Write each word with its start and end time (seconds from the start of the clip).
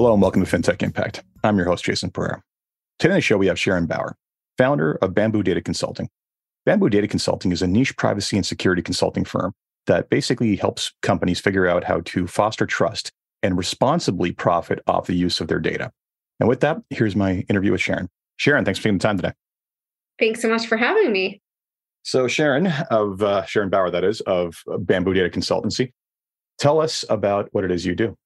Hello 0.00 0.14
and 0.14 0.22
welcome 0.22 0.42
to 0.42 0.50
FinTech 0.50 0.82
Impact. 0.82 1.22
I'm 1.44 1.58
your 1.58 1.66
host, 1.66 1.84
Jason 1.84 2.10
Pereira. 2.10 2.42
Today 2.98 3.12
on 3.12 3.18
the 3.18 3.20
show, 3.20 3.36
we 3.36 3.48
have 3.48 3.58
Sharon 3.58 3.84
Bauer, 3.84 4.16
founder 4.56 4.92
of 5.02 5.12
Bamboo 5.12 5.42
Data 5.42 5.60
Consulting. 5.60 6.08
Bamboo 6.64 6.88
Data 6.88 7.06
Consulting 7.06 7.52
is 7.52 7.60
a 7.60 7.66
niche 7.66 7.94
privacy 7.98 8.38
and 8.38 8.46
security 8.46 8.80
consulting 8.80 9.26
firm 9.26 9.52
that 9.86 10.08
basically 10.08 10.56
helps 10.56 10.94
companies 11.02 11.38
figure 11.38 11.66
out 11.66 11.84
how 11.84 12.00
to 12.06 12.26
foster 12.26 12.64
trust 12.64 13.12
and 13.42 13.58
responsibly 13.58 14.32
profit 14.32 14.78
off 14.86 15.06
the 15.06 15.12
use 15.12 15.38
of 15.38 15.48
their 15.48 15.60
data. 15.60 15.90
And 16.40 16.48
with 16.48 16.60
that, 16.60 16.78
here's 16.88 17.14
my 17.14 17.44
interview 17.50 17.72
with 17.72 17.82
Sharon. 17.82 18.08
Sharon, 18.38 18.64
thanks 18.64 18.78
for 18.78 18.84
taking 18.84 18.96
the 18.96 19.02
time 19.02 19.18
today. 19.18 19.32
Thanks 20.18 20.40
so 20.40 20.48
much 20.48 20.66
for 20.66 20.78
having 20.78 21.12
me. 21.12 21.42
So, 22.04 22.26
Sharon, 22.26 22.68
of 22.90 23.22
uh, 23.22 23.44
Sharon 23.44 23.68
Bauer, 23.68 23.90
that 23.90 24.04
is, 24.04 24.22
of 24.22 24.62
Bamboo 24.78 25.12
Data 25.12 25.28
Consultancy, 25.28 25.92
tell 26.58 26.80
us 26.80 27.04
about 27.10 27.50
what 27.52 27.64
it 27.64 27.70
is 27.70 27.84
you 27.84 27.94
do. 27.94 28.16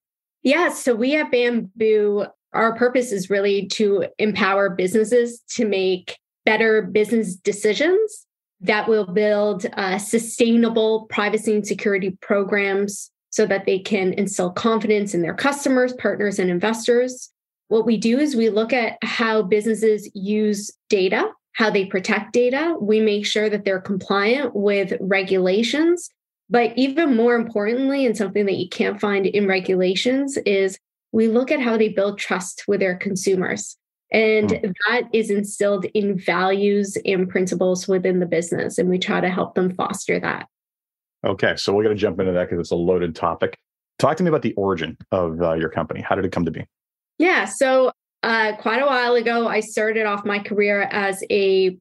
Yeah, 0.45 0.69
so 0.69 0.93
we 0.93 1.15
at 1.15 1.31
Bamboo, 1.31 2.27
our 2.53 2.75
purpose 2.75 3.11
is 3.11 3.31
really 3.31 3.65
to 3.69 4.05
empower 4.19 4.69
businesses 4.69 5.41
to 5.55 5.65
make 5.65 6.19
better 6.45 6.83
business 6.83 7.35
decisions 7.35 8.27
that 8.61 8.87
will 8.87 9.07
build 9.07 9.65
uh, 9.73 9.97
sustainable 9.97 11.07
privacy 11.09 11.55
and 11.55 11.65
security 11.65 12.15
programs 12.21 13.09
so 13.31 13.47
that 13.47 13.65
they 13.65 13.79
can 13.79 14.13
instill 14.13 14.51
confidence 14.51 15.15
in 15.15 15.23
their 15.23 15.33
customers, 15.33 15.93
partners, 15.93 16.37
and 16.37 16.51
investors. 16.51 17.31
What 17.69 17.87
we 17.87 17.97
do 17.97 18.19
is 18.19 18.35
we 18.35 18.49
look 18.49 18.71
at 18.71 18.99
how 19.01 19.41
businesses 19.41 20.07
use 20.13 20.71
data, 20.89 21.27
how 21.53 21.71
they 21.71 21.87
protect 21.87 22.33
data. 22.33 22.75
We 22.79 22.99
make 22.99 23.25
sure 23.25 23.49
that 23.49 23.65
they're 23.65 23.81
compliant 23.81 24.55
with 24.55 24.93
regulations 25.01 26.07
but 26.49 26.77
even 26.77 27.15
more 27.15 27.35
importantly, 27.35 28.05
and 28.05 28.15
something 28.15 28.45
that 28.45 28.57
you 28.57 28.69
can't 28.69 28.99
find 28.99 29.25
in 29.25 29.47
regulations, 29.47 30.37
is 30.45 30.77
we 31.11 31.27
look 31.27 31.51
at 31.51 31.61
how 31.61 31.77
they 31.77 31.89
build 31.89 32.19
trust 32.19 32.65
with 32.67 32.79
their 32.79 32.95
consumers. 32.95 33.77
And 34.11 34.49
mm. 34.49 34.73
that 34.87 35.03
is 35.13 35.29
instilled 35.29 35.85
in 35.93 36.19
values 36.19 36.97
and 37.05 37.27
principles 37.27 37.87
within 37.87 38.19
the 38.19 38.25
business. 38.25 38.77
And 38.77 38.89
we 38.89 38.99
try 38.99 39.19
to 39.19 39.29
help 39.29 39.55
them 39.55 39.73
foster 39.73 40.19
that. 40.19 40.47
Okay. 41.25 41.55
So 41.55 41.73
we're 41.73 41.83
going 41.83 41.95
to 41.95 41.99
jump 41.99 42.19
into 42.19 42.31
that 42.33 42.49
because 42.49 42.59
it's 42.59 42.71
a 42.71 42.75
loaded 42.75 43.15
topic. 43.15 43.57
Talk 43.97 44.17
to 44.17 44.23
me 44.23 44.29
about 44.29 44.43
the 44.43 44.53
origin 44.53 44.97
of 45.11 45.41
uh, 45.41 45.53
your 45.53 45.69
company. 45.69 46.01
How 46.01 46.15
did 46.15 46.25
it 46.25 46.31
come 46.31 46.45
to 46.45 46.51
be? 46.51 46.65
Yeah. 47.17 47.45
So, 47.45 47.91
uh, 48.21 48.53
quite 48.57 48.81
a 48.81 48.85
while 48.85 49.15
ago, 49.15 49.47
I 49.47 49.59
started 49.59 50.05
off 50.05 50.25
my 50.25 50.39
career 50.39 50.81
as 50.91 51.23
a 51.29 51.77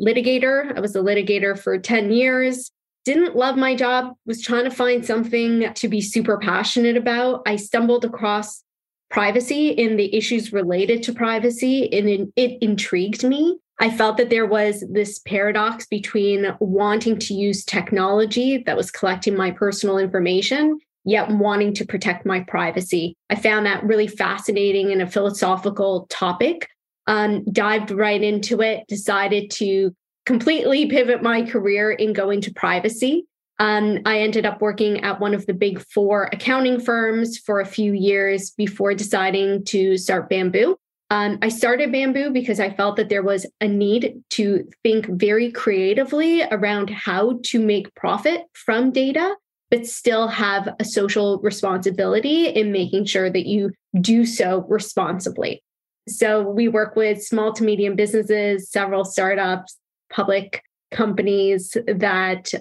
litigator. 0.00 0.76
I 0.76 0.80
was 0.80 0.94
a 0.94 1.00
litigator 1.00 1.58
for 1.58 1.76
10 1.76 2.12
years 2.12 2.70
didn't 3.08 3.36
love 3.36 3.56
my 3.56 3.74
job, 3.74 4.12
was 4.26 4.42
trying 4.42 4.64
to 4.64 4.70
find 4.70 5.02
something 5.02 5.72
to 5.72 5.88
be 5.88 6.02
super 6.02 6.36
passionate 6.36 6.94
about. 6.94 7.40
I 7.46 7.56
stumbled 7.56 8.04
across 8.04 8.62
privacy 9.10 9.82
and 9.82 9.98
the 9.98 10.14
issues 10.14 10.52
related 10.52 11.02
to 11.04 11.14
privacy, 11.14 11.90
and 11.90 12.30
it, 12.36 12.58
intrigued 12.60 13.24
me. 13.24 13.58
I 13.80 13.88
felt 13.90 14.18
that 14.18 14.28
there 14.28 14.44
was 14.44 14.84
this 14.92 15.20
paradox 15.20 15.86
between 15.86 16.54
wanting 16.60 17.18
to 17.20 17.32
use 17.32 17.64
technology 17.64 18.58
that 18.66 18.76
was 18.76 18.90
collecting 18.90 19.34
my 19.34 19.52
personal 19.52 19.96
information, 19.96 20.78
yet 21.06 21.30
wanting 21.30 21.72
to 21.74 21.86
protect 21.86 22.26
my 22.26 22.40
privacy. 22.40 23.16
I 23.30 23.36
found 23.36 23.64
that 23.64 23.84
really 23.84 24.08
fascinating 24.08 24.92
and 24.92 25.00
a 25.00 25.06
philosophical 25.06 26.06
topic. 26.10 26.68
Um, 27.06 27.42
dived 27.50 27.90
right 27.90 28.22
into 28.22 28.60
it, 28.60 28.86
decided 28.86 29.50
to 29.52 29.96
completely 30.28 30.84
pivot 30.84 31.22
my 31.22 31.40
career 31.40 31.90
in 31.90 32.12
going 32.12 32.38
to 32.42 32.52
privacy. 32.52 33.26
Um, 33.58 34.00
I 34.04 34.20
ended 34.20 34.44
up 34.44 34.60
working 34.60 35.00
at 35.00 35.20
one 35.20 35.32
of 35.32 35.46
the 35.46 35.54
big 35.54 35.80
four 35.80 36.28
accounting 36.34 36.80
firms 36.80 37.38
for 37.38 37.60
a 37.60 37.64
few 37.64 37.94
years 37.94 38.50
before 38.50 38.92
deciding 38.92 39.64
to 39.64 39.96
start 39.96 40.28
Bamboo. 40.28 40.76
Um, 41.08 41.38
I 41.40 41.48
started 41.48 41.90
Bamboo 41.92 42.28
because 42.28 42.60
I 42.60 42.68
felt 42.68 42.96
that 42.96 43.08
there 43.08 43.22
was 43.22 43.46
a 43.62 43.66
need 43.66 44.22
to 44.32 44.68
think 44.82 45.06
very 45.08 45.50
creatively 45.50 46.42
around 46.42 46.90
how 46.90 47.40
to 47.44 47.58
make 47.58 47.94
profit 47.94 48.42
from 48.52 48.92
data, 48.92 49.34
but 49.70 49.86
still 49.86 50.28
have 50.28 50.68
a 50.78 50.84
social 50.84 51.38
responsibility 51.38 52.48
in 52.48 52.70
making 52.70 53.06
sure 53.06 53.30
that 53.30 53.46
you 53.46 53.72
do 53.98 54.26
so 54.26 54.66
responsibly. 54.68 55.62
So 56.06 56.42
we 56.42 56.68
work 56.68 56.96
with 56.96 57.24
small 57.24 57.54
to 57.54 57.64
medium 57.64 57.96
businesses, 57.96 58.70
several 58.70 59.06
startups, 59.06 59.78
public 60.10 60.62
companies 60.90 61.76
that 61.86 62.52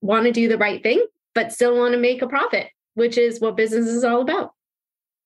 want 0.00 0.26
to 0.26 0.32
do 0.32 0.48
the 0.48 0.58
right 0.58 0.82
thing, 0.82 1.04
but 1.34 1.52
still 1.52 1.76
want 1.76 1.92
to 1.92 1.98
make 1.98 2.22
a 2.22 2.26
profit, 2.26 2.68
which 2.94 3.18
is 3.18 3.40
what 3.40 3.56
business 3.56 3.86
is 3.86 4.04
all 4.04 4.20
about. 4.20 4.52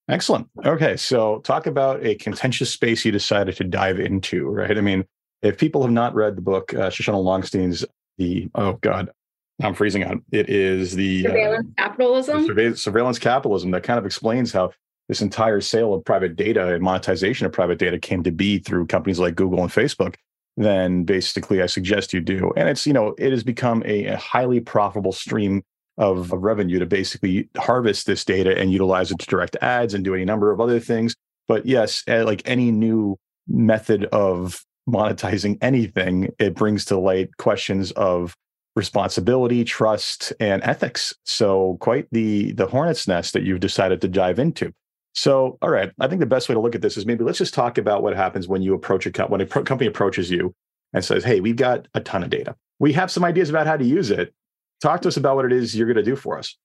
Excellent. 0.09 0.49
Okay. 0.65 0.97
So, 0.97 1.39
talk 1.41 1.67
about 1.67 2.05
a 2.05 2.17
contentious 2.17 2.71
space 2.71 3.05
you 3.05 3.13
decided 3.13 3.57
to 3.57 3.65
dive 3.65 4.01
into, 4.01 4.49
right? 4.49 4.77
I 4.77 4.81
mean, 4.81 5.05
if 5.43 5.57
people 5.57 5.83
have 5.83 5.93
not 5.93 6.15
read 6.15 6.37
the 6.37 6.43
book, 6.43 6.75
uh, 6.75 6.91
Shoshana 6.91 7.23
Longstein's 7.23 7.85
The, 8.19 8.49
oh 8.55 8.75
God, 8.75 9.11
I'm 9.63 9.75
freezing 9.75 10.03
out. 10.03 10.19
It 10.33 10.51
is 10.51 10.95
the 10.95 11.27
uh, 11.27 11.31
surveillance 11.31 11.69
uh, 11.79 11.83
capitalism. 11.83 12.47
Surveillance, 12.47 12.83
surveillance 12.83 13.19
capitalism 13.19 13.71
that 13.71 13.83
kind 13.83 13.99
of 13.99 14.07
explains 14.07 14.53
how 14.53 14.73
this 15.09 15.23
entire 15.23 15.61
sale 15.61 15.95
of 15.95 16.05
private 16.05 16.37
data 16.37 16.75
and 16.75 16.83
monetization 16.83 17.47
of 17.47 17.53
private 17.53 17.79
data 17.79 17.99
came 17.99 18.23
to 18.23 18.31
be 18.31 18.59
through 18.59 18.87
companies 18.87 19.19
like 19.19 19.35
Google 19.35 19.63
and 19.63 19.71
Facebook 19.71 20.17
then 20.65 21.05
basically 21.05 21.63
I 21.63 21.67
suggest 21.67 22.13
you 22.13 22.21
do. 22.21 22.53
And 22.57 22.69
it's, 22.69 22.87
you 22.87 22.93
know, 22.93 23.15
it 23.19 23.33
has 23.33 23.43
become 23.43 23.83
a, 23.87 24.07
a 24.07 24.17
highly 24.17 24.61
profitable 24.61 25.13
stream 25.13 25.63
of, 25.99 26.33
of 26.33 26.43
revenue 26.43 26.79
to 26.79 26.87
basically 26.87 27.49
harvest 27.57 28.07
this 28.07 28.25
data 28.25 28.57
and 28.59 28.73
utilize 28.73 29.11
it 29.11 29.19
to 29.19 29.27
direct 29.27 29.57
ads 29.61 29.95
and 29.95 30.05
do 30.05 30.15
any 30.15 30.25
number 30.25 30.51
of 30.51 30.61
other 30.61 30.81
things. 30.81 31.15
But 31.49 31.67
yes, 31.67 32.05
like 32.07 32.43
any 32.45 32.71
new 32.71 33.19
method 33.49 34.05
of 34.07 34.65
monetizing 34.89 35.59
anything, 35.61 36.31
it 36.39 36.55
brings 36.55 36.85
to 36.87 36.99
light 36.99 37.37
questions 37.37 37.91
of 37.93 38.35
responsibility, 38.77 39.65
trust, 39.65 40.33
and 40.41 40.63
ethics. 40.63 41.15
So 41.25 41.77
quite 41.81 42.07
the 42.13 42.53
the 42.53 42.67
hornet's 42.67 43.09
nest 43.09 43.33
that 43.33 43.43
you've 43.43 43.61
decided 43.61 44.01
to 44.01 44.09
dive 44.09 44.39
into. 44.39 44.73
So, 45.15 45.59
all 45.61 45.71
right, 45.71 45.91
I 46.01 46.09
think 46.09 46.21
the 46.21 46.27
best 46.27 46.49
way 46.49 46.55
to 46.55 46.61
look 46.61 46.75
at 46.75 46.83
this 46.83 46.97
is 46.97 47.07
maybe 47.07 47.25
let's 47.25 47.39
just 47.39 47.55
talk 47.55 47.79
about 47.79 48.03
what 48.03 48.17
happens 48.17 48.47
when 48.47 48.63
you 48.63 48.75
approach 48.75 49.07
a 49.07 49.27
when 49.27 49.41
a 49.41 49.47
pro- 49.47 49.65
company 49.65 49.89
approaches 49.89 50.31
you 50.31 50.55
and 50.93 51.05
says, 51.05 51.25
"Hey, 51.25 51.41
we've 51.41 51.57
got 51.57 51.89
a 51.95 52.01
ton 52.01 52.23
of 52.23 52.31
data. 52.31 52.55
We 52.79 52.93
have 52.93 53.11
some 53.11 53.25
ideas 53.25 53.51
about 53.51 53.67
how 53.67 53.77
to 53.77 53.85
use 53.85 54.11
it. 54.11 54.33
Talk 54.81 55.03
to 55.03 55.09
us 55.09 55.17
about 55.17 55.37
what 55.37 55.45
it 55.45 55.53
is 55.53 55.77
you're 55.77 55.87
going 55.87 55.97
to 55.97 56.03
do 56.03 56.17
for 56.17 56.39
us." 56.39 56.57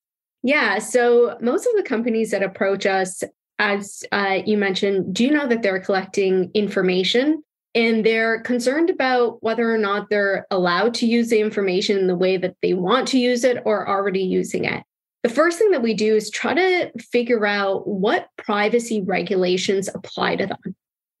Yeah, 0.42 0.78
so 0.78 1.36
most 1.40 1.66
of 1.66 1.72
the 1.76 1.82
companies 1.82 2.30
that 2.30 2.42
approach 2.42 2.86
us, 2.86 3.24
as 3.58 4.04
uh, 4.12 4.40
you 4.46 4.56
mentioned, 4.56 5.12
do 5.14 5.24
you 5.24 5.30
know 5.32 5.48
that 5.48 5.62
they're 5.62 5.80
collecting 5.80 6.50
information 6.54 7.42
and 7.74 8.06
they're 8.06 8.40
concerned 8.40 8.88
about 8.88 9.42
whether 9.42 9.72
or 9.72 9.78
not 9.78 10.08
they're 10.08 10.46
allowed 10.50 10.94
to 10.94 11.06
use 11.06 11.28
the 11.30 11.40
information 11.40 11.98
in 11.98 12.06
the 12.06 12.16
way 12.16 12.36
that 12.36 12.54
they 12.62 12.74
want 12.74 13.08
to 13.08 13.18
use 13.18 13.44
it 13.44 13.60
or 13.64 13.88
already 13.88 14.22
using 14.22 14.64
it 14.64 14.84
the 15.26 15.34
first 15.34 15.58
thing 15.58 15.72
that 15.72 15.82
we 15.82 15.92
do 15.92 16.14
is 16.14 16.30
try 16.30 16.54
to 16.54 16.88
figure 17.00 17.44
out 17.44 17.88
what 17.88 18.28
privacy 18.36 19.02
regulations 19.02 19.88
apply 19.92 20.36
to 20.36 20.46
them. 20.46 20.76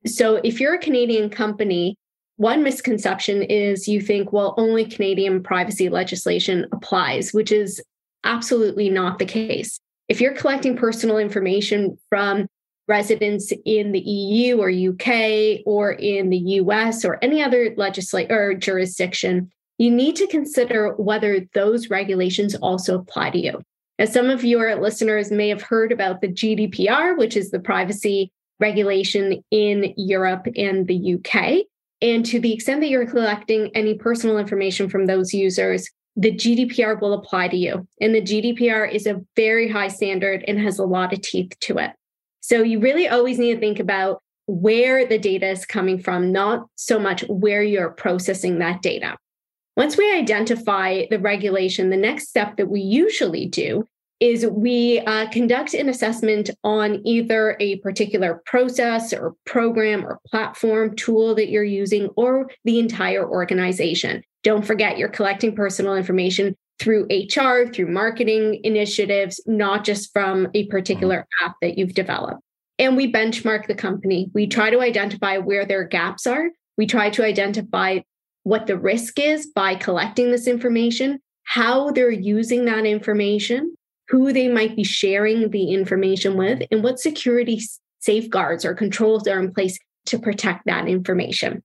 So 0.06 0.36
if 0.44 0.60
you're 0.60 0.76
a 0.76 0.78
Canadian 0.78 1.28
company, 1.28 1.96
one 2.36 2.62
misconception 2.62 3.42
is 3.42 3.88
you 3.88 4.00
think, 4.00 4.32
well, 4.32 4.54
only 4.58 4.84
Canadian 4.84 5.42
privacy 5.42 5.88
legislation 5.88 6.66
applies, 6.70 7.32
which 7.32 7.50
is 7.50 7.82
absolutely 8.22 8.90
not 8.90 9.18
the 9.18 9.24
case. 9.24 9.80
If 10.06 10.20
you're 10.20 10.36
collecting 10.36 10.76
personal 10.76 11.18
information 11.18 11.98
from 12.08 12.46
residents 12.86 13.52
in 13.64 13.90
the 13.90 13.98
EU 13.98 14.60
or 14.60 14.70
UK 14.70 15.62
or 15.66 15.90
in 15.90 16.30
the 16.30 16.38
US 16.60 17.04
or 17.04 17.18
any 17.22 17.42
other 17.42 17.74
legislate 17.76 18.30
or 18.30 18.54
jurisdiction, 18.54 19.50
you 19.78 19.90
need 19.90 20.14
to 20.14 20.28
consider 20.28 20.94
whether 20.94 21.40
those 21.54 21.90
regulations 21.90 22.54
also 22.54 23.00
apply 23.00 23.30
to 23.30 23.38
you. 23.40 23.62
Now, 23.98 24.04
some 24.04 24.28
of 24.28 24.44
your 24.44 24.74
listeners 24.76 25.30
may 25.30 25.48
have 25.48 25.62
heard 25.62 25.90
about 25.90 26.20
the 26.20 26.28
GDPR, 26.28 27.16
which 27.16 27.36
is 27.36 27.50
the 27.50 27.60
privacy 27.60 28.30
regulation 28.60 29.42
in 29.50 29.94
Europe 29.96 30.46
and 30.56 30.86
the 30.86 31.14
UK. 31.14 31.66
And 32.02 32.24
to 32.26 32.38
the 32.38 32.52
extent 32.52 32.80
that 32.80 32.88
you're 32.88 33.06
collecting 33.06 33.70
any 33.74 33.94
personal 33.94 34.38
information 34.38 34.88
from 34.88 35.06
those 35.06 35.32
users, 35.32 35.88
the 36.14 36.32
GDPR 36.32 37.00
will 37.00 37.14
apply 37.14 37.48
to 37.48 37.56
you. 37.56 37.86
And 38.00 38.14
the 38.14 38.22
GDPR 38.22 38.90
is 38.90 39.06
a 39.06 39.20
very 39.34 39.68
high 39.68 39.88
standard 39.88 40.44
and 40.46 40.58
has 40.60 40.78
a 40.78 40.84
lot 40.84 41.12
of 41.12 41.20
teeth 41.22 41.58
to 41.60 41.78
it. 41.78 41.92
So 42.40 42.62
you 42.62 42.80
really 42.80 43.08
always 43.08 43.38
need 43.38 43.54
to 43.54 43.60
think 43.60 43.78
about 43.78 44.22
where 44.46 45.06
the 45.06 45.18
data 45.18 45.48
is 45.48 45.66
coming 45.66 46.00
from, 46.00 46.32
not 46.32 46.66
so 46.76 46.98
much 46.98 47.22
where 47.28 47.62
you're 47.62 47.90
processing 47.90 48.58
that 48.58 48.82
data. 48.82 49.16
Once 49.76 49.98
we 49.98 50.10
identify 50.14 51.04
the 51.10 51.18
regulation, 51.18 51.90
the 51.90 51.96
next 51.96 52.28
step 52.28 52.56
that 52.56 52.70
we 52.70 52.80
usually 52.80 53.46
do 53.46 53.86
is 54.20 54.46
we 54.46 55.00
uh, 55.00 55.28
conduct 55.28 55.74
an 55.74 55.90
assessment 55.90 56.48
on 56.64 57.06
either 57.06 57.54
a 57.60 57.76
particular 57.80 58.42
process 58.46 59.12
or 59.12 59.34
program 59.44 60.06
or 60.06 60.18
platform 60.26 60.96
tool 60.96 61.34
that 61.34 61.50
you're 61.50 61.62
using 61.62 62.06
or 62.16 62.50
the 62.64 62.78
entire 62.78 63.28
organization. 63.28 64.22
Don't 64.42 64.64
forget, 64.64 64.96
you're 64.96 65.10
collecting 65.10 65.54
personal 65.54 65.94
information 65.94 66.56
through 66.78 67.06
HR, 67.10 67.70
through 67.70 67.88
marketing 67.88 68.60
initiatives, 68.64 69.40
not 69.46 69.84
just 69.84 70.10
from 70.14 70.48
a 70.54 70.66
particular 70.68 71.26
app 71.42 71.56
that 71.60 71.76
you've 71.76 71.94
developed. 71.94 72.40
and 72.78 72.96
we 72.96 73.10
benchmark 73.10 73.66
the 73.66 73.74
company. 73.74 74.30
We 74.34 74.46
try 74.46 74.70
to 74.70 74.80
identify 74.80 75.38
where 75.38 75.64
their 75.64 75.84
gaps 75.84 76.26
are. 76.26 76.50
We 76.76 76.86
try 76.86 77.08
to 77.10 77.24
identify 77.24 78.00
what 78.46 78.68
the 78.68 78.78
risk 78.78 79.18
is 79.18 79.48
by 79.48 79.74
collecting 79.74 80.30
this 80.30 80.46
information, 80.46 81.18
how 81.42 81.90
they're 81.90 82.08
using 82.12 82.64
that 82.64 82.86
information, 82.86 83.74
who 84.06 84.32
they 84.32 84.46
might 84.46 84.76
be 84.76 84.84
sharing 84.84 85.50
the 85.50 85.74
information 85.74 86.36
with, 86.36 86.62
and 86.70 86.84
what 86.84 87.00
security 87.00 87.60
safeguards 87.98 88.64
or 88.64 88.72
controls 88.72 89.26
are 89.26 89.40
in 89.40 89.52
place 89.52 89.80
to 90.04 90.16
protect 90.16 90.64
that 90.64 90.86
information. 90.86 91.60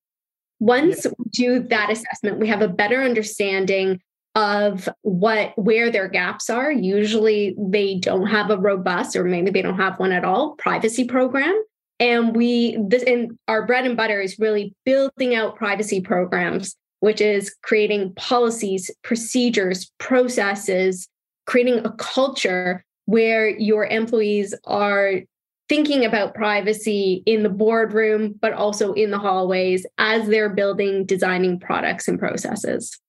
Once 0.60 1.06
we 1.06 1.25
do 1.30 1.60
that 1.60 1.92
assessment, 1.92 2.39
we 2.39 2.48
have 2.48 2.63
a 2.63 2.68
better 2.68 3.04
understanding 3.04 4.01
of 4.34 4.89
what 5.04 5.56
where 5.60 5.92
their 5.92 6.07
gaps 6.07 6.50
are. 6.50 6.72
Usually 6.72 7.56
they 7.60 8.00
don't 8.00 8.25
have 8.25 8.50
a 8.50 8.57
robust 8.57 9.16
or 9.16 9.24
maybe 9.24 9.51
they 9.51 9.62
don't 9.62 9.77
have 9.77 10.00
one 10.00 10.12
at 10.12 10.25
all 10.25 10.56
privacy 10.56 11.04
program. 11.04 11.63
And 12.01 12.36
we 12.36 12.77
this 12.88 13.03
and 13.03 13.38
our 13.48 13.65
bread 13.65 13.86
and 13.86 13.95
butter 13.95 14.19
is 14.19 14.39
really 14.39 14.74
building 14.83 15.36
out 15.36 15.56
privacy 15.56 16.01
programs, 16.01 16.75
which 17.00 17.21
is 17.21 17.56
creating 17.62 18.13
policies, 18.15 18.89
procedures, 19.03 19.92
processes, 20.00 21.07
creating 21.45 21.86
a 21.86 21.92
culture 21.92 22.83
where 23.06 23.48
your 23.50 23.86
employees 23.86 24.56
are 24.65 25.21
thinking 25.69 26.03
about 26.03 26.33
privacy 26.33 27.24
in 27.25 27.44
the 27.44 27.50
boardroom, 27.50 28.36
but 28.42 28.51
also 28.51 28.94
in 28.94 29.12
the 29.12 29.19
hallways 29.19 29.86
as 30.00 30.27
they're 30.27 30.50
building, 30.50 31.06
designing 31.06 31.59
products 31.59 32.07
and 32.07 32.19
processes. 32.19 33.00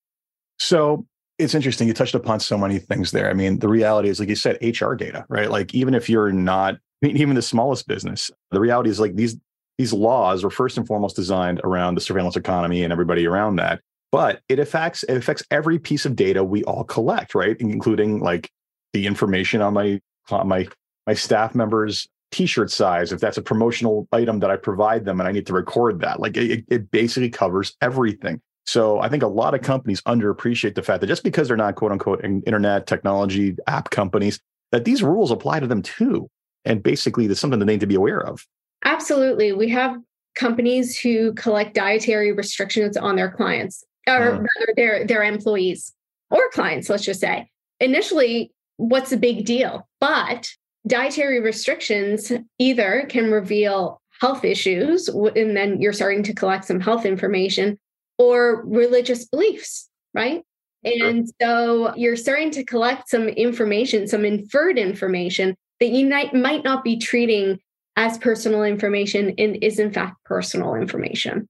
So 0.59 1.07
it's 1.39 1.55
interesting. 1.55 1.89
You 1.89 1.95
touched 1.95 2.15
upon 2.15 2.41
so 2.41 2.59
many 2.59 2.79
things 2.79 3.11
there. 3.11 3.31
I 3.31 3.33
mean, 3.33 3.59
the 3.59 3.69
reality 3.69 4.11
is, 4.11 4.21
like 4.21 4.29
you 4.29 4.37
said, 4.37 4.59
HR 4.63 4.95
data, 4.95 5.25
right? 5.29 5.51
Like 5.51 5.75
even 5.75 5.95
if 5.95 6.09
you're 6.11 6.31
not, 6.31 6.77
mean, 7.07 7.17
even 7.17 7.35
the 7.35 7.43
smallest 7.43 7.87
business, 7.87 8.31
the 8.51 8.61
reality 8.61 8.91
is 8.91 9.01
like 9.01 9.17
these 9.17 9.37
these 9.79 9.93
laws 9.93 10.45
were 10.45 10.51
first 10.51 10.77
and 10.77 10.87
foremost 10.87 11.17
designed 11.17 11.61
around 11.65 11.95
the 11.95 12.01
surveillance 12.01 12.37
economy 12.37 12.83
and 12.85 12.93
everybody 12.93 13.27
around 13.27 13.57
that. 13.57 13.81
But 14.11 14.41
it 14.49 14.59
affects 14.59 15.03
it 15.05 15.17
affects 15.17 15.43
every 15.51 15.79
piece 15.79 16.05
of 16.05 16.17
data 16.17 16.45
we 16.45 16.65
all 16.65 16.85
collect, 16.85 17.35
right? 17.35 17.57
Including 17.59 18.21
like 18.21 18.51
the 18.93 19.07
information 19.07 19.63
on 19.63 19.75
my 19.75 20.01
my 20.31 20.69
my 21.07 21.15
staff 21.15 21.55
members 21.55 22.07
t-shirt 22.31 22.71
size 22.71 23.13
if 23.13 23.21
that's 23.21 23.37
a 23.37 23.43
promotional 23.43 24.09
item 24.11 24.39
that 24.39 24.51
i 24.51 24.57
provide 24.57 25.05
them 25.05 25.21
and 25.21 25.29
i 25.29 25.33
need 25.33 25.47
to 25.47 25.53
record 25.53 26.01
that 26.01 26.19
like 26.19 26.35
it, 26.35 26.65
it 26.69 26.91
basically 26.91 27.29
covers 27.29 27.77
everything 27.83 28.41
so 28.65 29.01
I 29.01 29.09
think 29.09 29.23
a 29.23 29.29
lot 29.29 29.55
of 29.55 29.63
companies 29.63 30.01
underappreciate 30.03 30.75
the 30.75 30.83
fact 30.83 31.01
that 31.01 31.07
just 31.07 31.25
because 31.25 31.49
they're 31.49 31.57
not 31.57 31.75
quote 31.75 31.93
unquote 31.93 32.25
internet 32.25 32.87
technology 32.87 33.57
app 33.67 33.91
companies, 33.91 34.41
that 34.71 34.85
these 34.85 35.03
rules 35.03 35.31
apply 35.31 35.61
to 35.61 35.67
them 35.67 35.83
too. 35.83 36.29
And 36.65 36.83
basically, 36.83 37.27
there's 37.27 37.41
something 37.41 37.59
that 37.59 37.67
they 37.67 37.75
need 37.75 37.81
to 37.81 37.87
be 37.87 37.95
aware 37.95 38.21
of. 38.21 38.47
Absolutely. 38.85 39.53
We 39.53 39.69
have 39.71 39.97
companies 40.35 40.99
who 40.99 41.33
collect 41.35 41.75
dietary 41.75 42.33
restrictions 42.33 42.97
on 42.97 43.17
their 43.17 43.31
clients 43.31 43.85
or 44.09 44.15
uh, 44.15 44.31
rather 44.31 44.73
their, 44.77 45.07
their 45.07 45.23
employees 45.23 45.93
or 46.31 46.49
clients, 46.51 46.89
let's 46.89 47.05
just 47.05 47.21
say. 47.21 47.49
Initially, 47.81 48.53
what's 48.77 49.11
the 49.11 49.17
big 49.17 49.45
deal? 49.45 49.87
But 50.01 50.49
dietary 50.87 51.41
restrictions 51.41 52.33
either 52.59 53.07
can 53.09 53.31
reveal 53.31 54.01
health 54.21 54.45
issues, 54.45 55.09
and 55.09 55.57
then 55.57 55.81
you're 55.81 55.93
starting 55.93 56.23
to 56.23 56.33
collect 56.33 56.65
some 56.65 56.81
health 56.81 57.05
information, 57.05 57.79
or 58.19 58.65
religious 58.65 59.25
beliefs, 59.25 59.89
right? 60.15 60.45
And 60.85 61.29
so 61.41 61.95
you're 61.97 62.17
starting 62.17 62.51
to 62.53 62.65
collect 62.65 63.09
some 63.09 63.29
information, 63.29 64.07
some 64.07 64.25
inferred 64.25 64.79
information 64.79 65.57
that 65.83 65.91
you 65.91 66.07
might, 66.09 66.33
might 66.33 66.63
not 66.63 66.85
be 66.85 66.97
treating 66.97 67.59
as 67.97 68.17
personal 68.17 68.63
information 68.63 69.35
and 69.37 69.59
is 69.65 69.81
in 69.81 69.93
fact 69.93 70.15
personal 70.25 70.77
information. 70.77 71.49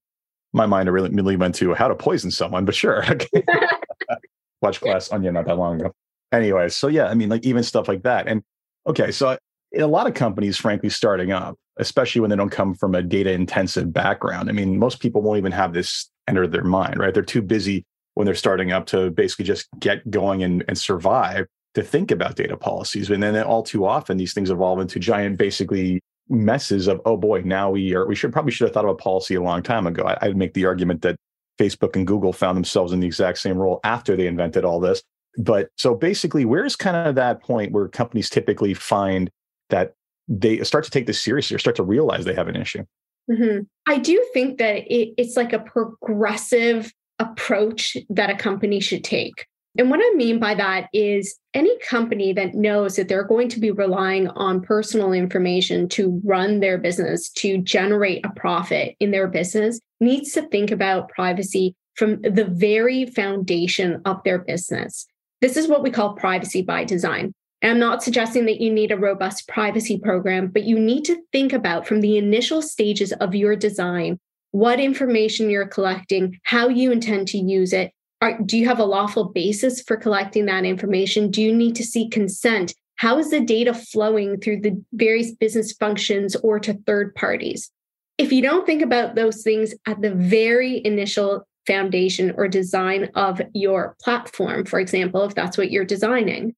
My 0.55 0.64
mind 0.64 0.90
really 0.90 1.37
went 1.37 1.55
to 1.56 1.75
how 1.75 1.87
to 1.87 1.94
poison 1.94 2.31
someone, 2.31 2.64
but 2.64 2.75
sure. 2.75 3.05
Watch 4.62 4.81
Glass 4.81 5.12
Onion 5.12 5.34
not 5.34 5.44
that 5.44 5.58
long 5.58 5.79
ago. 5.79 5.93
Anyway, 6.32 6.70
so 6.70 6.88
yeah, 6.88 7.08
I 7.08 7.14
mean, 7.14 7.29
like 7.29 7.44
even 7.44 7.62
stuff 7.62 7.88
like 7.88 8.05
that. 8.05 8.26
And 8.26 8.43
okay, 8.87 9.11
so 9.12 9.37
a 9.76 9.87
lot 9.87 10.06
of 10.06 10.14
companies, 10.14 10.56
frankly, 10.56 10.88
starting 10.88 11.31
up, 11.31 11.58
especially 11.76 12.23
when 12.23 12.31
they 12.31 12.37
don't 12.37 12.49
come 12.49 12.75
from 12.75 12.94
a 12.94 13.02
data 13.02 13.32
intensive 13.32 13.93
background. 13.93 14.49
I 14.49 14.52
mean, 14.52 14.79
most 14.79 15.00
people 15.00 15.20
won't 15.20 15.37
even 15.37 15.52
have 15.52 15.75
this 15.75 16.11
enter 16.26 16.46
their 16.46 16.64
mind, 16.64 16.99
right? 16.99 17.12
They're 17.12 17.23
too 17.23 17.43
busy 17.43 17.84
when 18.14 18.25
they're 18.25 18.34
starting 18.34 18.73
up 18.73 18.87
to 18.87 19.11
basically 19.11 19.44
just 19.44 19.69
get 19.79 20.11
going 20.11 20.43
and, 20.43 20.64
and 20.69 20.79
survive 20.79 21.49
to 21.75 21.83
think 21.83 22.11
about 22.11 22.37
data 22.37 22.57
policies. 22.57 23.11
And 23.11 23.23
then 23.23 23.37
all 23.43 23.63
too 23.63 23.87
often, 23.87 24.17
these 24.17 24.35
things 24.35 24.51
evolve 24.51 24.81
into 24.81 24.99
giant, 24.99 25.39
basically 25.39 26.01
messes 26.29 26.87
of, 26.87 27.01
oh 27.05 27.17
boy, 27.17 27.43
now 27.45 27.71
we 27.71 27.95
are, 27.95 28.07
we 28.07 28.15
should 28.15 28.33
probably 28.33 28.53
should 28.53 28.67
have 28.67 28.75
thought 28.75 28.85
of 28.85 28.91
a 28.91 28.95
policy 28.95 29.35
a 29.35 29.43
long 29.43 29.63
time 29.63 29.87
ago. 29.87 30.05
I, 30.05 30.19
I'd 30.23 30.37
make 30.37 30.55
the 30.55 30.67
argument 30.67 31.03
that 31.03 31.17
Facebook 31.59 31.97
and 31.97 32.07
Google 32.07 32.33
found 32.33 32.57
themselves 32.57 32.93
in 32.93 33.01
the 33.01 33.07
exact 33.07 33.39
same 33.39 33.59
role 33.59 33.81
after 33.85 34.17
they 34.17 34.27
invented 34.27 34.65
all 34.65 34.81
this. 34.81 35.03
But 35.39 35.69
so 35.79 35.95
basically, 35.95 36.45
where's 36.45 36.77
kind 36.77 36.97
of 36.97 37.15
that 37.15 37.43
point 37.43 37.73
where 37.73 37.89
companies 37.89 38.29
typically 38.29 38.75
find 38.75 39.31
that 39.71 39.95
they 40.29 40.63
start 40.63 40.85
to 40.85 40.91
take 40.91 41.07
this 41.07 41.23
seriously 41.23 41.55
or 41.55 41.59
start 41.59 41.77
to 41.77 41.83
realize 41.83 42.25
they 42.25 42.35
have 42.35 42.49
an 42.49 42.57
issue? 42.57 42.85
Mm-hmm. 43.31 43.61
I 43.87 43.99
do 43.99 44.23
think 44.35 44.59
that 44.59 44.85
it, 44.93 45.15
it's 45.17 45.37
like 45.37 45.53
a 45.53 45.59
progressive 45.59 46.93
approach 47.19 47.97
that 48.11 48.31
a 48.31 48.37
company 48.37 48.81
should 48.81 49.05
take. 49.05 49.47
And 49.79 49.89
what 49.89 50.01
I 50.03 50.15
mean 50.17 50.39
by 50.39 50.55
that 50.55 50.89
is 50.93 51.39
any 51.55 51.79
company 51.79 52.35
that 52.35 52.55
knows 52.55 52.97
that 52.97 53.09
they're 53.09 53.25
going 53.25 53.49
to 53.51 53.61
be 53.61 53.71
relying 53.71 54.29
on 54.29 54.61
personal 54.61 55.13
information 55.15 55.89
to 55.91 56.21
run 56.25 56.61
their 56.61 56.77
business, 56.77 57.31
to 57.31 57.59
generate 57.59 58.25
a 58.27 58.31
profit 58.31 58.97
in 59.01 59.13
their 59.13 59.29
business, 59.29 59.81
needs 59.99 60.33
to 60.33 60.43
think 60.43 60.71
about 60.71 61.09
privacy 61.09 61.75
from 61.95 62.21
the 62.21 62.45
very 62.45 63.07
foundation 63.07 64.03
of 64.05 64.23
their 64.25 64.41
business. 64.41 65.07
This 65.41 65.57
is 65.57 65.69
what 65.69 65.83
we 65.83 65.91
call 65.91 66.15
privacy 66.15 66.63
by 66.63 66.85
design. 66.85 67.33
And 67.63 67.73
I'm 67.73 67.79
not 67.79 68.03
suggesting 68.03 68.45
that 68.47 68.61
you 68.61 68.73
need 68.73 68.91
a 68.91 68.97
robust 68.97 69.49
privacy 69.49 69.99
program, 69.99 70.49
but 70.49 70.65
you 70.65 70.79
need 70.79 71.05
to 71.05 71.23
think 71.33 71.53
about 71.53 71.87
from 71.87 72.01
the 72.01 72.19
initial 72.19 72.61
stages 72.61 73.13
of 73.13 73.35
your 73.35 73.57
design 73.57 74.19
what 74.51 74.81
information 74.81 75.49
you're 75.49 75.67
collecting, 75.67 76.39
how 76.43 76.69
you 76.69 76.93
intend 76.93 77.27
to 77.29 77.39
use 77.39 77.73
it. 77.73 77.93
Are, 78.23 78.39
do 78.39 78.57
you 78.57 78.67
have 78.67 78.79
a 78.79 78.85
lawful 78.85 79.25
basis 79.25 79.83
for 79.83 79.97
collecting 79.97 80.47
that 80.47 80.65
information? 80.65 81.29
Do 81.29 81.43
you 81.43 81.53
need 81.53 81.75
to 81.75 81.85
seek 81.85 82.13
consent? 82.13 82.73
How 82.96 83.19
is 83.19 83.31
the 83.31 83.41
data 83.41 83.75
flowing 83.75 84.39
through 84.39 84.61
the 84.61 84.81
various 84.93 85.32
business 85.32 85.73
functions 85.73 86.37
or 86.37 86.61
to 86.61 86.75
third 86.87 87.17
parties? 87.17 87.73
If 88.19 88.31
you 88.31 88.41
don't 88.41 88.65
think 88.65 88.81
about 88.81 89.17
those 89.17 89.43
things 89.43 89.75
at 89.89 90.01
the 90.01 90.15
very 90.15 90.81
initial 90.85 91.49
foundation 91.67 92.32
or 92.37 92.46
design 92.46 93.11
of 93.17 93.43
your 93.55 93.96
platform, 94.01 94.67
for 94.67 94.79
example, 94.79 95.25
if 95.25 95.35
that's 95.35 95.58
what 95.58 95.73
you're 95.73 95.85
designing, 95.85 96.55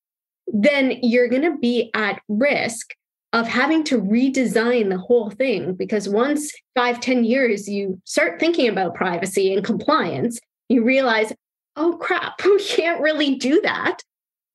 then 0.47 0.99
you're 1.03 1.29
going 1.29 1.51
to 1.51 1.57
be 1.57 1.91
at 1.95 2.21
risk 2.29 2.95
of 3.33 3.49
having 3.49 3.83
to 3.85 4.03
redesign 4.03 4.91
the 4.91 4.99
whole 4.99 5.31
thing 5.31 5.73
because 5.73 6.11
once 6.11 6.53
five, 6.75 7.01
ten 7.01 7.25
years 7.25 7.67
you 7.67 7.99
start 8.05 8.39
thinking 8.39 8.69
about 8.69 8.95
privacy 8.95 9.55
and 9.55 9.65
compliance, 9.65 10.39
you 10.69 10.85
realize, 10.85 11.33
oh 11.77 11.97
crap, 12.01 12.35
we 12.45 12.63
can't 12.65 13.01
really 13.01 13.35
do 13.35 13.61
that. 13.63 13.99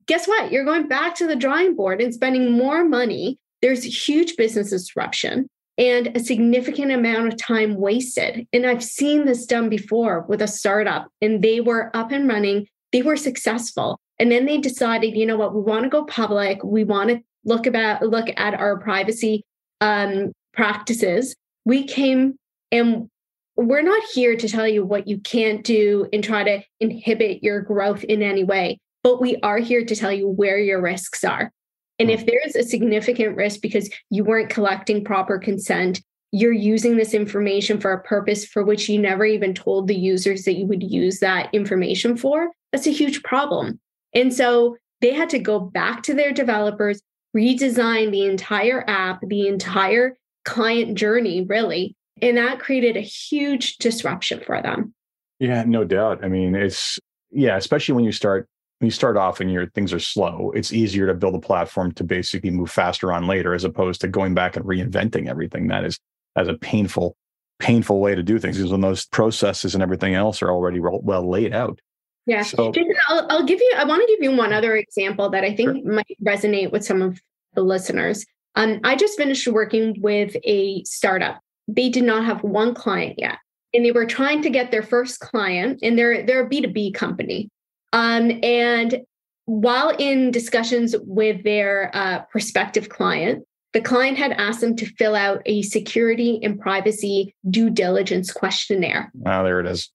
Guess 0.06 0.26
what? 0.26 0.50
You're 0.50 0.64
going 0.64 0.88
back 0.88 1.14
to 1.16 1.26
the 1.26 1.36
drawing 1.36 1.76
board 1.76 2.00
and 2.00 2.12
spending 2.12 2.52
more 2.52 2.84
money. 2.84 3.38
There's 3.62 4.08
huge 4.08 4.36
business 4.36 4.70
disruption 4.70 5.48
and 5.78 6.14
a 6.14 6.20
significant 6.20 6.92
amount 6.92 7.28
of 7.28 7.38
time 7.38 7.76
wasted. 7.76 8.46
And 8.52 8.66
I've 8.66 8.84
seen 8.84 9.24
this 9.24 9.46
done 9.46 9.68
before 9.68 10.26
with 10.28 10.42
a 10.42 10.48
startup, 10.48 11.08
and 11.22 11.42
they 11.42 11.60
were 11.60 11.90
up 11.94 12.12
and 12.12 12.28
running, 12.28 12.66
they 12.92 13.02
were 13.02 13.16
successful. 13.16 13.98
And 14.18 14.30
then 14.30 14.44
they 14.44 14.58
decided, 14.58 15.16
you 15.16 15.24
know 15.24 15.36
what, 15.36 15.54
we 15.54 15.62
want 15.62 15.84
to 15.84 15.88
go 15.88 16.04
public. 16.04 16.62
We 16.62 16.84
want 16.84 17.10
to 17.10 17.20
look 17.44 17.66
about 17.66 18.02
look 18.02 18.28
at 18.36 18.54
our 18.54 18.78
privacy 18.78 19.42
um, 19.80 20.32
practices. 20.52 21.34
We 21.64 21.84
came 21.84 22.36
and 22.70 23.08
we're 23.56 23.82
not 23.82 24.02
here 24.14 24.36
to 24.36 24.48
tell 24.48 24.66
you 24.66 24.84
what 24.84 25.06
you 25.06 25.18
can't 25.18 25.64
do 25.64 26.08
and 26.12 26.24
try 26.24 26.44
to 26.44 26.62
inhibit 26.80 27.42
your 27.42 27.60
growth 27.60 28.04
in 28.04 28.22
any 28.22 28.44
way, 28.44 28.78
but 29.02 29.20
we 29.20 29.36
are 29.42 29.58
here 29.58 29.84
to 29.84 29.96
tell 29.96 30.12
you 30.12 30.28
where 30.28 30.58
your 30.58 30.80
risks 30.80 31.24
are. 31.24 31.52
And 31.98 32.08
hmm. 32.08 32.14
if 32.14 32.26
there 32.26 32.40
is 32.44 32.56
a 32.56 32.62
significant 32.62 33.36
risk 33.36 33.60
because 33.60 33.90
you 34.08 34.24
weren't 34.24 34.50
collecting 34.50 35.04
proper 35.04 35.38
consent, 35.38 36.00
you're 36.32 36.52
using 36.52 36.96
this 36.96 37.12
information 37.12 37.80
for 37.80 37.92
a 37.92 38.02
purpose 38.02 38.44
for 38.44 38.64
which 38.64 38.88
you 38.88 39.00
never 39.00 39.24
even 39.24 39.52
told 39.52 39.88
the 39.88 39.96
users 39.96 40.44
that 40.44 40.54
you 40.54 40.66
would 40.66 40.82
use 40.82 41.18
that 41.18 41.52
information 41.52 42.16
for, 42.16 42.50
that's 42.72 42.86
a 42.86 42.92
huge 42.92 43.22
problem. 43.22 43.80
And 44.14 44.32
so 44.32 44.76
they 45.00 45.12
had 45.12 45.30
to 45.30 45.38
go 45.38 45.58
back 45.58 46.02
to 46.04 46.14
their 46.14 46.32
developers, 46.32 47.02
redesign 47.36 48.12
the 48.12 48.26
entire 48.26 48.84
app, 48.88 49.20
the 49.26 49.48
entire 49.48 50.16
client 50.44 50.96
journey, 50.96 51.44
really. 51.44 51.96
And 52.22 52.36
that 52.36 52.60
created 52.60 52.96
a 52.96 53.00
huge 53.00 53.76
disruption 53.76 54.40
for 54.44 54.60
them. 54.62 54.94
Yeah, 55.38 55.64
no 55.66 55.84
doubt. 55.84 56.24
I 56.24 56.28
mean, 56.28 56.54
it's, 56.54 56.98
yeah, 57.30 57.56
especially 57.56 57.94
when 57.94 58.04
you 58.04 58.12
start 58.12 58.48
when 58.80 58.86
you 58.86 58.92
start 58.92 59.18
off 59.18 59.40
and 59.40 59.52
your 59.52 59.66
things 59.70 59.92
are 59.92 60.00
slow, 60.00 60.52
it's 60.54 60.72
easier 60.72 61.06
to 61.06 61.12
build 61.12 61.34
a 61.34 61.38
platform 61.38 61.92
to 61.92 62.02
basically 62.02 62.48
move 62.48 62.70
faster 62.70 63.12
on 63.12 63.26
later, 63.26 63.52
as 63.52 63.62
opposed 63.62 64.00
to 64.00 64.08
going 64.08 64.32
back 64.32 64.56
and 64.56 64.64
reinventing 64.64 65.28
everything. 65.28 65.68
That 65.68 65.84
is 65.84 65.98
as 66.34 66.48
a 66.48 66.54
painful, 66.54 67.14
painful 67.58 68.00
way 68.00 68.14
to 68.14 68.22
do 68.22 68.38
things 68.38 68.56
because 68.56 68.72
when 68.72 68.80
those 68.80 69.04
processes 69.04 69.74
and 69.74 69.82
everything 69.82 70.14
else 70.14 70.40
are 70.40 70.50
already 70.50 70.80
well 70.80 71.28
laid 71.28 71.52
out. 71.52 71.78
Yeah. 72.24 72.42
So, 72.42 72.72
Jason, 72.72 72.94
I'll, 73.08 73.26
I'll 73.28 73.44
give 73.44 73.60
you, 73.60 73.72
I 73.76 73.84
want 73.84 74.00
to 74.00 74.06
give 74.06 74.22
you 74.22 74.34
one 74.34 74.52
other 74.52 74.76
example 74.76 75.28
that 75.30 75.44
I 75.44 75.54
think 75.54 75.76
sure. 75.76 75.92
might 75.92 76.16
resonate 76.24 76.72
with 76.72 76.84
some 76.84 77.02
of 77.02 77.20
the 77.54 77.62
listeners. 77.62 78.24
Um, 78.54 78.80
I 78.82 78.96
just 78.96 79.18
finished 79.18 79.46
working 79.46 80.00
with 80.00 80.36
a 80.44 80.82
startup. 80.84 81.40
They 81.74 81.88
did 81.88 82.04
not 82.04 82.24
have 82.24 82.42
one 82.42 82.74
client 82.74 83.16
yet. 83.18 83.38
And 83.72 83.84
they 83.84 83.92
were 83.92 84.06
trying 84.06 84.42
to 84.42 84.50
get 84.50 84.70
their 84.70 84.82
first 84.82 85.20
client, 85.20 85.78
and 85.82 85.96
they're 85.96 86.26
they're 86.26 86.44
a 86.44 86.48
B2B 86.48 86.94
company. 86.94 87.48
Um, 87.92 88.40
and 88.42 89.00
while 89.44 89.90
in 89.98 90.30
discussions 90.30 90.94
with 91.00 91.44
their 91.44 91.90
uh, 91.94 92.20
prospective 92.30 92.88
client, 92.88 93.44
the 93.72 93.80
client 93.80 94.18
had 94.18 94.32
asked 94.32 94.60
them 94.60 94.74
to 94.76 94.86
fill 94.86 95.14
out 95.14 95.42
a 95.46 95.62
security 95.62 96.40
and 96.42 96.58
privacy 96.58 97.34
due 97.48 97.70
diligence 97.70 98.32
questionnaire. 98.32 99.12
Ah, 99.24 99.42
there 99.42 99.60
it 99.60 99.66
is. 99.66 99.90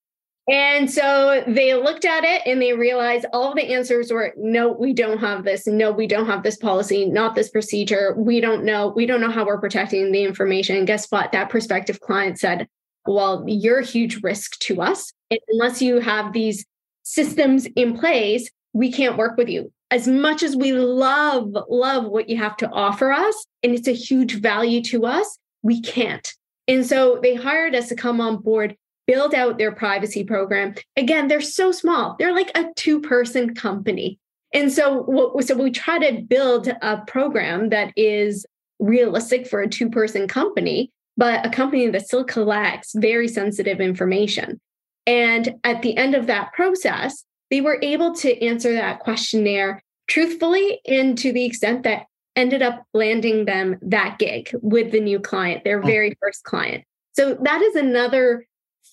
And 0.47 0.91
so 0.91 1.43
they 1.47 1.73
looked 1.73 2.05
at 2.05 2.23
it 2.23 2.43
and 2.45 2.61
they 2.61 2.73
realized 2.73 3.25
all 3.33 3.55
the 3.55 3.73
answers 3.73 4.11
were 4.11 4.31
no, 4.37 4.71
we 4.71 4.93
don't 4.93 5.17
have 5.17 5.43
this. 5.43 5.65
No, 5.65 5.91
we 5.91 6.05
don't 6.05 6.27
have 6.27 6.43
this 6.43 6.57
policy, 6.57 7.05
not 7.05 7.33
this 7.33 7.49
procedure. 7.49 8.13
We 8.15 8.39
don't 8.39 8.63
know. 8.63 8.89
We 8.95 9.07
don't 9.07 9.21
know 9.21 9.31
how 9.31 9.45
we're 9.45 9.59
protecting 9.59 10.11
the 10.11 10.23
information. 10.23 10.77
And 10.77 10.85
guess 10.85 11.09
what? 11.09 11.31
That 11.31 11.49
prospective 11.49 11.99
client 11.99 12.39
said, 12.39 12.67
well, 13.07 13.43
you're 13.47 13.79
a 13.79 13.85
huge 13.85 14.21
risk 14.21 14.59
to 14.59 14.81
us. 14.81 15.11
And 15.31 15.39
unless 15.49 15.81
you 15.81 15.99
have 15.99 16.33
these 16.33 16.65
systems 17.03 17.65
in 17.75 17.97
place, 17.97 18.49
we 18.73 18.91
can't 18.91 19.17
work 19.17 19.37
with 19.37 19.49
you. 19.49 19.71
As 19.89 20.07
much 20.07 20.43
as 20.43 20.55
we 20.55 20.73
love, 20.73 21.55
love 21.69 22.05
what 22.05 22.29
you 22.29 22.37
have 22.37 22.57
to 22.57 22.69
offer 22.69 23.11
us, 23.11 23.45
and 23.63 23.73
it's 23.73 23.87
a 23.87 23.93
huge 23.93 24.35
value 24.41 24.81
to 24.83 25.05
us, 25.05 25.37
we 25.61 25.81
can't. 25.81 26.27
And 26.67 26.85
so 26.85 27.19
they 27.21 27.35
hired 27.35 27.75
us 27.75 27.89
to 27.89 27.95
come 27.95 28.19
on 28.19 28.37
board, 28.37 28.75
build 29.07 29.33
out 29.33 29.57
their 29.57 29.71
privacy 29.71 30.23
program. 30.23 30.75
Again, 30.97 31.27
they're 31.27 31.41
so 31.41 31.71
small, 31.71 32.15
they're 32.19 32.33
like 32.33 32.51
a 32.55 32.65
two 32.75 33.01
person 33.01 33.53
company. 33.53 34.19
And 34.53 34.71
so, 34.71 35.35
so 35.41 35.55
we 35.55 35.71
try 35.71 35.99
to 35.99 36.21
build 36.21 36.67
a 36.67 37.01
program 37.07 37.69
that 37.69 37.91
is 37.97 38.45
realistic 38.79 39.47
for 39.47 39.61
a 39.61 39.69
two 39.69 39.89
person 39.89 40.27
company, 40.27 40.91
but 41.17 41.45
a 41.45 41.49
company 41.49 41.87
that 41.87 42.05
still 42.07 42.23
collects 42.23 42.93
very 42.95 43.27
sensitive 43.27 43.81
information. 43.81 44.59
And 45.05 45.55
at 45.63 45.81
the 45.81 45.95
end 45.97 46.15
of 46.15 46.27
that 46.27 46.53
process, 46.53 47.23
they 47.51 47.61
were 47.61 47.79
able 47.81 48.15
to 48.15 48.43
answer 48.43 48.73
that 48.73 48.99
questionnaire 48.99 49.81
truthfully 50.07 50.79
and 50.87 51.17
to 51.17 51.31
the 51.31 51.45
extent 51.45 51.83
that 51.83 52.03
ended 52.35 52.61
up 52.61 52.83
landing 52.93 53.45
them 53.45 53.77
that 53.81 54.17
gig 54.19 54.51
with 54.61 54.91
the 54.91 54.99
new 54.99 55.19
client, 55.19 55.63
their 55.63 55.79
hmm. 55.79 55.87
very 55.87 56.17
first 56.21 56.43
client. 56.43 56.83
So 57.13 57.35
that 57.41 57.61
is 57.61 57.75
another 57.75 58.45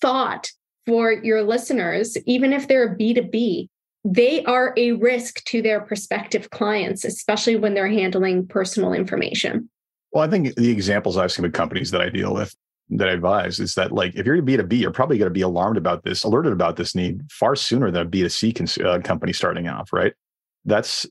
thought 0.03 0.51
for 0.85 1.13
your 1.13 1.41
listeners, 1.43 2.17
even 2.25 2.51
if 2.51 2.67
they're 2.67 2.95
B2B, 2.95 3.69
they 4.03 4.43
are 4.43 4.73
a 4.75 4.91
risk 4.91 5.41
to 5.45 5.61
their 5.61 5.79
prospective 5.79 6.49
clients, 6.49 7.05
especially 7.05 7.55
when 7.55 7.73
they're 7.73 7.87
handling 7.87 8.45
personal 8.45 8.91
information. 8.91 9.69
Well, 10.11 10.25
I 10.25 10.29
think 10.29 10.55
the 10.55 10.69
examples 10.69 11.15
I've 11.15 11.31
seen 11.31 11.43
with 11.43 11.53
companies 11.53 11.89
that 11.91 12.01
I 12.01 12.09
deal 12.09 12.33
with 12.33 12.53
that 12.89 13.07
I 13.07 13.13
advise 13.13 13.61
is 13.61 13.75
that 13.75 13.93
like 13.93 14.13
if 14.15 14.25
you're 14.25 14.35
a 14.35 14.41
B2B, 14.41 14.81
you're 14.81 14.91
probably 14.91 15.17
going 15.17 15.29
to 15.29 15.33
be 15.33 15.41
alarmed 15.41 15.77
about 15.77 16.03
this, 16.03 16.25
alerted 16.25 16.51
about 16.51 16.75
this 16.75 16.95
need 16.95 17.21
far 17.31 17.55
sooner 17.55 17.89
than 17.89 18.05
a 18.05 18.09
B2C 18.09 18.53
cons- 18.55 18.77
uh, 18.77 18.99
company 18.99 19.31
starting 19.31 19.69
off, 19.69 19.93
right? 19.93 20.13
That's 20.65 21.07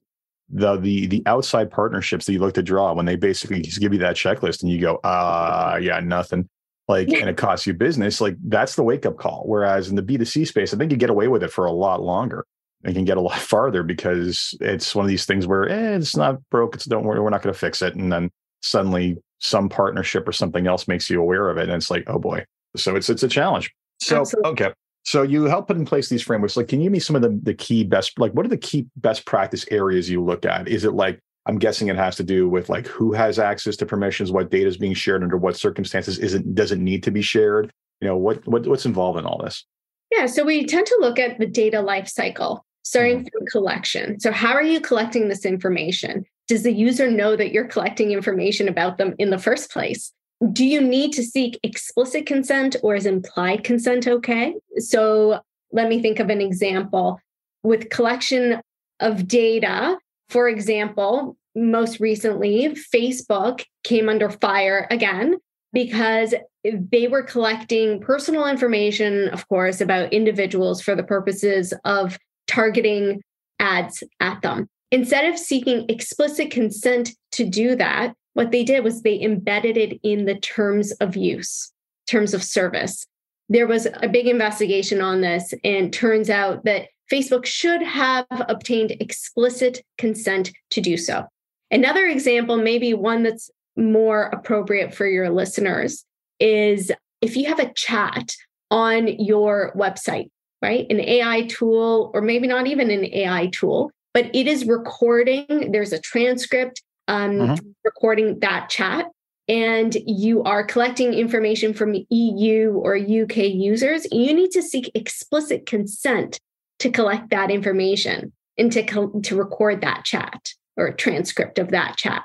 the 0.50 0.76
the 0.76 1.06
the 1.06 1.22
outside 1.24 1.70
partnerships 1.70 2.26
that 2.26 2.32
you 2.34 2.38
look 2.38 2.52
to 2.54 2.62
draw 2.62 2.92
when 2.92 3.06
they 3.06 3.16
basically 3.16 3.62
just 3.62 3.80
give 3.80 3.94
you 3.94 3.98
that 4.00 4.16
checklist 4.16 4.62
and 4.62 4.70
you 4.70 4.78
go, 4.78 5.00
ah, 5.02 5.72
uh, 5.72 5.76
yeah, 5.78 5.98
nothing. 6.00 6.46
Like, 6.88 7.08
and 7.12 7.28
it 7.28 7.36
costs 7.36 7.66
you 7.66 7.74
business. 7.74 8.20
Like 8.20 8.36
that's 8.44 8.76
the 8.76 8.82
wake 8.82 9.06
up 9.06 9.16
call. 9.18 9.44
Whereas 9.46 9.88
in 9.88 9.96
the 9.96 10.02
B2C 10.02 10.46
space, 10.46 10.74
I 10.74 10.78
think 10.78 10.90
you 10.90 10.96
get 10.96 11.10
away 11.10 11.28
with 11.28 11.42
it 11.42 11.52
for 11.52 11.66
a 11.66 11.72
lot 11.72 12.02
longer 12.02 12.46
and 12.84 12.94
can 12.94 13.04
get 13.04 13.16
a 13.16 13.20
lot 13.20 13.38
farther 13.38 13.82
because 13.82 14.56
it's 14.60 14.94
one 14.94 15.04
of 15.04 15.08
these 15.08 15.26
things 15.26 15.46
where 15.46 15.68
eh, 15.68 15.96
it's 15.96 16.16
not 16.16 16.38
broke. 16.50 16.74
It's 16.74 16.84
don't 16.84 17.04
worry, 17.04 17.20
we're 17.20 17.30
not 17.30 17.42
going 17.42 17.54
to 17.54 17.58
fix 17.58 17.82
it. 17.82 17.94
And 17.94 18.12
then 18.12 18.30
suddenly 18.62 19.18
some 19.42 19.68
partnership 19.68 20.26
or 20.26 20.32
something 20.32 20.66
else 20.66 20.88
makes 20.88 21.10
you 21.10 21.20
aware 21.20 21.50
of 21.50 21.58
it 21.58 21.64
and 21.64 21.72
it's 21.72 21.90
like 21.90 22.04
oh 22.06 22.18
boy 22.18 22.44
so 22.76 22.94
it's 22.94 23.10
it's 23.10 23.24
a 23.24 23.28
challenge 23.28 23.70
so 24.00 24.20
Absolutely. 24.20 24.50
okay 24.52 24.72
so 25.04 25.22
you 25.22 25.44
help 25.44 25.66
put 25.66 25.76
in 25.76 25.84
place 25.84 26.08
these 26.08 26.22
frameworks 26.22 26.56
like 26.56 26.68
can 26.68 26.80
you 26.80 26.84
give 26.84 26.92
me 26.92 27.00
some 27.00 27.16
of 27.16 27.22
the, 27.22 27.38
the 27.42 27.52
key 27.52 27.82
best 27.82 28.18
like 28.18 28.32
what 28.32 28.46
are 28.46 28.48
the 28.48 28.56
key 28.56 28.86
best 28.96 29.26
practice 29.26 29.66
areas 29.70 30.08
you 30.08 30.22
look 30.22 30.46
at 30.46 30.68
is 30.68 30.84
it 30.84 30.94
like 30.94 31.18
i'm 31.46 31.58
guessing 31.58 31.88
it 31.88 31.96
has 31.96 32.16
to 32.16 32.22
do 32.22 32.48
with 32.48 32.68
like 32.68 32.86
who 32.86 33.12
has 33.12 33.38
access 33.38 33.76
to 33.76 33.86
permissions 33.86 34.30
what 34.30 34.50
data 34.50 34.66
is 34.66 34.76
being 34.76 34.94
shared 34.94 35.22
under 35.22 35.36
what 35.36 35.56
circumstances 35.56 36.18
isn't 36.18 36.54
doesn't 36.54 36.82
need 36.82 37.02
to 37.02 37.10
be 37.10 37.22
shared 37.22 37.72
you 38.00 38.08
know 38.08 38.16
what, 38.16 38.46
what 38.46 38.66
what's 38.66 38.86
involved 38.86 39.18
in 39.18 39.26
all 39.26 39.40
this 39.42 39.64
yeah 40.10 40.26
so 40.26 40.44
we 40.44 40.64
tend 40.64 40.86
to 40.86 40.98
look 41.00 41.18
at 41.18 41.38
the 41.38 41.46
data 41.46 41.80
life 41.80 42.08
cycle 42.08 42.64
starting 42.84 43.18
mm-hmm. 43.18 43.38
from 43.38 43.46
collection 43.46 44.18
so 44.18 44.32
how 44.32 44.52
are 44.52 44.62
you 44.62 44.80
collecting 44.80 45.28
this 45.28 45.44
information 45.44 46.24
does 46.48 46.64
the 46.64 46.72
user 46.72 47.10
know 47.10 47.36
that 47.36 47.52
you're 47.52 47.66
collecting 47.66 48.10
information 48.10 48.68
about 48.68 48.98
them 48.98 49.14
in 49.18 49.30
the 49.30 49.38
first 49.38 49.70
place? 49.70 50.12
Do 50.52 50.66
you 50.66 50.80
need 50.80 51.12
to 51.12 51.22
seek 51.22 51.58
explicit 51.62 52.26
consent 52.26 52.76
or 52.82 52.94
is 52.94 53.06
implied 53.06 53.64
consent 53.64 54.06
okay? 54.06 54.54
So 54.76 55.40
let 55.70 55.88
me 55.88 56.02
think 56.02 56.18
of 56.18 56.30
an 56.30 56.40
example. 56.40 57.18
With 57.62 57.90
collection 57.90 58.60
of 58.98 59.28
data, 59.28 59.96
for 60.32 60.48
example, 60.48 61.36
most 61.54 62.00
recently, 62.00 62.74
Facebook 62.94 63.64
came 63.84 64.08
under 64.08 64.30
fire 64.30 64.86
again 64.90 65.36
because 65.72 66.34
they 66.64 67.08
were 67.08 67.22
collecting 67.22 68.00
personal 68.00 68.46
information, 68.46 69.28
of 69.28 69.46
course, 69.48 69.80
about 69.80 70.12
individuals 70.12 70.80
for 70.80 70.94
the 70.94 71.02
purposes 71.02 71.74
of 71.84 72.18
targeting 72.46 73.20
ads 73.58 74.02
at 74.20 74.40
them. 74.42 74.68
Instead 74.90 75.26
of 75.26 75.38
seeking 75.38 75.84
explicit 75.88 76.50
consent 76.50 77.10
to 77.32 77.44
do 77.44 77.76
that, 77.76 78.14
what 78.34 78.50
they 78.50 78.64
did 78.64 78.84
was 78.84 79.02
they 79.02 79.20
embedded 79.20 79.76
it 79.76 80.00
in 80.02 80.24
the 80.24 80.36
terms 80.36 80.92
of 80.92 81.16
use, 81.16 81.70
terms 82.06 82.32
of 82.32 82.42
service. 82.42 83.06
There 83.52 83.66
was 83.66 83.86
a 84.02 84.08
big 84.08 84.26
investigation 84.28 85.02
on 85.02 85.20
this, 85.20 85.52
and 85.62 85.92
turns 85.92 86.30
out 86.30 86.64
that 86.64 86.88
Facebook 87.12 87.44
should 87.44 87.82
have 87.82 88.26
obtained 88.30 88.92
explicit 88.92 89.82
consent 89.98 90.52
to 90.70 90.80
do 90.80 90.96
so. 90.96 91.26
Another 91.70 92.06
example, 92.06 92.56
maybe 92.56 92.94
one 92.94 93.22
that's 93.22 93.50
more 93.76 94.30
appropriate 94.32 94.94
for 94.94 95.06
your 95.06 95.28
listeners, 95.28 96.02
is 96.40 96.90
if 97.20 97.36
you 97.36 97.46
have 97.46 97.58
a 97.58 97.70
chat 97.74 98.34
on 98.70 99.06
your 99.06 99.74
website, 99.76 100.30
right? 100.62 100.86
An 100.88 101.00
AI 101.00 101.42
tool, 101.42 102.10
or 102.14 102.22
maybe 102.22 102.46
not 102.46 102.66
even 102.66 102.90
an 102.90 103.04
AI 103.04 103.50
tool, 103.52 103.90
but 104.14 104.34
it 104.34 104.46
is 104.46 104.64
recording. 104.64 105.72
There's 105.72 105.92
a 105.92 106.00
transcript 106.00 106.82
um, 107.06 107.32
mm-hmm. 107.32 107.68
recording 107.84 108.38
that 108.40 108.70
chat, 108.70 109.08
and 109.48 109.96
you 110.06 110.42
are 110.44 110.64
collecting 110.64 111.14
information 111.14 111.74
from 111.74 111.96
EU 112.10 112.70
or 112.72 112.96
UK 112.96 113.36
users. 113.36 114.06
You 114.12 114.32
need 114.34 114.50
to 114.52 114.62
seek 114.62 114.90
explicit 114.94 115.66
consent 115.66 116.40
to 116.78 116.90
collect 116.90 117.30
that 117.30 117.50
information 117.50 118.32
and 118.56 118.70
to, 118.72 118.82
co- 118.82 119.20
to 119.20 119.36
record 119.36 119.80
that 119.80 120.04
chat 120.04 120.50
or 120.76 120.92
transcript 120.92 121.58
of 121.58 121.70
that 121.70 121.96
chat. 121.96 122.22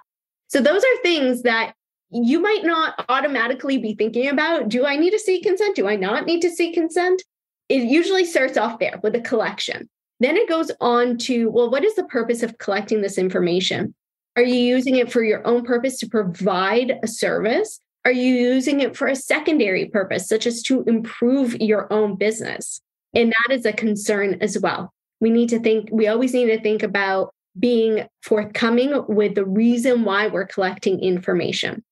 So, 0.48 0.62
those 0.62 0.84
are 0.84 1.02
things 1.04 1.44
that 1.44 1.74
you 2.10 2.40
might 2.40 2.64
not 2.64 3.04
automatically 3.10 3.78
be 3.78 3.94
thinking 3.94 4.30
about. 4.30 4.70
Do 4.70 4.86
I 4.86 4.96
need 4.96 5.12
to 5.12 5.20
seek 5.20 5.44
consent? 5.44 5.76
Do 5.76 5.88
I 5.88 5.96
not 5.96 6.26
need 6.26 6.42
to 6.42 6.50
seek 6.50 6.74
consent? 6.74 7.22
It 7.68 7.84
usually 7.84 8.24
starts 8.24 8.58
off 8.58 8.80
there 8.80 9.00
with 9.04 9.16
a 9.16 9.22
collection. 9.22 9.90
Then 10.20 10.38
it 10.38 10.50
goes 10.50 10.72
on 10.80 11.18
to, 11.20 11.50
well, 11.50 11.70
what 11.70 11.84
is 11.84 11.96
the 11.96 12.06
purpose 12.06 12.44
of 12.44 12.58
collecting 12.58 13.02
this 13.02 13.18
information? 13.18 13.94
Are 14.38 14.44
you 14.44 14.54
using 14.54 14.98
it 14.98 15.12
for 15.12 15.24
your 15.24 15.46
own 15.48 15.66
purpose 15.66 15.98
to 15.98 16.08
provide 16.08 17.00
a 17.02 17.08
service? 17.08 17.82
Are 18.06 18.12
you 18.12 18.36
using 18.36 18.82
it 18.82 18.96
for 18.96 19.08
a 19.08 19.16
secondary 19.16 19.88
purpose, 19.88 20.30
such 20.30 20.46
as 20.46 20.62
to 20.64 20.84
improve 20.84 21.56
your 21.60 21.92
own 21.92 22.16
business? 22.18 22.80
And 23.16 23.34
that 23.34 23.56
is 23.56 23.66
a 23.66 23.74
concern 23.74 24.38
as 24.40 24.60
well. 24.60 24.94
We 25.20 25.32
need 25.32 25.50
to 25.50 25.60
think, 25.60 25.90
we 25.92 26.08
always 26.08 26.36
need 26.36 26.46
to 26.46 26.62
think 26.62 26.84
about 26.84 27.34
being 27.58 28.06
forthcoming 28.22 29.04
with 29.10 29.34
the 29.34 29.44
reason 29.44 30.04
why 30.04 30.28
we're 30.28 30.46
collecting 30.46 31.00
information. 31.00 31.84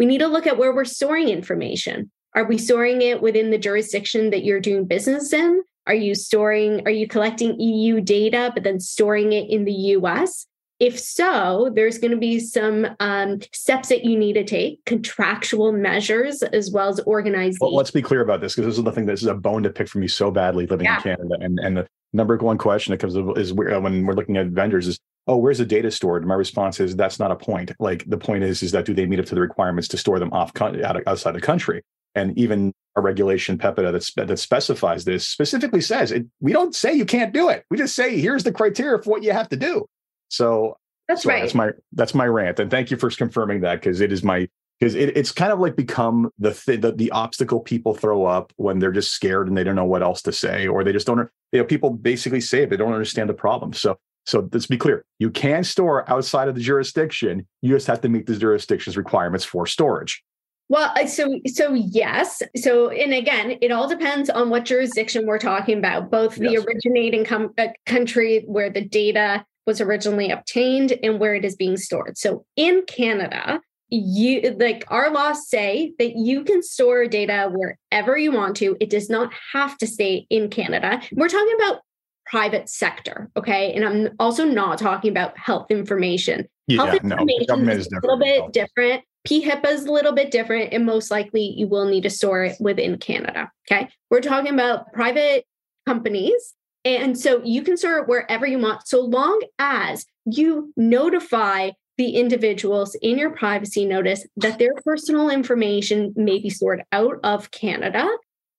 We 0.00 0.06
need 0.06 0.18
to 0.18 0.26
look 0.26 0.48
at 0.48 0.58
where 0.58 0.74
we're 0.74 0.84
storing 0.84 1.28
information. 1.28 2.10
Are 2.34 2.44
we 2.44 2.58
storing 2.58 3.02
it 3.02 3.22
within 3.22 3.50
the 3.50 3.58
jurisdiction 3.58 4.30
that 4.30 4.44
you're 4.44 4.58
doing 4.58 4.86
business 4.86 5.32
in? 5.32 5.62
Are 5.86 5.94
you 5.94 6.16
storing, 6.16 6.82
are 6.88 6.90
you 6.90 7.06
collecting 7.06 7.60
EU 7.60 8.00
data, 8.00 8.50
but 8.52 8.64
then 8.64 8.80
storing 8.80 9.32
it 9.32 9.48
in 9.48 9.64
the 9.64 9.72
US? 9.72 10.48
If 10.80 10.98
so, 10.98 11.70
there's 11.74 11.98
going 11.98 12.10
to 12.10 12.16
be 12.16 12.40
some 12.40 12.86
um, 13.00 13.40
steps 13.52 13.88
that 13.90 14.04
you 14.04 14.18
need 14.18 14.32
to 14.34 14.44
take, 14.44 14.84
contractual 14.86 15.72
measures, 15.72 16.42
as 16.42 16.70
well 16.72 16.88
as 16.88 17.00
organizing. 17.00 17.58
Well, 17.60 17.74
let's 17.74 17.92
be 17.92 18.02
clear 18.02 18.22
about 18.22 18.40
this 18.40 18.54
because 18.54 18.66
this 18.66 18.78
is 18.78 18.84
the 18.84 18.92
thing. 18.92 19.06
This 19.06 19.22
is 19.22 19.28
a 19.28 19.34
bone 19.34 19.62
to 19.62 19.70
pick 19.70 19.88
for 19.88 19.98
me 19.98 20.08
so 20.08 20.30
badly 20.30 20.66
living 20.66 20.86
yeah. 20.86 20.96
in 20.96 21.02
Canada, 21.02 21.36
and 21.40 21.58
and 21.60 21.76
the, 21.76 21.86
number 22.14 22.36
one 22.38 22.56
question 22.56 22.92
that 22.92 22.98
comes 22.98 23.16
up 23.16 23.36
is 23.36 23.52
when 23.52 24.06
we're 24.06 24.14
looking 24.14 24.36
at 24.36 24.46
vendors 24.46 24.86
is, 24.86 24.98
oh, 25.26 25.36
where's 25.36 25.58
the 25.58 25.66
data 25.66 25.90
stored? 25.90 26.22
And 26.22 26.28
my 26.28 26.34
response 26.34 26.80
is 26.80 26.96
that's 26.96 27.18
not 27.18 27.30
a 27.30 27.36
point. 27.36 27.72
Like 27.78 28.04
the 28.08 28.16
point 28.16 28.44
is, 28.44 28.62
is 28.62 28.72
that 28.72 28.84
do 28.84 28.94
they 28.94 29.04
meet 29.04 29.18
up 29.18 29.26
to 29.26 29.34
the 29.34 29.40
requirements 29.40 29.88
to 29.88 29.98
store 29.98 30.18
them 30.18 30.32
off 30.32 30.52
outside 30.60 31.34
the 31.34 31.40
country? 31.40 31.82
And 32.14 32.38
even 32.38 32.72
a 32.96 33.00
regulation 33.00 33.58
PIPEDA 33.58 34.14
that, 34.16 34.28
that 34.28 34.38
specifies 34.38 35.04
this 35.04 35.26
specifically 35.26 35.80
says 35.80 36.12
it, 36.12 36.26
we 36.40 36.52
don't 36.52 36.74
say 36.74 36.94
you 36.94 37.04
can't 37.04 37.34
do 37.34 37.48
it. 37.48 37.64
We 37.68 37.76
just 37.76 37.96
say 37.96 38.20
here's 38.20 38.44
the 38.44 38.52
criteria 38.52 39.02
for 39.02 39.10
what 39.10 39.24
you 39.24 39.32
have 39.32 39.48
to 39.48 39.56
do. 39.56 39.86
So 40.28 40.76
that's 41.08 41.22
so 41.22 41.30
right. 41.30 41.42
That's 41.42 41.54
my 41.54 41.70
that's 41.92 42.14
my 42.14 42.26
rant, 42.26 42.60
and 42.60 42.70
thank 42.70 42.90
you 42.90 42.96
for 42.96 43.10
confirming 43.10 43.60
that 43.60 43.80
because 43.80 44.00
it 44.00 44.12
is 44.12 44.22
my 44.22 44.48
because 44.80 44.94
it, 44.94 45.16
it's 45.16 45.32
kind 45.32 45.52
of 45.52 45.60
like 45.60 45.76
become 45.76 46.30
the, 46.38 46.52
th- 46.52 46.80
the, 46.80 46.92
the 46.92 47.10
obstacle 47.12 47.60
people 47.60 47.94
throw 47.94 48.24
up 48.24 48.52
when 48.56 48.80
they're 48.80 48.92
just 48.92 49.12
scared 49.12 49.46
and 49.46 49.56
they 49.56 49.62
don't 49.62 49.76
know 49.76 49.84
what 49.84 50.02
else 50.02 50.20
to 50.22 50.32
say, 50.32 50.66
or 50.66 50.82
they 50.82 50.92
just 50.92 51.06
don't. 51.06 51.28
You 51.52 51.60
know, 51.60 51.64
people 51.64 51.90
basically 51.90 52.40
say 52.40 52.62
it, 52.62 52.70
they 52.70 52.76
don't 52.76 52.92
understand 52.92 53.28
the 53.28 53.34
problem. 53.34 53.72
So 53.72 53.98
so 54.26 54.48
let's 54.52 54.66
be 54.66 54.76
clear: 54.76 55.04
you 55.18 55.30
can 55.30 55.64
store 55.64 56.08
outside 56.10 56.48
of 56.48 56.54
the 56.54 56.60
jurisdiction. 56.60 57.46
You 57.62 57.74
just 57.74 57.86
have 57.86 58.00
to 58.02 58.08
meet 58.08 58.26
the 58.26 58.36
jurisdiction's 58.36 58.96
requirements 58.96 59.44
for 59.44 59.66
storage. 59.66 60.22
Well, 60.70 60.94
so 61.06 61.40
so 61.46 61.74
yes. 61.74 62.42
So 62.56 62.88
and 62.88 63.12
again, 63.12 63.58
it 63.60 63.70
all 63.70 63.88
depends 63.88 64.30
on 64.30 64.48
what 64.48 64.64
jurisdiction 64.64 65.26
we're 65.26 65.38
talking 65.38 65.78
about. 65.78 66.10
Both 66.10 66.38
yes. 66.38 66.50
the 66.50 66.66
originating 66.66 67.24
com- 67.24 67.52
uh, 67.58 67.68
country 67.84 68.44
where 68.46 68.70
the 68.70 68.82
data 68.82 69.44
was 69.66 69.80
originally 69.80 70.30
obtained 70.30 70.98
and 71.02 71.18
where 71.18 71.34
it 71.34 71.44
is 71.44 71.56
being 71.56 71.76
stored. 71.76 72.18
So 72.18 72.44
in 72.56 72.84
Canada, 72.86 73.60
you 73.90 74.56
like 74.58 74.84
our 74.88 75.10
laws 75.10 75.48
say 75.48 75.94
that 75.98 76.16
you 76.16 76.42
can 76.44 76.62
store 76.62 77.06
data 77.06 77.50
wherever 77.52 78.16
you 78.16 78.32
want 78.32 78.56
to. 78.56 78.76
It 78.80 78.90
does 78.90 79.08
not 79.08 79.32
have 79.52 79.78
to 79.78 79.86
stay 79.86 80.26
in 80.30 80.50
Canada. 80.50 81.00
We're 81.12 81.28
talking 81.28 81.54
about 81.56 81.80
private 82.26 82.68
sector, 82.68 83.30
okay? 83.36 83.72
And 83.74 83.84
I'm 83.84 84.14
also 84.18 84.44
not 84.44 84.78
talking 84.78 85.10
about 85.10 85.36
health 85.38 85.70
information. 85.70 86.48
Yeah, 86.66 86.86
health 86.86 86.94
information 87.04 87.64
no, 87.64 87.72
is, 87.72 87.86
is 87.86 87.92
a 87.92 88.00
little 88.00 88.18
bit 88.18 88.52
different. 88.52 89.04
PHIPA 89.28 89.66
is 89.70 89.84
a 89.84 89.92
little 89.92 90.12
bit 90.12 90.30
different, 90.30 90.72
and 90.72 90.84
most 90.84 91.10
likely 91.10 91.54
you 91.56 91.66
will 91.66 91.86
need 91.86 92.02
to 92.02 92.10
store 92.10 92.44
it 92.44 92.56
within 92.60 92.98
Canada. 92.98 93.50
Okay. 93.70 93.88
We're 94.10 94.20
talking 94.20 94.52
about 94.52 94.92
private 94.92 95.46
companies. 95.86 96.54
And 96.84 97.18
so 97.18 97.42
you 97.44 97.62
can 97.62 97.76
store 97.76 97.98
it 97.98 98.08
wherever 98.08 98.46
you 98.46 98.58
want, 98.58 98.86
so 98.86 99.00
long 99.00 99.40
as 99.58 100.04
you 100.26 100.72
notify 100.76 101.70
the 101.96 102.16
individuals 102.16 102.96
in 102.96 103.18
your 103.18 103.30
privacy 103.30 103.84
notice 103.84 104.26
that 104.36 104.58
their 104.58 104.74
personal 104.84 105.30
information 105.30 106.12
may 106.16 106.38
be 106.40 106.50
stored 106.50 106.82
out 106.92 107.18
of 107.22 107.50
Canada 107.52 108.08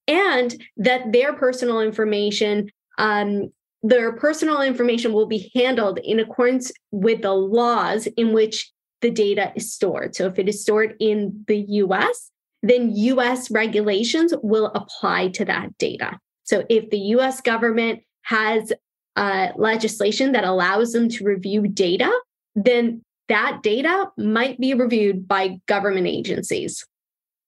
and 0.08 0.56
that 0.78 1.12
their 1.12 1.34
personal 1.34 1.82
information 1.82 2.70
um, 2.98 3.52
their 3.84 4.14
personal 4.14 4.62
information 4.62 5.14
will 5.14 5.28
be 5.28 5.52
handled 5.54 6.00
in 6.04 6.20
accordance 6.20 6.72
with 6.92 7.22
the 7.22 7.34
laws 7.34 8.08
in 8.18 8.34
which 8.34 8.72
the 9.02 9.12
data 9.12 9.52
is 9.56 9.72
stored. 9.72 10.16
So 10.16 10.26
if 10.26 10.40
it 10.40 10.50
is 10.50 10.64
stored 10.64 10.96
in 11.00 11.44
the 11.48 11.58
US, 11.68 12.32
then 12.64 12.96
US 12.96 13.52
regulations 13.52 14.34
will 14.42 14.72
apply 14.74 15.28
to 15.30 15.46
that 15.46 15.78
data. 15.78 16.20
So 16.46 16.64
if 16.68 16.90
the 16.90 16.98
US 16.98 17.42
government 17.42 18.02
has 18.26 18.74
uh, 19.16 19.50
legislation 19.56 20.34
that 20.34 20.44
allows 20.44 20.92
them 20.92 21.10
to 21.10 21.24
review 21.24 21.68
data, 21.68 22.12
then 22.56 23.02
that 23.30 23.62
data 23.64 24.08
might 24.18 24.60
be 24.60 24.74
reviewed 24.74 25.28
by 25.28 25.60
government 25.68 26.08
agencies. 26.08 26.86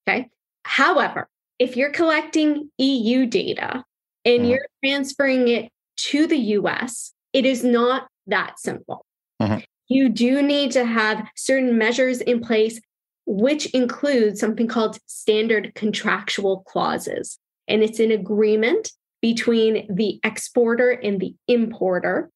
Okay. 0.08 0.30
However, 0.64 1.28
if 1.60 1.76
you're 1.76 1.92
collecting 1.92 2.72
EU 2.78 3.26
data 3.26 3.84
and 4.24 4.42
mm-hmm. 4.42 4.52
you're 4.52 4.68
transferring 4.84 5.48
it 5.48 5.70
to 5.98 6.28
the 6.28 6.38
US, 6.38 7.14
it 7.34 7.46
is 7.46 7.64
not 7.64 8.08
that 8.28 8.60
simple. 8.60 9.06
Mm-hmm. 9.42 9.60
You 9.88 10.10
do 10.10 10.42
need 10.42 10.72
to 10.72 10.86
have 10.86 11.28
certain 11.36 11.78
measures 11.78 12.22
in 12.22 12.42
place, 12.42 12.80
which 13.26 13.68
include 13.68 14.38
something 14.38 14.68
called 14.68 15.00
standard 15.08 15.74
contractual 15.76 16.63
clauses. 16.68 17.40
And 17.68 17.82
it's 17.82 18.00
an 18.00 18.12
agreement 18.12 18.92
between 19.32 19.86
the 19.94 20.22
exporter 20.24 20.90
and 20.90 21.20
the 21.20 21.36
importer 21.50 22.30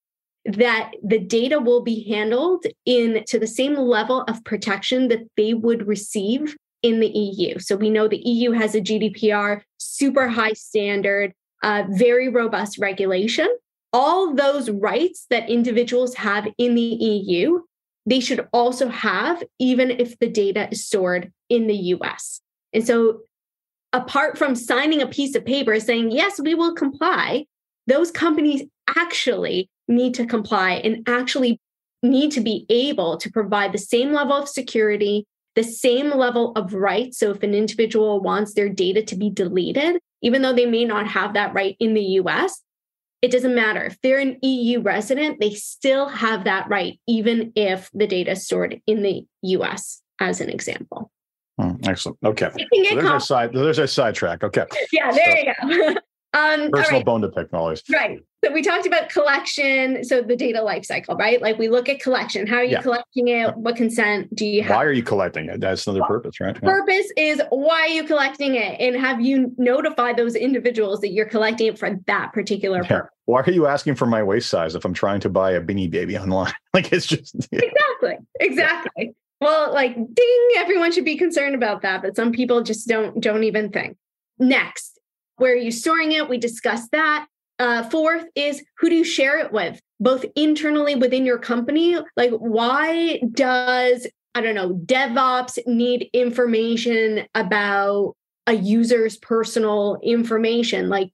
that 0.43 0.91
the 1.01 1.19
data 1.19 1.57
will 1.57 1.81
be 1.81 2.03
handled 2.09 2.65
in 2.85 3.23
to 3.27 3.39
the 3.39 3.47
same 3.47 3.75
level 3.75 4.23
of 4.27 4.43
protection 4.43 5.07
that 5.07 5.25
they 5.37 5.53
would 5.53 5.87
receive 5.87 6.53
in 6.83 6.99
the 6.99 7.07
EU. 7.07 7.57
So 7.59 7.77
we 7.77 7.89
know 7.89 8.09
the 8.09 8.27
EU 8.27 8.51
has 8.51 8.75
a 8.75 8.81
GDPR, 8.81 9.61
super 9.77 10.27
high 10.27 10.51
standard, 10.51 11.31
uh, 11.63 11.83
very 11.91 12.27
robust 12.27 12.77
regulation. 12.77 13.47
All 13.93 14.33
those 14.33 14.69
rights 14.69 15.27
that 15.29 15.49
individuals 15.49 16.15
have 16.15 16.45
in 16.57 16.75
the 16.75 16.81
EU, 16.81 17.61
they 18.05 18.19
should 18.19 18.49
also 18.51 18.89
have, 18.89 19.41
even 19.59 19.91
if 19.91 20.19
the 20.19 20.27
data 20.27 20.67
is 20.69 20.85
stored 20.85 21.31
in 21.47 21.67
the 21.67 21.95
US. 21.95 22.41
And 22.73 22.85
so, 22.85 23.21
apart 23.93 24.37
from 24.37 24.55
signing 24.55 25.01
a 25.01 25.07
piece 25.07 25.35
of 25.35 25.45
paper 25.45 25.79
saying, 25.79 26.11
yes, 26.11 26.39
we 26.39 26.55
will 26.55 26.73
comply, 26.73 27.45
those 27.87 28.11
companies 28.11 28.63
actually 28.97 29.69
need 29.87 30.13
to 30.13 30.25
comply 30.25 30.73
and 30.73 31.03
actually 31.07 31.59
need 32.03 32.31
to 32.31 32.41
be 32.41 32.65
able 32.69 33.17
to 33.17 33.31
provide 33.31 33.71
the 33.71 33.77
same 33.77 34.11
level 34.11 34.33
of 34.33 34.47
security, 34.47 35.25
the 35.55 35.63
same 35.63 36.09
level 36.09 36.53
of 36.55 36.73
rights. 36.73 37.19
So 37.19 37.31
if 37.31 37.43
an 37.43 37.53
individual 37.53 38.21
wants 38.21 38.53
their 38.53 38.69
data 38.69 39.03
to 39.03 39.15
be 39.15 39.29
deleted, 39.29 39.99
even 40.21 40.41
though 40.41 40.53
they 40.53 40.65
may 40.65 40.85
not 40.85 41.07
have 41.07 41.33
that 41.33 41.53
right 41.53 41.75
in 41.79 41.93
the 41.93 42.03
US, 42.03 42.61
it 43.21 43.31
doesn't 43.31 43.53
matter. 43.53 43.83
If 43.83 44.01
they're 44.01 44.19
an 44.19 44.37
EU 44.41 44.81
resident, 44.81 45.39
they 45.39 45.53
still 45.53 46.07
have 46.07 46.45
that 46.45 46.67
right, 46.69 46.99
even 47.07 47.51
if 47.55 47.89
the 47.93 48.07
data 48.07 48.31
is 48.31 48.45
stored 48.45 48.81
in 48.87 49.03
the 49.03 49.25
US, 49.43 50.01
as 50.19 50.41
an 50.41 50.49
example. 50.49 51.10
Hmm, 51.61 51.75
excellent. 51.83 52.17
Okay. 52.23 52.49
So 52.55 52.95
there's 52.95 53.05
our 53.05 53.19
side. 53.19 53.53
There's 53.53 53.79
our 53.79 53.87
sidetrack. 53.87 54.43
Okay. 54.43 54.65
Yeah, 54.91 55.11
there 55.11 55.53
so, 55.61 55.69
you 55.69 55.93
go. 55.93 55.99
Um, 56.33 56.71
Personal 56.71 56.99
right. 56.99 57.05
bone 57.05 57.21
to 57.23 57.27
pick, 57.27 57.51
knowledge. 57.51 57.83
Right. 57.91 58.19
So 58.43 58.53
we 58.53 58.61
talked 58.61 58.87
about 58.87 59.09
collection. 59.09 60.03
So 60.05 60.21
the 60.21 60.37
data 60.37 60.61
life 60.61 60.85
cycle, 60.85 61.15
right? 61.17 61.41
Like 61.41 61.59
we 61.59 61.67
look 61.67 61.89
at 61.89 61.99
collection. 61.99 62.47
How 62.47 62.55
are 62.55 62.63
you 62.63 62.71
yeah. 62.71 62.81
collecting 62.81 63.27
it? 63.27 63.55
What 63.57 63.75
consent 63.75 64.33
do 64.33 64.45
you 64.45 64.63
have? 64.63 64.77
Why 64.77 64.85
are 64.85 64.93
you 64.93 65.03
collecting 65.03 65.49
it? 65.49 65.59
That's 65.59 65.85
another 65.85 66.05
purpose, 66.05 66.39
right? 66.39 66.55
Yeah. 66.55 66.69
Purpose 66.69 67.11
is 67.17 67.41
why 67.49 67.81
are 67.81 67.87
you 67.89 68.05
collecting 68.05 68.55
it? 68.55 68.79
And 68.79 68.95
have 68.95 69.19
you 69.19 69.53
notified 69.57 70.15
those 70.15 70.35
individuals 70.35 71.01
that 71.01 71.09
you're 71.09 71.25
collecting 71.25 71.67
it 71.67 71.77
for 71.77 71.99
that 72.07 72.31
particular 72.31 72.81
yeah. 72.83 72.87
purpose? 72.87 73.11
Why 73.25 73.41
are 73.41 73.51
you 73.51 73.67
asking 73.67 73.95
for 73.95 74.05
my 74.05 74.23
waist 74.23 74.49
size 74.49 74.73
if 74.73 74.85
I'm 74.85 74.93
trying 74.93 75.19
to 75.21 75.29
buy 75.29 75.51
a 75.51 75.61
beanie 75.61 75.91
baby 75.91 76.17
online? 76.17 76.53
like 76.73 76.93
it's 76.93 77.07
just 77.07 77.35
Exactly. 77.51 78.17
Exactly. 78.39 79.15
Well, 79.41 79.73
like 79.73 79.95
ding, 79.95 80.47
everyone 80.55 80.91
should 80.91 81.03
be 81.03 81.17
concerned 81.17 81.55
about 81.55 81.81
that, 81.81 82.03
but 82.03 82.15
some 82.15 82.31
people 82.31 82.61
just 82.61 82.87
don't 82.87 83.19
don't 83.19 83.43
even 83.43 83.71
think. 83.71 83.97
Next, 84.37 84.99
where 85.37 85.53
are 85.53 85.57
you 85.57 85.71
storing 85.71 86.11
it? 86.11 86.29
We 86.29 86.37
discussed 86.37 86.91
that. 86.91 87.27
Uh, 87.57 87.83
fourth 87.89 88.25
is 88.35 88.63
who 88.77 88.89
do 88.89 88.95
you 88.95 89.03
share 89.03 89.39
it 89.39 89.51
with, 89.51 89.79
both 89.99 90.25
internally 90.35 90.95
within 90.95 91.25
your 91.25 91.37
company? 91.37 91.95
Like, 92.15 92.31
why 92.31 93.19
does, 93.33 94.07
I 94.33 94.41
don't 94.41 94.55
know, 94.55 94.73
DevOps 94.73 95.59
need 95.67 96.09
information 96.13 97.25
about 97.35 98.15
a 98.47 98.53
user's 98.53 99.17
personal 99.17 99.99
information? 100.01 100.89
Like, 100.89 101.11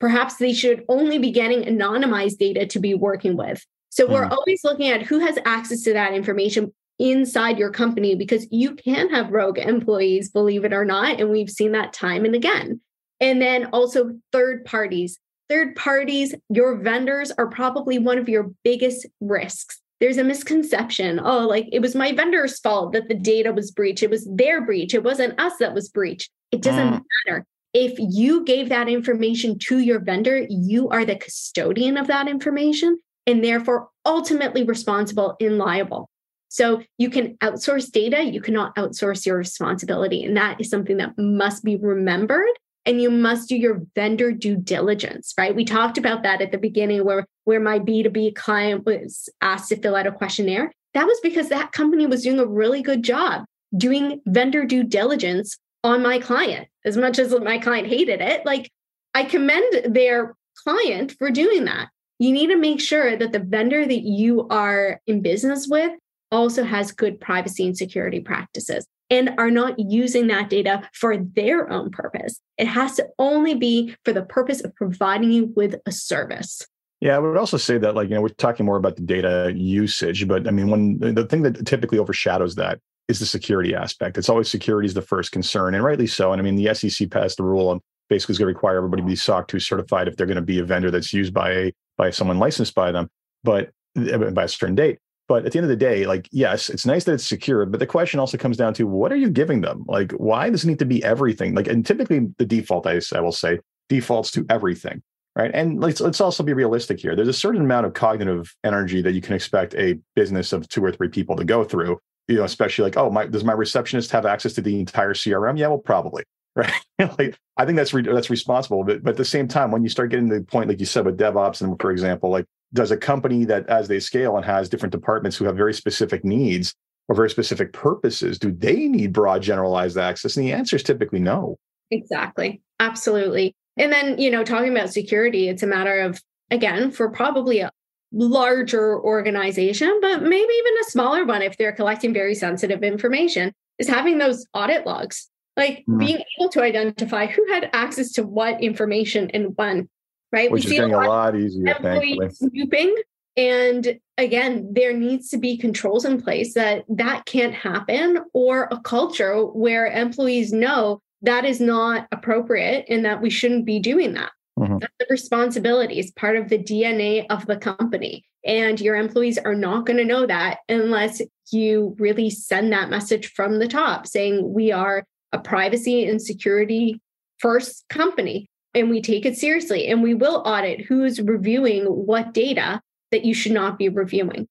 perhaps 0.00 0.36
they 0.36 0.52
should 0.52 0.84
only 0.88 1.18
be 1.18 1.32
getting 1.32 1.62
anonymized 1.62 2.38
data 2.38 2.66
to 2.66 2.78
be 2.78 2.94
working 2.94 3.36
with. 3.36 3.64
So, 3.90 4.06
mm. 4.06 4.12
we're 4.12 4.26
hmm. 4.26 4.32
always 4.32 4.62
looking 4.62 4.88
at 4.90 5.02
who 5.02 5.18
has 5.18 5.38
access 5.44 5.82
to 5.82 5.92
that 5.94 6.14
information 6.14 6.72
inside 6.98 7.58
your 7.58 7.70
company 7.70 8.14
because 8.14 8.46
you 8.50 8.74
can 8.74 9.08
have 9.10 9.30
rogue 9.30 9.58
employees, 9.58 10.30
believe 10.30 10.64
it 10.64 10.72
or 10.72 10.84
not. 10.84 11.20
And 11.20 11.30
we've 11.30 11.50
seen 11.50 11.72
that 11.72 11.92
time 11.92 12.24
and 12.24 12.34
again. 12.34 12.80
And 13.20 13.40
then 13.40 13.66
also 13.66 14.18
third 14.32 14.64
parties. 14.64 15.18
Third 15.48 15.76
parties, 15.76 16.34
your 16.50 16.76
vendors 16.76 17.30
are 17.32 17.46
probably 17.46 17.98
one 17.98 18.18
of 18.18 18.28
your 18.28 18.50
biggest 18.64 19.06
risks. 19.20 19.80
There's 20.00 20.18
a 20.18 20.24
misconception. 20.24 21.20
Oh, 21.22 21.46
like 21.46 21.68
it 21.72 21.80
was 21.80 21.94
my 21.94 22.12
vendor's 22.12 22.60
fault 22.60 22.92
that 22.92 23.08
the 23.08 23.14
data 23.14 23.52
was 23.52 23.70
breached. 23.70 24.02
It 24.02 24.10
was 24.10 24.28
their 24.30 24.60
breach. 24.60 24.94
It 24.94 25.02
wasn't 25.02 25.40
us 25.40 25.54
that 25.58 25.74
was 25.74 25.88
breached. 25.88 26.30
It 26.52 26.62
doesn't 26.62 26.88
mm. 26.88 27.02
matter. 27.26 27.46
If 27.74 27.94
you 27.98 28.44
gave 28.44 28.68
that 28.68 28.88
information 28.88 29.58
to 29.60 29.78
your 29.78 30.00
vendor, 30.00 30.46
you 30.48 30.88
are 30.90 31.04
the 31.04 31.16
custodian 31.16 31.96
of 31.96 32.06
that 32.06 32.28
information 32.28 32.98
and 33.26 33.42
therefore 33.42 33.88
ultimately 34.06 34.64
responsible 34.64 35.36
and 35.40 35.58
liable. 35.58 36.08
So 36.48 36.82
you 36.96 37.10
can 37.10 37.36
outsource 37.38 37.90
data, 37.90 38.22
you 38.24 38.40
cannot 38.40 38.74
outsource 38.76 39.26
your 39.26 39.36
responsibility. 39.36 40.24
And 40.24 40.36
that 40.36 40.60
is 40.60 40.70
something 40.70 40.96
that 40.96 41.16
must 41.18 41.62
be 41.62 41.76
remembered 41.76 42.48
and 42.86 43.02
you 43.02 43.10
must 43.10 43.50
do 43.50 43.56
your 43.56 43.82
vendor 43.94 44.32
due 44.32 44.56
diligence, 44.56 45.34
right? 45.36 45.54
We 45.54 45.64
talked 45.64 45.98
about 45.98 46.22
that 46.22 46.40
at 46.40 46.52
the 46.52 46.58
beginning 46.58 47.04
where, 47.04 47.26
where 47.44 47.60
my 47.60 47.78
B2B 47.78 48.34
client 48.34 48.86
was 48.86 49.28
asked 49.42 49.68
to 49.68 49.76
fill 49.76 49.94
out 49.94 50.06
a 50.06 50.12
questionnaire. 50.12 50.72
That 50.94 51.06
was 51.06 51.20
because 51.22 51.50
that 51.50 51.72
company 51.72 52.06
was 52.06 52.22
doing 52.22 52.38
a 52.38 52.46
really 52.46 52.80
good 52.80 53.02
job 53.02 53.44
doing 53.76 54.22
vendor 54.26 54.64
due 54.64 54.82
diligence 54.84 55.58
on 55.84 56.02
my 56.02 56.18
client. 56.18 56.68
As 56.84 56.96
much 56.96 57.18
as 57.18 57.34
my 57.40 57.58
client 57.58 57.88
hated 57.88 58.20
it, 58.20 58.46
like 58.46 58.70
I 59.14 59.24
commend 59.24 59.94
their 59.94 60.34
client 60.64 61.14
for 61.18 61.30
doing 61.30 61.66
that. 61.66 61.88
you 62.18 62.32
need 62.32 62.48
to 62.48 62.56
make 62.56 62.80
sure 62.80 63.16
that 63.16 63.32
the 63.32 63.38
vendor 63.38 63.86
that 63.86 64.02
you 64.02 64.48
are 64.48 65.00
in 65.06 65.22
business 65.22 65.68
with 65.68 65.92
also 66.30 66.64
has 66.64 66.92
good 66.92 67.20
privacy 67.20 67.66
and 67.66 67.76
security 67.76 68.20
practices 68.20 68.86
and 69.10 69.30
are 69.38 69.50
not 69.50 69.78
using 69.78 70.26
that 70.26 70.50
data 70.50 70.88
for 70.92 71.16
their 71.16 71.70
own 71.70 71.90
purpose. 71.90 72.40
It 72.58 72.66
has 72.66 72.96
to 72.96 73.06
only 73.18 73.54
be 73.54 73.96
for 74.04 74.12
the 74.12 74.22
purpose 74.22 74.62
of 74.62 74.74
providing 74.74 75.32
you 75.32 75.52
with 75.56 75.76
a 75.86 75.92
service. 75.92 76.62
Yeah, 77.00 77.16
I 77.16 77.18
would 77.20 77.36
also 77.36 77.56
say 77.56 77.78
that, 77.78 77.94
like, 77.94 78.08
you 78.08 78.16
know, 78.16 78.22
we're 78.22 78.28
talking 78.28 78.66
more 78.66 78.76
about 78.76 78.96
the 78.96 79.02
data 79.02 79.52
usage, 79.54 80.26
but 80.26 80.48
I 80.48 80.50
mean, 80.50 80.68
when 80.68 80.98
the 80.98 81.26
thing 81.26 81.42
that 81.42 81.64
typically 81.64 81.98
overshadows 81.98 82.56
that 82.56 82.80
is 83.08 83.18
the 83.18 83.26
security 83.26 83.74
aspect. 83.74 84.18
It's 84.18 84.28
always 84.28 84.50
security 84.50 84.86
is 84.86 84.94
the 84.94 85.02
first 85.02 85.32
concern, 85.32 85.74
and 85.74 85.82
rightly 85.82 86.06
so. 86.06 86.32
And 86.32 86.40
I 86.40 86.44
mean, 86.44 86.56
the 86.56 86.74
SEC 86.74 87.10
passed 87.10 87.38
the 87.38 87.42
rule 87.42 87.68
on 87.70 87.80
basically 88.08 88.34
is 88.34 88.38
going 88.38 88.46
to 88.46 88.54
require 88.54 88.76
everybody 88.76 89.02
to 89.02 89.08
be 89.08 89.16
SOC 89.16 89.48
2 89.48 89.60
certified 89.60 90.08
if 90.08 90.16
they're 90.16 90.26
going 90.26 90.36
to 90.36 90.42
be 90.42 90.58
a 90.58 90.64
vendor 90.64 90.90
that's 90.90 91.12
used 91.12 91.34
by 91.34 91.72
by 91.96 92.10
someone 92.10 92.38
licensed 92.38 92.74
by 92.74 92.92
them, 92.92 93.08
but 93.42 93.70
uh, 93.98 94.30
by 94.30 94.44
a 94.44 94.48
certain 94.48 94.74
date. 94.74 94.98
But 95.28 95.44
at 95.44 95.52
the 95.52 95.58
end 95.58 95.66
of 95.66 95.68
the 95.68 95.76
day, 95.76 96.06
like, 96.06 96.26
yes, 96.32 96.70
it's 96.70 96.86
nice 96.86 97.04
that 97.04 97.12
it's 97.12 97.26
secure, 97.26 97.66
but 97.66 97.80
the 97.80 97.86
question 97.86 98.18
also 98.18 98.38
comes 98.38 98.56
down 98.56 98.72
to 98.74 98.86
what 98.86 99.12
are 99.12 99.16
you 99.16 99.28
giving 99.28 99.60
them? 99.60 99.84
Like, 99.86 100.12
why 100.12 100.48
does 100.48 100.64
it 100.64 100.68
need 100.68 100.78
to 100.78 100.86
be 100.86 101.04
everything? 101.04 101.54
Like, 101.54 101.68
and 101.68 101.84
typically 101.84 102.28
the 102.38 102.46
default, 102.46 102.86
I, 102.86 103.00
I 103.14 103.20
will 103.20 103.32
say, 103.32 103.60
defaults 103.90 104.30
to 104.32 104.46
everything, 104.48 105.02
right? 105.36 105.50
And 105.52 105.80
let's 105.80 106.00
let's 106.00 106.20
also 106.20 106.42
be 106.42 106.54
realistic 106.54 106.98
here. 106.98 107.14
There's 107.14 107.28
a 107.28 107.34
certain 107.34 107.60
amount 107.60 107.84
of 107.84 107.92
cognitive 107.92 108.54
energy 108.64 109.02
that 109.02 109.12
you 109.12 109.20
can 109.20 109.34
expect 109.34 109.74
a 109.74 109.98
business 110.16 110.54
of 110.54 110.66
two 110.68 110.82
or 110.82 110.92
three 110.92 111.08
people 111.08 111.36
to 111.36 111.44
go 111.44 111.62
through. 111.62 111.98
You 112.26 112.36
know, 112.36 112.44
especially 112.44 112.84
like, 112.84 112.96
oh, 112.96 113.10
my 113.10 113.26
does 113.26 113.44
my 113.44 113.52
receptionist 113.54 114.10
have 114.12 114.26
access 114.26 114.54
to 114.54 114.62
the 114.62 114.80
entire 114.80 115.14
CRM? 115.14 115.58
Yeah, 115.58 115.68
well, 115.68 115.78
probably, 115.78 116.24
right? 116.56 116.72
like, 116.98 117.38
I 117.56 117.66
think 117.66 117.76
that's 117.76 117.92
re- 117.92 118.02
that's 118.02 118.30
responsible. 118.30 118.82
But 118.84 119.02
but 119.02 119.10
at 119.10 119.16
the 119.16 119.24
same 119.26 119.48
time, 119.48 119.70
when 119.70 119.82
you 119.82 119.90
start 119.90 120.10
getting 120.10 120.28
to 120.30 120.38
the 120.38 120.44
point, 120.44 120.68
like 120.68 120.80
you 120.80 120.86
said 120.86 121.04
with 121.04 121.18
DevOps, 121.18 121.60
and 121.60 121.78
for 121.78 121.90
example, 121.90 122.30
like 122.30 122.46
does 122.72 122.90
a 122.90 122.96
company 122.96 123.44
that 123.44 123.66
as 123.68 123.88
they 123.88 124.00
scale 124.00 124.36
and 124.36 124.44
has 124.44 124.68
different 124.68 124.92
departments 124.92 125.36
who 125.36 125.44
have 125.44 125.56
very 125.56 125.72
specific 125.72 126.24
needs 126.24 126.74
or 127.08 127.14
very 127.14 127.30
specific 127.30 127.72
purposes 127.72 128.38
do 128.38 128.52
they 128.52 128.88
need 128.88 129.12
broad 129.12 129.42
generalized 129.42 129.96
access? 129.96 130.36
And 130.36 130.46
the 130.46 130.52
answer 130.52 130.76
is 130.76 130.82
typically 130.82 131.20
no. 131.20 131.56
Exactly. 131.90 132.60
Absolutely. 132.80 133.54
And 133.76 133.92
then 133.92 134.18
you 134.18 134.30
know 134.30 134.44
talking 134.44 134.70
about 134.70 134.92
security 134.92 135.48
it's 135.48 135.62
a 135.62 135.66
matter 135.66 136.00
of 136.00 136.20
again 136.50 136.90
for 136.90 137.08
probably 137.10 137.60
a 137.60 137.70
larger 138.10 138.98
organization 139.00 139.98
but 140.00 140.22
maybe 140.22 140.52
even 140.52 140.72
a 140.80 140.90
smaller 140.90 141.26
one 141.26 141.42
if 141.42 141.58
they're 141.58 141.72
collecting 141.72 142.12
very 142.12 142.34
sensitive 142.34 142.82
information 142.82 143.52
is 143.78 143.88
having 143.88 144.18
those 144.18 144.44
audit 144.54 144.86
logs. 144.86 145.28
Like 145.56 145.78
mm-hmm. 145.80 145.98
being 145.98 146.18
able 146.38 146.50
to 146.50 146.62
identify 146.62 147.26
who 147.26 147.44
had 147.48 147.70
access 147.72 148.12
to 148.12 148.22
what 148.22 148.62
information 148.62 149.30
and 149.30 149.56
when 149.56 149.88
right? 150.32 150.50
Which 150.50 150.64
we 150.64 150.72
is 150.72 150.78
getting 150.78 150.94
a 150.94 151.06
lot, 151.06 151.36
easier, 151.36 151.76
thankfully. 151.80 152.30
Snooping. 152.30 152.96
And 153.36 154.00
again, 154.16 154.68
there 154.72 154.92
needs 154.92 155.30
to 155.30 155.38
be 155.38 155.56
controls 155.56 156.04
in 156.04 156.20
place 156.20 156.54
that 156.54 156.84
that 156.88 157.24
can't 157.26 157.54
happen, 157.54 158.18
or 158.32 158.68
a 158.70 158.80
culture 158.80 159.44
where 159.44 159.86
employees 159.86 160.52
know 160.52 161.00
that 161.22 161.44
is 161.44 161.60
not 161.60 162.08
appropriate 162.12 162.84
and 162.88 163.04
that 163.04 163.20
we 163.20 163.30
shouldn't 163.30 163.64
be 163.64 163.78
doing 163.78 164.14
that. 164.14 164.32
Mm-hmm. 164.58 164.78
That's 164.78 164.94
the 164.98 165.06
responsibility. 165.08 165.98
It's 165.98 166.10
part 166.10 166.36
of 166.36 166.48
the 166.48 166.58
DNA 166.58 167.26
of 167.30 167.46
the 167.46 167.56
company. 167.56 168.24
And 168.44 168.80
your 168.80 168.96
employees 168.96 169.38
are 169.38 169.54
not 169.54 169.86
going 169.86 169.98
to 169.98 170.04
know 170.04 170.26
that 170.26 170.58
unless 170.68 171.20
you 171.50 171.96
really 171.98 172.30
send 172.30 172.72
that 172.72 172.90
message 172.90 173.32
from 173.32 173.58
the 173.58 173.68
top 173.68 174.06
saying 174.06 174.52
we 174.52 174.72
are 174.72 175.04
a 175.32 175.38
privacy 175.38 176.08
and 176.08 176.20
security 176.20 177.00
first 177.38 177.84
company 177.88 178.48
and 178.74 178.90
we 178.90 179.00
take 179.00 179.26
it 179.26 179.36
seriously 179.36 179.86
and 179.88 180.02
we 180.02 180.14
will 180.14 180.42
audit 180.44 180.82
who's 180.82 181.20
reviewing 181.20 181.84
what 181.84 182.34
data 182.34 182.80
that 183.10 183.24
you 183.24 183.34
should 183.34 183.52
not 183.52 183.78
be 183.78 183.88
reviewing. 183.88 184.46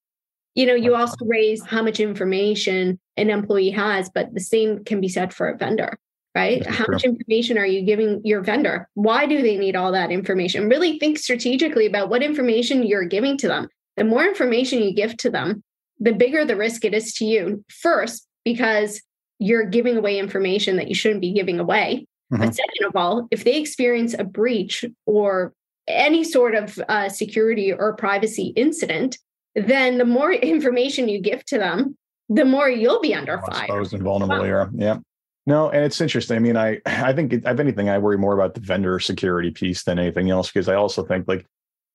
You 0.55 0.65
know, 0.65 0.73
you 0.73 0.95
also 0.95 1.23
raise 1.25 1.63
how 1.63 1.83
much 1.83 1.99
information 1.99 2.99
an 3.15 3.29
employee 3.29 3.69
has, 3.69 4.09
but 4.09 4.33
the 4.33 4.39
same 4.39 4.83
can 4.83 4.99
be 4.99 5.07
said 5.07 5.31
for 5.33 5.47
a 5.47 5.55
vendor, 5.55 5.99
right? 6.33 6.63
That's 6.63 6.75
how 6.75 6.85
true. 6.85 6.95
much 6.95 7.03
information 7.03 7.59
are 7.59 7.65
you 7.65 7.83
giving 7.83 8.21
your 8.23 8.41
vendor? 8.41 8.89
Why 8.95 9.27
do 9.27 9.41
they 9.41 9.57
need 9.57 9.75
all 9.75 9.91
that 9.91 10.11
information? 10.11 10.67
Really 10.67 10.97
think 10.97 11.19
strategically 11.19 11.85
about 11.85 12.09
what 12.09 12.23
information 12.23 12.83
you're 12.83 13.05
giving 13.05 13.37
to 13.37 13.47
them. 13.47 13.69
The 13.97 14.03
more 14.03 14.25
information 14.25 14.81
you 14.81 14.93
give 14.93 15.15
to 15.17 15.29
them, 15.29 15.63
the 15.99 16.13
bigger 16.13 16.43
the 16.43 16.55
risk 16.55 16.85
it 16.85 16.93
is 16.93 17.13
to 17.15 17.25
you. 17.25 17.63
First, 17.69 18.27
because 18.43 19.01
you're 19.39 19.65
giving 19.65 19.97
away 19.97 20.17
information 20.17 20.77
that 20.77 20.87
you 20.87 20.95
shouldn't 20.95 21.21
be 21.21 21.33
giving 21.33 21.59
away. 21.59 22.07
Mm-hmm. 22.31 22.43
But 22.43 22.55
second 22.55 22.87
of 22.87 22.95
all, 22.95 23.27
if 23.31 23.43
they 23.43 23.59
experience 23.59 24.15
a 24.17 24.23
breach 24.23 24.83
or 25.05 25.53
any 25.87 26.23
sort 26.23 26.55
of 26.55 26.79
uh, 26.89 27.09
security 27.09 27.71
or 27.71 27.95
privacy 27.95 28.47
incident, 28.55 29.17
then 29.55 29.97
the 29.97 30.05
more 30.05 30.31
information 30.53 31.07
you 31.07 31.19
give 31.19 31.45
to 31.45 31.57
them, 31.57 31.97
the 32.29 32.45
more 32.45 32.69
you'll 32.69 33.01
be 33.01 33.13
under 33.13 33.39
fire. 33.39 33.63
Exposed 33.63 33.93
and 33.93 34.03
vulnerable 34.03 34.43
here. 34.43 34.69
Yeah. 34.73 34.97
No, 35.45 35.69
and 35.69 35.85
it's 35.85 36.01
interesting. 36.01 36.35
I 36.35 36.39
mean, 36.39 36.57
I 36.57 36.81
I 36.85 37.13
think 37.13 37.31
if 37.31 37.45
anything, 37.45 37.87
I 37.87 37.97
worry 37.99 38.17
more 38.17 38.33
about 38.33 38.53
the 38.53 38.59
vendor 38.59 38.99
security 38.99 39.49
piece 39.49 39.83
than 39.83 39.97
anything 39.97 40.29
else 40.29 40.51
because 40.51 40.67
I 40.67 40.75
also 40.75 41.05
think 41.05 41.25
like 41.25 41.45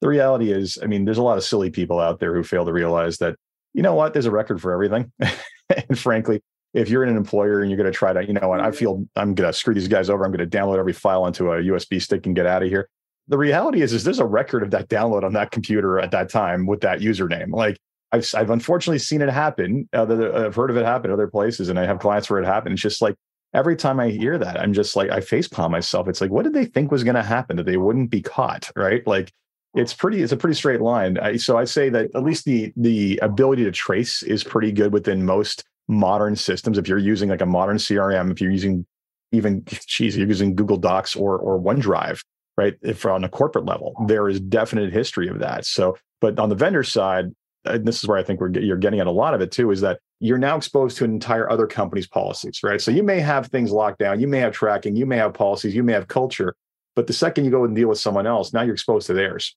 the 0.00 0.08
reality 0.08 0.50
is, 0.50 0.78
I 0.82 0.86
mean, 0.86 1.04
there's 1.04 1.18
a 1.18 1.22
lot 1.22 1.36
of 1.36 1.44
silly 1.44 1.68
people 1.68 2.00
out 2.00 2.18
there 2.18 2.34
who 2.34 2.42
fail 2.42 2.64
to 2.64 2.72
realize 2.72 3.18
that 3.18 3.36
you 3.74 3.82
know 3.82 3.94
what, 3.94 4.14
there's 4.14 4.24
a 4.24 4.30
record 4.30 4.62
for 4.62 4.72
everything, 4.72 5.12
and 5.88 5.98
frankly, 5.98 6.42
if 6.74 6.88
you're 6.88 7.02
in 7.02 7.10
an 7.10 7.16
employer 7.16 7.60
and 7.60 7.70
you're 7.70 7.76
going 7.76 7.90
to 7.90 7.96
try 7.96 8.12
to, 8.12 8.26
you 8.26 8.32
know 8.32 8.48
what, 8.48 8.60
I 8.60 8.70
feel 8.70 9.06
I'm 9.16 9.34
going 9.34 9.50
to 9.50 9.56
screw 9.56 9.74
these 9.74 9.88
guys 9.88 10.08
over. 10.08 10.24
I'm 10.24 10.32
going 10.32 10.48
to 10.48 10.58
download 10.58 10.78
every 10.78 10.92
file 10.92 11.24
onto 11.24 11.52
a 11.52 11.56
USB 11.56 12.00
stick 12.00 12.26
and 12.26 12.34
get 12.34 12.46
out 12.46 12.62
of 12.62 12.68
here. 12.68 12.88
The 13.28 13.38
reality 13.38 13.82
is, 13.82 13.92
is 13.92 14.04
there's 14.04 14.18
a 14.18 14.26
record 14.26 14.62
of 14.62 14.70
that 14.70 14.88
download 14.88 15.22
on 15.22 15.32
that 15.34 15.50
computer 15.50 15.98
at 15.98 16.10
that 16.10 16.28
time 16.28 16.66
with 16.66 16.80
that 16.80 17.00
username. 17.00 17.52
Like 17.52 17.78
I've, 18.10 18.28
I've 18.34 18.50
unfortunately 18.50 18.98
seen 18.98 19.22
it 19.22 19.30
happen. 19.30 19.88
Uh, 19.92 20.02
I've 20.46 20.54
heard 20.54 20.70
of 20.70 20.76
it 20.76 20.84
happen 20.84 21.10
other 21.10 21.28
places, 21.28 21.68
and 21.68 21.78
I 21.78 21.86
have 21.86 21.98
clients 21.98 22.28
where 22.28 22.40
it 22.40 22.46
happened. 22.46 22.74
It's 22.74 22.82
just 22.82 23.00
like 23.00 23.16
every 23.54 23.76
time 23.76 24.00
I 24.00 24.08
hear 24.08 24.38
that, 24.38 24.60
I'm 24.60 24.72
just 24.72 24.96
like 24.96 25.10
I 25.10 25.20
facepalm 25.20 25.70
myself. 25.70 26.08
It's 26.08 26.20
like, 26.20 26.30
what 26.30 26.44
did 26.44 26.52
they 26.52 26.66
think 26.66 26.90
was 26.90 27.04
going 27.04 27.16
to 27.16 27.22
happen 27.22 27.56
that 27.56 27.66
they 27.66 27.78
wouldn't 27.78 28.10
be 28.10 28.20
caught? 28.20 28.70
Right? 28.76 29.06
Like 29.06 29.32
it's 29.74 29.94
pretty. 29.94 30.22
It's 30.22 30.32
a 30.32 30.36
pretty 30.36 30.54
straight 30.54 30.82
line. 30.82 31.16
I, 31.18 31.36
so 31.36 31.56
I 31.56 31.64
say 31.64 31.88
that 31.88 32.10
at 32.14 32.22
least 32.22 32.44
the 32.44 32.72
the 32.76 33.18
ability 33.22 33.64
to 33.64 33.72
trace 33.72 34.22
is 34.22 34.44
pretty 34.44 34.72
good 34.72 34.92
within 34.92 35.24
most 35.24 35.64
modern 35.92 36.36
systems, 36.36 36.78
if 36.78 36.88
you're 36.88 36.98
using 36.98 37.28
like 37.28 37.40
a 37.40 37.46
modern 37.46 37.76
CRM, 37.76 38.30
if 38.30 38.40
you're 38.40 38.50
using 38.50 38.86
even 39.32 39.64
geez, 39.86 40.16
you're 40.16 40.28
using 40.28 40.54
Google 40.54 40.76
Docs 40.76 41.16
or 41.16 41.38
or 41.38 41.60
OneDrive, 41.60 42.20
right? 42.56 42.74
If 42.82 43.04
on 43.06 43.24
a 43.24 43.28
corporate 43.28 43.66
level, 43.66 43.94
there 44.06 44.28
is 44.28 44.40
definite 44.40 44.92
history 44.92 45.28
of 45.28 45.38
that. 45.40 45.66
So, 45.66 45.96
but 46.20 46.38
on 46.38 46.48
the 46.48 46.54
vendor 46.54 46.82
side, 46.82 47.26
and 47.64 47.86
this 47.86 48.02
is 48.02 48.08
where 48.08 48.18
I 48.18 48.22
think 48.22 48.40
we're 48.40 48.50
you're 48.58 48.76
getting 48.76 49.00
at 49.00 49.06
a 49.06 49.12
lot 49.12 49.34
of 49.34 49.40
it 49.40 49.52
too, 49.52 49.70
is 49.70 49.80
that 49.82 50.00
you're 50.20 50.38
now 50.38 50.56
exposed 50.56 50.96
to 50.98 51.04
an 51.04 51.12
entire 51.12 51.50
other 51.50 51.66
company's 51.66 52.06
policies, 52.06 52.60
right? 52.62 52.80
So 52.80 52.90
you 52.90 53.02
may 53.02 53.20
have 53.20 53.46
things 53.46 53.72
locked 53.72 53.98
down, 53.98 54.20
you 54.20 54.28
may 54.28 54.38
have 54.38 54.52
tracking, 54.52 54.94
you 54.94 55.06
may 55.06 55.16
have 55.16 55.34
policies, 55.34 55.74
you 55.74 55.82
may 55.82 55.92
have 55.92 56.06
culture, 56.08 56.54
but 56.94 57.06
the 57.06 57.12
second 57.12 57.44
you 57.44 57.50
go 57.50 57.64
and 57.64 57.74
deal 57.74 57.88
with 57.88 57.98
someone 57.98 58.26
else, 58.26 58.52
now 58.52 58.62
you're 58.62 58.74
exposed 58.74 59.08
to 59.08 59.14
theirs. 59.14 59.56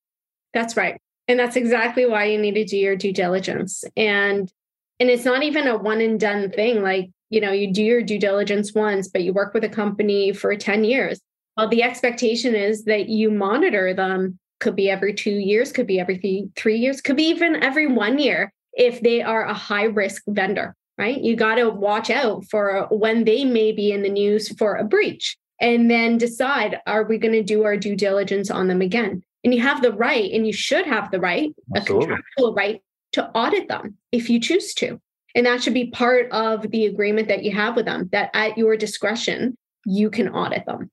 That's 0.54 0.76
right. 0.76 1.00
And 1.28 1.40
that's 1.40 1.56
exactly 1.56 2.06
why 2.06 2.26
you 2.26 2.40
need 2.40 2.54
to 2.54 2.66
do 2.66 2.78
your 2.78 2.96
due 2.96 3.14
diligence. 3.14 3.84
And 3.96 4.52
and 5.00 5.10
it's 5.10 5.26
not 5.26 5.44
even 5.44 5.68
a 5.68 5.78
one 5.78 6.02
and 6.02 6.20
done 6.20 6.52
thing. 6.52 6.82
Like, 6.82 7.10
you 7.30 7.42
know, 7.42 7.52
you 7.52 7.72
do 7.72 7.84
your 7.84 8.02
due 8.02 8.20
diligence 8.20 8.74
once, 8.74 9.08
but 9.08 9.24
you 9.24 9.34
work 9.34 9.54
with 9.54 9.64
a 9.64 9.70
company 9.70 10.32
for 10.32 10.56
10 10.56 10.84
years. 10.84 11.20
Well, 11.58 11.70
the 11.70 11.84
expectation 11.84 12.56
is 12.56 12.86
that 12.86 13.10
you 13.10 13.32
monitor 13.32 13.94
them, 13.94 14.40
could 14.60 14.76
be 14.76 14.90
every 14.90 15.14
two 15.14 15.32
years, 15.32 15.72
could 15.72 15.88
be 15.88 16.00
every 16.00 16.50
three 16.56 16.78
years, 16.78 17.02
could 17.02 17.18
be 17.18 17.24
even 17.24 17.62
every 17.64 17.88
one 17.88 18.20
year 18.20 18.52
if 18.74 19.02
they 19.02 19.22
are 19.22 19.46
a 19.46 19.54
high 19.54 19.86
risk 19.86 20.24
vendor, 20.28 20.76
right? 20.98 21.22
You 21.22 21.36
got 21.36 21.56
to 21.56 21.70
watch 21.70 22.10
out 22.10 22.46
for 22.46 22.88
when 22.90 23.24
they 23.24 23.46
may 23.46 23.72
be 23.72 23.92
in 23.92 24.04
the 24.04 24.10
news 24.10 24.56
for 24.58 24.76
a 24.76 24.84
breach 24.84 25.38
and 25.62 25.90
then 25.90 26.18
decide 26.18 26.80
are 26.86 27.04
we 27.04 27.18
going 27.18 27.34
to 27.34 27.44
do 27.44 27.64
our 27.64 27.78
due 27.78 27.96
diligence 27.96 28.52
on 28.52 28.68
them 28.68 28.82
again? 28.82 29.24
And 29.44 29.54
you 29.54 29.62
have 29.62 29.82
the 29.82 29.94
right, 29.94 30.32
and 30.32 30.48
you 30.48 30.54
should 30.54 30.88
have 30.88 31.12
the 31.12 31.20
right, 31.20 31.54
Absolutely. 31.76 32.06
a 32.06 32.08
contractual 32.08 32.54
right 32.56 32.82
to 33.16 33.30
audit 33.32 33.68
them 33.68 33.98
if 34.12 34.30
you 34.30 34.40
choose 34.40 34.74
to. 34.76 35.00
And 35.34 35.46
that 35.46 35.62
should 35.62 35.74
be 35.74 35.88
part 35.88 36.32
of 36.32 36.72
the 36.72 36.86
agreement 36.86 37.28
that 37.28 37.44
you 37.44 37.52
have 37.52 37.76
with 37.76 37.86
them 37.86 38.08
that 38.14 38.30
at 38.34 38.58
your 38.58 38.78
discretion, 38.78 39.58
you 39.86 40.10
can 40.10 40.30
audit 40.30 40.66
them. 40.66 40.90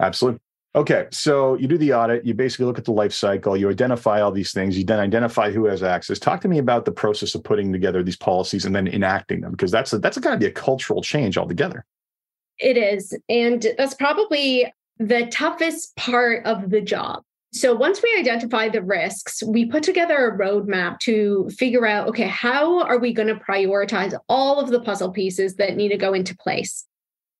Absolutely. 0.00 0.40
Okay, 0.74 1.06
so 1.10 1.54
you 1.54 1.66
do 1.66 1.78
the 1.78 1.94
audit, 1.94 2.26
you 2.26 2.34
basically 2.34 2.66
look 2.66 2.76
at 2.76 2.84
the 2.84 2.92
life 2.92 3.14
cycle, 3.14 3.56
you 3.56 3.70
identify 3.70 4.20
all 4.20 4.30
these 4.30 4.52
things, 4.52 4.76
you 4.76 4.84
then 4.84 5.00
identify 5.00 5.50
who 5.50 5.64
has 5.64 5.82
access. 5.82 6.18
Talk 6.18 6.42
to 6.42 6.48
me 6.48 6.58
about 6.58 6.84
the 6.84 6.92
process 6.92 7.34
of 7.34 7.42
putting 7.42 7.72
together 7.72 8.02
these 8.02 8.16
policies 8.18 8.66
and 8.66 8.76
then 8.76 8.86
enacting 8.86 9.40
them, 9.40 9.52
because 9.52 9.70
that's 9.70 9.94
a, 9.94 9.98
that's 9.98 10.18
got 10.18 10.32
to 10.32 10.36
be 10.36 10.44
a 10.44 10.50
cultural 10.50 11.00
change 11.00 11.38
altogether. 11.38 11.86
It 12.58 12.76
is. 12.76 13.18
And 13.30 13.66
that's 13.78 13.94
probably 13.94 14.70
the 14.98 15.26
toughest 15.26 15.96
part 15.96 16.44
of 16.44 16.68
the 16.68 16.82
job 16.82 17.22
so 17.52 17.74
once 17.74 18.02
we 18.02 18.14
identify 18.18 18.68
the 18.68 18.82
risks, 18.82 19.42
we 19.42 19.66
put 19.66 19.82
together 19.82 20.14
a 20.16 20.38
roadmap 20.38 20.98
to 21.00 21.48
figure 21.56 21.86
out 21.86 22.08
okay, 22.08 22.26
how 22.26 22.82
are 22.82 22.98
we 22.98 23.12
going 23.12 23.28
to 23.28 23.36
prioritize 23.36 24.18
all 24.28 24.60
of 24.60 24.70
the 24.70 24.80
puzzle 24.80 25.10
pieces 25.10 25.54
that 25.56 25.76
need 25.76 25.88
to 25.88 25.96
go 25.96 26.12
into 26.12 26.36
place? 26.36 26.86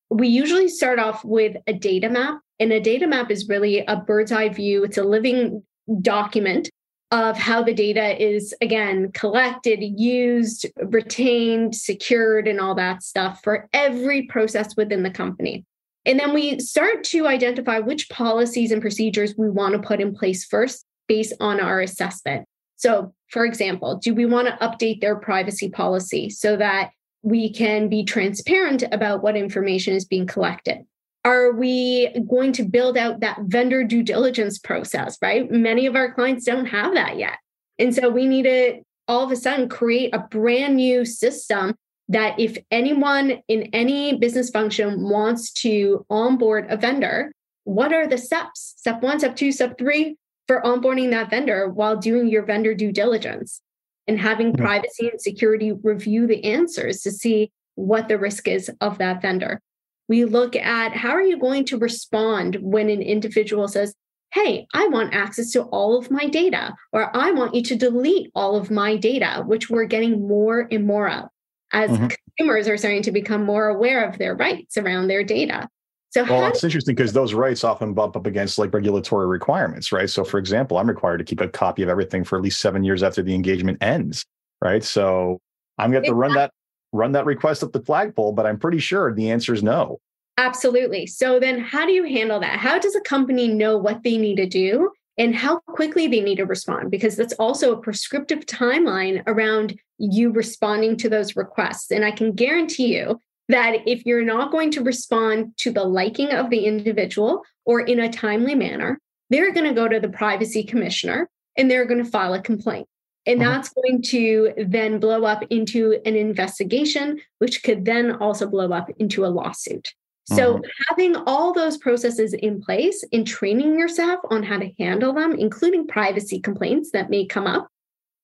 We 0.09 0.29
usually 0.29 0.69
start 0.69 0.99
off 0.99 1.25
with 1.25 1.57
a 1.67 1.73
data 1.73 2.09
map, 2.09 2.39
and 2.61 2.73
a 2.73 2.81
data 2.81 3.07
map 3.07 3.31
is 3.31 3.49
really 3.49 3.85
a 3.87 3.97
bird's 3.97 4.33
eye 4.33 4.49
view. 4.49 4.85
It's 4.85 4.99
a 4.99 5.05
living 5.05 5.63
document 6.01 6.71
of 7.11 7.37
how 7.37 7.63
the 7.63 7.75
data 7.75 8.21
is 8.23 8.55
again 8.61 9.13
collected, 9.13 9.81
used, 9.81 10.67
retained, 10.77 11.75
secured, 11.75 12.49
and 12.49 12.61
all 12.61 12.75
that 12.75 13.03
stuff 13.03 13.41
for 13.45 13.69
every 13.73 14.23
process 14.23 14.77
within 14.77 15.03
the 15.03 15.11
company. 15.11 15.65
And 16.07 16.21
then 16.21 16.33
we 16.33 16.61
start 16.61 17.03
to 17.05 17.27
identify 17.27 17.81
which 17.81 18.09
policies 18.09 18.71
and 18.71 18.81
procedures 18.81 19.35
we 19.37 19.51
want 19.51 19.75
to 19.75 19.87
put 19.87 20.01
in 20.01 20.15
place 20.15 20.45
first 20.45 20.87
based 21.09 21.35
on 21.41 21.61
our 21.61 21.81
assessment. 21.81 22.47
So, 22.77 23.13
for 23.29 23.45
example, 23.45 23.97
do 23.97 24.15
we 24.15 24.25
want 24.25 24.47
to 24.47 24.67
update 24.67 25.01
their 25.01 25.17
privacy 25.17 25.69
policy 25.69 26.31
so 26.31 26.57
that 26.57 26.91
we 27.23 27.53
can 27.53 27.89
be 27.89 28.05
transparent 28.05 28.85
about 28.93 29.23
what 29.23 29.37
information 29.37 29.95
is 29.95 30.05
being 30.05 30.27
collected? 30.27 30.85
Are 31.25 31.53
we 31.53 32.15
going 32.31 32.53
to 32.53 32.63
build 32.63 32.97
out 32.97 33.19
that 33.21 33.39
vendor 33.47 33.83
due 33.83 34.05
diligence 34.05 34.61
process, 34.61 35.19
right? 35.21 35.51
Many 35.51 35.87
of 35.87 35.97
our 35.97 36.15
clients 36.15 36.45
don't 36.45 36.67
have 36.67 36.95
that 36.95 37.19
yet. 37.19 37.39
And 37.81 37.93
so 37.93 38.09
we 38.09 38.27
need 38.27 38.45
to 38.45 38.83
all 39.09 39.25
of 39.25 39.33
a 39.33 39.37
sudden 39.37 39.69
create 39.69 40.15
a 40.15 40.21
brand 40.21 40.77
new 40.77 41.05
system 41.05 41.75
that 42.09 42.39
if 42.39 42.57
anyone 42.71 43.43
in 43.49 43.65
any 43.73 44.17
business 44.17 44.51
function 44.51 45.09
wants 45.09 45.53
to 45.53 46.07
onboard 46.09 46.67
a 46.69 46.77
vendor, 46.77 47.33
what 47.65 47.93
are 47.93 48.07
the 48.07 48.19
steps? 48.19 48.75
Step 48.77 49.03
one, 49.03 49.19
step 49.19 49.35
two, 49.35 49.51
step 49.51 49.77
three 49.77 50.17
for 50.47 50.63
onboarding 50.63 51.11
that 51.11 51.31
vendor 51.31 51.69
while 51.69 51.97
doing 51.97 52.29
your 52.29 52.45
vendor 52.45 52.75
due 52.75 52.93
diligence 52.93 53.61
and 54.07 54.21
having 54.21 54.53
mm-hmm. 54.53 54.63
privacy 54.63 55.09
and 55.09 55.21
security 55.21 55.73
review 55.73 56.27
the 56.27 56.45
answers 56.45 57.01
to 57.03 57.11
see 57.11 57.51
what 57.75 58.07
the 58.09 58.19
risk 58.19 58.47
is 58.47 58.71
of 58.81 58.99
that 58.99 59.21
vendor. 59.21 59.61
We 60.09 60.25
look 60.25 60.55
at 60.55 60.93
how 60.93 61.11
are 61.11 61.23
you 61.23 61.37
going 61.37 61.65
to 61.67 61.79
respond 61.79 62.59
when 62.61 62.89
an 62.89 63.03
individual 63.03 63.67
says, 63.67 63.95
Hey, 64.33 64.67
I 64.75 64.87
want 64.89 65.15
access 65.15 65.51
to 65.53 65.63
all 65.63 65.99
of 65.99 66.11
my 66.11 66.27
data, 66.27 66.75
or 66.93 67.17
I 67.17 67.33
want 67.33 67.55
you 67.55 67.63
to 67.63 67.77
delete 67.77 68.31
all 68.35 68.57
of 68.57 68.71
my 68.71 68.97
data, 68.97 69.43
which 69.47 69.71
we're 69.71 69.87
getting 69.87 70.29
more 70.29 70.69
and 70.71 70.87
more 70.87 71.09
of 71.09 71.29
as 71.73 71.91
mm-hmm. 71.91 72.09
consumers 72.37 72.69
are 72.69 72.77
starting 72.77 73.03
to 73.03 73.13
become 73.13 73.45
more 73.45 73.69
aware 73.69 74.05
of 74.09 74.19
their 74.19 74.35
rights 74.35 74.77
around 74.77 75.09
their 75.09 75.25
data. 75.25 75.69
So 76.11 76.25
well, 76.25 76.43
how- 76.43 76.49
it's 76.49 76.65
interesting 76.65 76.95
because 76.95 77.13
those 77.13 77.35
rights 77.35 77.65
often 77.65 77.93
bump 77.93 78.17
up 78.17 78.27
against 78.27 78.59
like 78.59 78.73
regulatory 78.73 79.27
requirements, 79.27 79.93
right? 79.93 80.09
So, 80.09 80.25
for 80.25 80.39
example, 80.39 80.79
I'm 80.79 80.89
required 80.89 81.19
to 81.19 81.25
keep 81.25 81.41
a 81.41 81.49
copy 81.49 81.83
of 81.83 81.89
everything 81.89 82.25
for 82.25 82.37
at 82.37 82.43
least 82.43 82.61
seven 82.61 82.85
years 82.85 83.03
after 83.03 83.23
the 83.23 83.35
engagement 83.35 83.83
ends, 83.83 84.25
right? 84.63 84.83
So, 84.83 85.41
I'm 85.79 85.91
going 85.91 86.05
to 86.05 86.15
run 86.15 86.35
that 86.35 86.53
run 86.93 87.13
that 87.13 87.27
request 87.27 87.63
up 87.63 87.73
the 87.73 87.81
flagpole, 87.81 88.33
but 88.33 88.47
I'm 88.47 88.59
pretty 88.59 88.79
sure 88.79 89.13
the 89.13 89.31
answer 89.31 89.53
is 89.53 89.63
no. 89.63 90.01
Absolutely. 90.39 91.07
So 91.07 91.41
then 91.41 91.61
how 91.61 91.87
do 91.87 91.93
you 91.93 92.05
handle 92.05 92.41
that? 92.41 92.59
How 92.59 92.79
does 92.79 92.95
a 92.95 93.01
company 93.01 93.49
know 93.49 93.77
what 93.77 94.03
they 94.03 94.17
need 94.17 94.37
to 94.37 94.47
do 94.47 94.91
and 95.19 95.35
how 95.35 95.61
quickly 95.61 96.07
they 96.07 96.21
need 96.21 96.37
to 96.37 96.47
respond? 96.47 96.91
Because 96.91 97.17
that's 97.17 97.33
also 97.35 97.73
a 97.73 97.81
prescriptive 97.81 98.47
timeline 98.47 99.23
around 99.27 99.79
you 99.99 100.31
responding 100.31 100.97
to 100.99 101.09
those 101.09 101.37
requests. 101.37 101.91
And 101.91 102.05
I 102.05 102.11
can 102.11 102.33
guarantee 102.33 102.97
you 102.97 103.21
that 103.49 103.77
if 103.87 104.05
you're 104.05 104.25
not 104.25 104.51
going 104.51 104.71
to 104.73 104.83
respond 104.83 105.57
to 105.59 105.71
the 105.71 105.85
liking 105.85 106.33
of 106.33 106.51
the 106.51 106.65
individual 106.67 107.43
or 107.65 107.81
in 107.81 108.01
a 108.01 108.13
timely 108.13 108.55
manner, 108.55 108.99
they're 109.31 109.53
going 109.53 109.67
to 109.67 109.75
go 109.75 109.89
to 109.89 110.01
the 110.01 110.09
privacy 110.09 110.65
commissioner 110.65 111.29
and 111.57 111.71
they're 111.71 111.87
going 111.87 112.03
to 112.03 112.11
file 112.11 112.35
a 112.35 112.41
complaint. 112.41 112.87
And 113.25 113.43
uh-huh. 113.43 113.51
that's 113.51 113.71
going 113.71 114.03
to 114.03 114.53
then 114.69 115.01
blow 115.01 115.25
up 115.25 115.45
into 115.51 116.01
an 116.05 116.15
investigation, 116.15 117.21
which 117.39 117.63
could 117.63 117.85
then 117.85 118.13
also 118.17 118.47
blow 118.47 118.71
up 118.73 118.91
into 118.99 119.25
a 119.25 119.29
lawsuit. 119.29 119.93
So, 120.29 120.55
mm-hmm. 120.55 120.65
having 120.89 121.17
all 121.27 121.53
those 121.53 121.79
processes 121.79 122.35
in 122.35 122.61
place 122.61 123.05
and 123.13 123.27
training 123.27 123.79
yourself 123.79 124.21
on 124.31 124.43
how 124.43 124.59
to 124.59 124.73
handle 124.79 125.13
them, 125.13 125.33
including 125.33 125.87
privacy 125.87 126.41
complaints 126.41 126.91
that 126.91 127.11
may 127.11 127.27
come 127.27 127.47
up, 127.47 127.69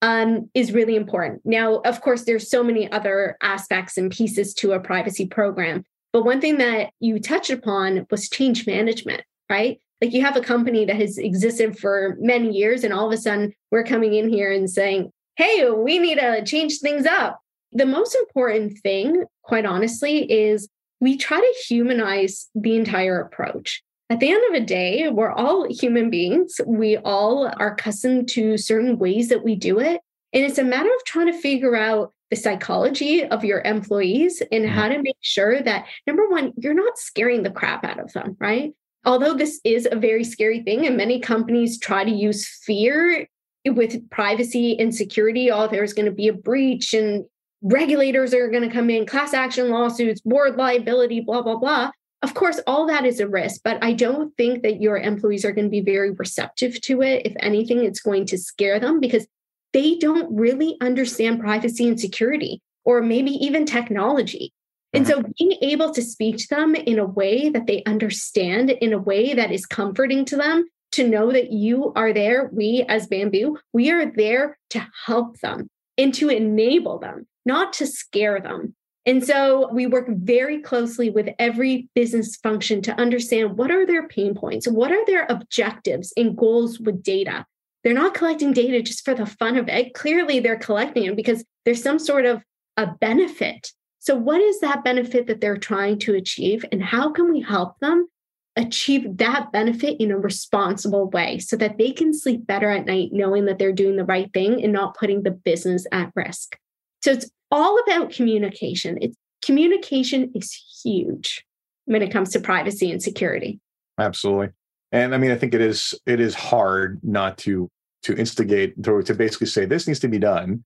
um, 0.02 0.50
is 0.52 0.72
really 0.72 0.96
important. 0.96 1.42
Now, 1.44 1.76
of 1.76 2.00
course, 2.00 2.24
there's 2.24 2.50
so 2.50 2.64
many 2.64 2.90
other 2.90 3.36
aspects 3.40 3.96
and 3.96 4.10
pieces 4.10 4.52
to 4.54 4.72
a 4.72 4.80
privacy 4.80 5.26
program. 5.26 5.84
But 6.12 6.24
one 6.24 6.40
thing 6.40 6.58
that 6.58 6.90
you 6.98 7.20
touched 7.20 7.50
upon 7.50 8.06
was 8.10 8.28
change 8.28 8.66
management, 8.66 9.22
right? 9.48 9.78
Like 10.00 10.12
you 10.12 10.20
have 10.22 10.36
a 10.36 10.40
company 10.40 10.84
that 10.84 10.96
has 10.96 11.16
existed 11.18 11.78
for 11.78 12.16
many 12.18 12.50
years, 12.50 12.82
and 12.82 12.92
all 12.92 13.06
of 13.06 13.12
a 13.12 13.16
sudden 13.16 13.52
we're 13.70 13.84
coming 13.84 14.14
in 14.14 14.28
here 14.28 14.50
and 14.50 14.68
saying, 14.68 15.12
hey, 15.36 15.70
we 15.70 16.00
need 16.00 16.18
to 16.18 16.44
change 16.44 16.80
things 16.80 17.06
up. 17.06 17.38
The 17.70 17.86
most 17.86 18.14
important 18.16 18.78
thing, 18.80 19.24
quite 19.42 19.64
honestly, 19.64 20.30
is 20.30 20.68
we 21.02 21.16
try 21.16 21.40
to 21.40 21.64
humanize 21.66 22.48
the 22.54 22.76
entire 22.76 23.18
approach. 23.20 23.82
At 24.08 24.20
the 24.20 24.30
end 24.30 24.44
of 24.46 24.52
the 24.54 24.64
day, 24.64 25.08
we're 25.08 25.32
all 25.32 25.66
human 25.68 26.10
beings. 26.10 26.60
We 26.64 26.96
all 26.98 27.48
are 27.58 27.72
accustomed 27.72 28.28
to 28.30 28.56
certain 28.56 28.98
ways 28.98 29.28
that 29.28 29.42
we 29.42 29.56
do 29.56 29.80
it. 29.80 30.00
And 30.32 30.44
it's 30.44 30.58
a 30.58 30.64
matter 30.64 30.88
of 30.88 31.04
trying 31.04 31.26
to 31.26 31.32
figure 31.32 31.74
out 31.74 32.12
the 32.30 32.36
psychology 32.36 33.24
of 33.24 33.44
your 33.44 33.62
employees 33.62 34.44
and 34.52 34.68
how 34.68 34.88
to 34.88 35.02
make 35.02 35.16
sure 35.22 35.60
that 35.60 35.86
number 36.06 36.28
one, 36.28 36.52
you're 36.56 36.72
not 36.72 36.96
scaring 36.96 37.42
the 37.42 37.50
crap 37.50 37.84
out 37.84 37.98
of 37.98 38.12
them, 38.12 38.36
right? 38.38 38.72
Although 39.04 39.34
this 39.34 39.60
is 39.64 39.88
a 39.90 39.96
very 39.96 40.22
scary 40.22 40.62
thing, 40.62 40.86
and 40.86 40.96
many 40.96 41.18
companies 41.18 41.80
try 41.80 42.04
to 42.04 42.10
use 42.12 42.46
fear 42.46 43.26
with 43.66 44.08
privacy 44.10 44.78
and 44.78 44.94
security. 44.94 45.50
Oh, 45.50 45.66
there's 45.66 45.94
going 45.94 46.06
to 46.06 46.12
be 46.12 46.28
a 46.28 46.32
breach 46.32 46.94
and 46.94 47.24
regulators 47.62 48.34
are 48.34 48.48
going 48.48 48.68
to 48.68 48.74
come 48.74 48.90
in, 48.90 49.06
class 49.06 49.32
action 49.32 49.70
lawsuits, 49.70 50.20
board 50.20 50.56
liability, 50.56 51.20
blah, 51.20 51.42
blah, 51.42 51.56
blah. 51.56 51.90
Of 52.22 52.34
course, 52.34 52.60
all 52.66 52.86
that 52.86 53.04
is 53.04 53.18
a 53.18 53.28
risk, 53.28 53.62
but 53.64 53.82
I 53.82 53.92
don't 53.92 54.36
think 54.36 54.62
that 54.62 54.80
your 54.80 54.96
employees 54.96 55.44
are 55.44 55.52
going 55.52 55.64
to 55.64 55.70
be 55.70 55.80
very 55.80 56.10
receptive 56.10 56.80
to 56.82 57.02
it. 57.02 57.26
If 57.26 57.34
anything, 57.40 57.84
it's 57.84 58.00
going 58.00 58.26
to 58.26 58.38
scare 58.38 58.78
them 58.78 59.00
because 59.00 59.26
they 59.72 59.96
don't 59.96 60.34
really 60.36 60.76
understand 60.80 61.40
privacy 61.40 61.88
and 61.88 61.98
security, 61.98 62.60
or 62.84 63.02
maybe 63.02 63.32
even 63.32 63.64
technology. 63.64 64.52
And 64.92 65.06
so, 65.06 65.20
mm-hmm. 65.20 65.32
being 65.38 65.58
able 65.62 65.90
to 65.92 66.02
speak 66.02 66.36
to 66.36 66.48
them 66.50 66.74
in 66.74 66.98
a 66.98 67.06
way 67.06 67.48
that 67.48 67.66
they 67.66 67.82
understand, 67.86 68.70
in 68.70 68.92
a 68.92 68.98
way 68.98 69.32
that 69.32 69.50
is 69.50 69.66
comforting 69.66 70.24
to 70.26 70.36
them, 70.36 70.66
to 70.92 71.08
know 71.08 71.32
that 71.32 71.50
you 71.50 71.92
are 71.96 72.12
there, 72.12 72.50
we 72.52 72.84
as 72.88 73.06
Bamboo, 73.06 73.58
we 73.72 73.90
are 73.90 74.12
there 74.14 74.58
to 74.70 74.86
help 75.06 75.40
them 75.40 75.70
and 75.96 76.12
to 76.14 76.28
enable 76.28 76.98
them 76.98 77.26
not 77.44 77.72
to 77.74 77.86
scare 77.86 78.40
them. 78.40 78.74
And 79.04 79.24
so 79.24 79.68
we 79.72 79.86
work 79.86 80.06
very 80.08 80.60
closely 80.60 81.10
with 81.10 81.28
every 81.38 81.88
business 81.94 82.36
function 82.36 82.82
to 82.82 83.00
understand 83.00 83.58
what 83.58 83.70
are 83.70 83.84
their 83.84 84.06
pain 84.06 84.34
points, 84.34 84.68
what 84.68 84.92
are 84.92 85.04
their 85.06 85.26
objectives 85.28 86.12
and 86.16 86.36
goals 86.36 86.78
with 86.78 87.02
data. 87.02 87.44
They're 87.82 87.94
not 87.94 88.14
collecting 88.14 88.52
data 88.52 88.80
just 88.80 89.04
for 89.04 89.14
the 89.14 89.26
fun 89.26 89.56
of 89.56 89.68
it. 89.68 89.94
Clearly, 89.94 90.38
they're 90.38 90.58
collecting 90.58 91.04
it 91.04 91.16
because 91.16 91.44
there's 91.64 91.82
some 91.82 91.98
sort 91.98 92.26
of 92.26 92.42
a 92.76 92.86
benefit. 92.86 93.72
So, 93.98 94.14
what 94.14 94.40
is 94.40 94.60
that 94.60 94.84
benefit 94.84 95.26
that 95.26 95.40
they're 95.40 95.56
trying 95.56 95.98
to 96.00 96.14
achieve? 96.14 96.64
And 96.70 96.82
how 96.82 97.10
can 97.10 97.32
we 97.32 97.40
help 97.40 97.78
them 97.80 98.08
achieve 98.54 99.16
that 99.16 99.50
benefit 99.50 100.00
in 100.00 100.10
a 100.10 100.18
responsible 100.18 101.10
way 101.10 101.38
so 101.38 101.56
that 101.56 101.78
they 101.78 101.90
can 101.90 102.12
sleep 102.12 102.46
better 102.46 102.70
at 102.70 102.86
night, 102.86 103.10
knowing 103.12 103.46
that 103.46 103.58
they're 103.58 103.72
doing 103.72 103.96
the 103.96 104.04
right 104.04 104.32
thing 104.32 104.62
and 104.62 104.72
not 104.72 104.96
putting 104.96 105.22
the 105.22 105.30
business 105.32 105.84
at 105.90 106.12
risk? 106.14 106.56
So 107.02 107.12
it's 107.12 107.30
all 107.50 107.78
about 107.80 108.10
communication. 108.10 108.98
It's 109.00 109.16
communication 109.44 110.30
is 110.34 110.52
huge 110.82 111.44
when 111.86 112.02
it 112.02 112.12
comes 112.12 112.30
to 112.30 112.40
privacy 112.40 112.90
and 112.90 113.02
security. 113.02 113.60
Absolutely. 113.98 114.50
And 114.92 115.14
I 115.14 115.18
mean, 115.18 115.30
I 115.30 115.36
think 115.36 115.54
it 115.54 115.60
is 115.60 115.94
it 116.06 116.20
is 116.20 116.34
hard 116.34 117.00
not 117.02 117.38
to 117.38 117.68
to 118.04 118.16
instigate 118.16 118.82
to, 118.84 119.02
to 119.02 119.14
basically 119.14 119.46
say 119.46 119.64
this 119.64 119.86
needs 119.86 120.00
to 120.00 120.08
be 120.08 120.18
done. 120.18 120.64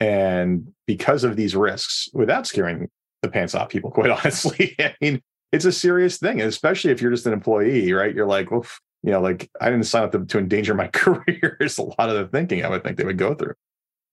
And 0.00 0.72
because 0.86 1.24
of 1.24 1.36
these 1.36 1.56
risks, 1.56 2.08
without 2.12 2.46
scaring 2.46 2.88
the 3.22 3.28
pants 3.28 3.54
off 3.54 3.68
people, 3.68 3.90
quite 3.98 4.10
honestly. 4.10 4.76
I 4.78 4.94
mean, 5.00 5.22
it's 5.52 5.64
a 5.64 5.72
serious 5.72 6.18
thing, 6.18 6.40
especially 6.40 6.90
if 6.90 7.00
you're 7.00 7.10
just 7.10 7.26
an 7.26 7.32
employee, 7.32 7.92
right? 7.92 8.14
You're 8.14 8.26
like, 8.26 8.50
well, 8.50 8.66
you 9.02 9.12
know, 9.12 9.20
like 9.20 9.48
I 9.60 9.70
didn't 9.70 9.86
sign 9.86 10.02
up 10.02 10.12
to, 10.12 10.24
to 10.24 10.38
endanger 10.38 10.74
my 10.74 10.88
career. 10.92 11.56
Is 11.60 11.78
a 11.78 11.82
lot 11.82 12.10
of 12.10 12.16
the 12.16 12.26
thinking 12.26 12.64
I 12.64 12.68
would 12.68 12.84
think 12.84 12.98
they 12.98 13.04
would 13.04 13.18
go 13.18 13.34
through. 13.34 13.54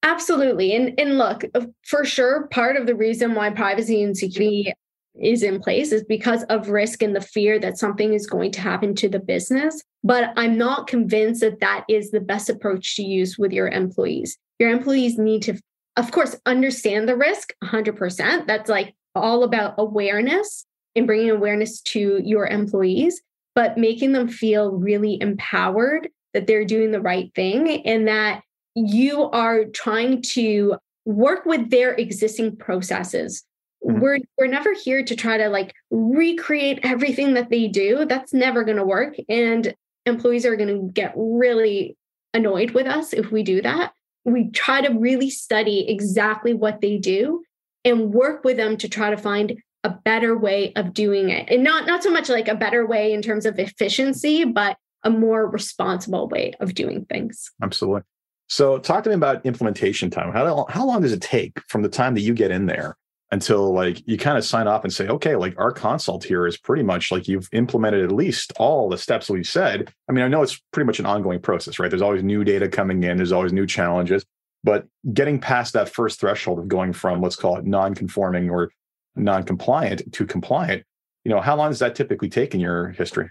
Absolutely. 0.05 0.75
And 0.75 0.97
and 0.99 1.17
look, 1.17 1.43
uh, 1.55 1.65
for 1.83 2.05
sure, 2.05 2.47
part 2.47 2.77
of 2.77 2.85
the 2.85 2.95
reason 2.95 3.33
why 3.33 3.49
privacy 3.49 4.03
and 4.03 4.15
security 4.15 4.71
is 5.19 5.41
in 5.41 5.59
place 5.59 5.91
is 5.91 6.03
because 6.03 6.43
of 6.43 6.69
risk 6.69 7.01
and 7.01 7.15
the 7.15 7.21
fear 7.21 7.57
that 7.57 7.79
something 7.79 8.13
is 8.13 8.27
going 8.27 8.51
to 8.51 8.61
happen 8.61 8.93
to 8.95 9.09
the 9.09 9.19
business. 9.19 9.81
But 10.03 10.31
I'm 10.37 10.59
not 10.59 10.85
convinced 10.85 11.41
that 11.41 11.59
that 11.61 11.85
is 11.89 12.11
the 12.11 12.19
best 12.19 12.49
approach 12.49 12.95
to 12.97 13.03
use 13.03 13.39
with 13.39 13.51
your 13.51 13.67
employees. 13.67 14.37
Your 14.59 14.69
employees 14.69 15.17
need 15.17 15.41
to, 15.43 15.59
of 15.97 16.11
course, 16.11 16.35
understand 16.45 17.09
the 17.09 17.17
risk 17.17 17.53
100%. 17.63 18.45
That's 18.45 18.69
like 18.69 18.93
all 19.15 19.43
about 19.43 19.73
awareness 19.79 20.65
and 20.95 21.07
bringing 21.07 21.31
awareness 21.31 21.81
to 21.81 22.21
your 22.23 22.45
employees, 22.45 23.21
but 23.55 23.77
making 23.77 24.11
them 24.11 24.27
feel 24.27 24.71
really 24.71 25.19
empowered 25.19 26.09
that 26.35 26.45
they're 26.45 26.65
doing 26.65 26.91
the 26.91 27.01
right 27.01 27.33
thing 27.33 27.83
and 27.87 28.07
that 28.07 28.43
you 28.75 29.23
are 29.31 29.65
trying 29.65 30.21
to 30.21 30.75
work 31.05 31.45
with 31.45 31.69
their 31.69 31.93
existing 31.93 32.57
processes. 32.57 33.43
Mm-hmm. 33.85 33.99
We're 33.99 34.19
we're 34.37 34.47
never 34.47 34.73
here 34.73 35.03
to 35.03 35.15
try 35.15 35.37
to 35.37 35.49
like 35.49 35.73
recreate 35.91 36.79
everything 36.83 37.35
that 37.35 37.49
they 37.49 37.67
do. 37.67 38.05
That's 38.05 38.33
never 38.33 38.63
going 38.63 38.77
to 38.77 38.85
work 38.85 39.15
and 39.29 39.73
employees 40.05 40.45
are 40.45 40.55
going 40.55 40.69
to 40.69 40.91
get 40.91 41.13
really 41.15 41.97
annoyed 42.33 42.71
with 42.71 42.87
us 42.87 43.13
if 43.13 43.31
we 43.31 43.43
do 43.43 43.61
that. 43.61 43.93
We 44.23 44.49
try 44.51 44.81
to 44.81 44.93
really 44.93 45.29
study 45.29 45.87
exactly 45.87 46.53
what 46.53 46.81
they 46.81 46.97
do 46.97 47.43
and 47.83 48.13
work 48.13 48.43
with 48.43 48.57
them 48.57 48.77
to 48.77 48.89
try 48.89 49.11
to 49.11 49.17
find 49.17 49.61
a 49.83 49.89
better 49.89 50.35
way 50.37 50.73
of 50.73 50.93
doing 50.93 51.29
it. 51.29 51.47
And 51.49 51.63
not 51.63 51.85
not 51.85 52.03
so 52.03 52.09
much 52.09 52.29
like 52.29 52.47
a 52.47 52.55
better 52.55 52.85
way 52.87 53.13
in 53.13 53.21
terms 53.21 53.45
of 53.45 53.59
efficiency, 53.59 54.43
but 54.43 54.77
a 55.03 55.11
more 55.11 55.47
responsible 55.47 56.27
way 56.27 56.53
of 56.59 56.73
doing 56.73 57.05
things. 57.05 57.51
Absolutely. 57.61 58.01
So 58.47 58.77
talk 58.77 59.03
to 59.03 59.09
me 59.09 59.15
about 59.15 59.45
implementation 59.45 60.09
time. 60.09 60.31
How, 60.31 60.65
how 60.69 60.85
long 60.85 61.01
does 61.01 61.13
it 61.13 61.21
take 61.21 61.59
from 61.67 61.81
the 61.81 61.89
time 61.89 62.13
that 62.15 62.21
you 62.21 62.33
get 62.33 62.51
in 62.51 62.67
there 62.67 62.95
until 63.31 63.73
like 63.73 64.07
you 64.07 64.17
kind 64.17 64.37
of 64.37 64.45
sign 64.45 64.67
off 64.67 64.83
and 64.83 64.93
say, 64.93 65.07
okay, 65.07 65.35
like 65.35 65.55
our 65.57 65.71
consult 65.71 66.23
here 66.23 66.45
is 66.45 66.57
pretty 66.57 66.83
much 66.83 67.11
like 67.11 67.27
you've 67.27 67.49
implemented 67.53 68.03
at 68.03 68.11
least 68.11 68.53
all 68.57 68.87
the 68.87 68.97
steps 68.97 69.29
we've 69.29 69.47
said. 69.47 69.91
I 70.07 70.11
mean, 70.11 70.23
I 70.23 70.27
know 70.27 70.43
it's 70.43 70.61
pretty 70.71 70.85
much 70.85 70.99
an 70.99 71.07
ongoing 71.07 71.41
process, 71.41 71.79
right? 71.79 71.89
There's 71.89 72.03
always 72.03 72.23
new 72.23 72.43
data 72.43 72.67
coming 72.67 73.03
in, 73.03 73.17
there's 73.17 73.31
always 73.31 73.51
new 73.51 73.65
challenges, 73.65 74.23
but 74.63 74.85
getting 75.11 75.39
past 75.39 75.73
that 75.73 75.89
first 75.89 76.19
threshold 76.19 76.59
of 76.59 76.67
going 76.67 76.93
from 76.93 77.21
let's 77.21 77.35
call 77.35 77.57
it 77.57 77.65
non-conforming 77.65 78.49
or 78.49 78.71
non-compliant 79.15 80.13
to 80.13 80.25
compliant, 80.25 80.83
you 81.23 81.31
know, 81.31 81.41
how 81.41 81.55
long 81.55 81.71
does 81.71 81.79
that 81.79 81.95
typically 81.95 82.29
take 82.29 82.53
in 82.53 82.59
your 82.59 82.89
history? 82.89 83.29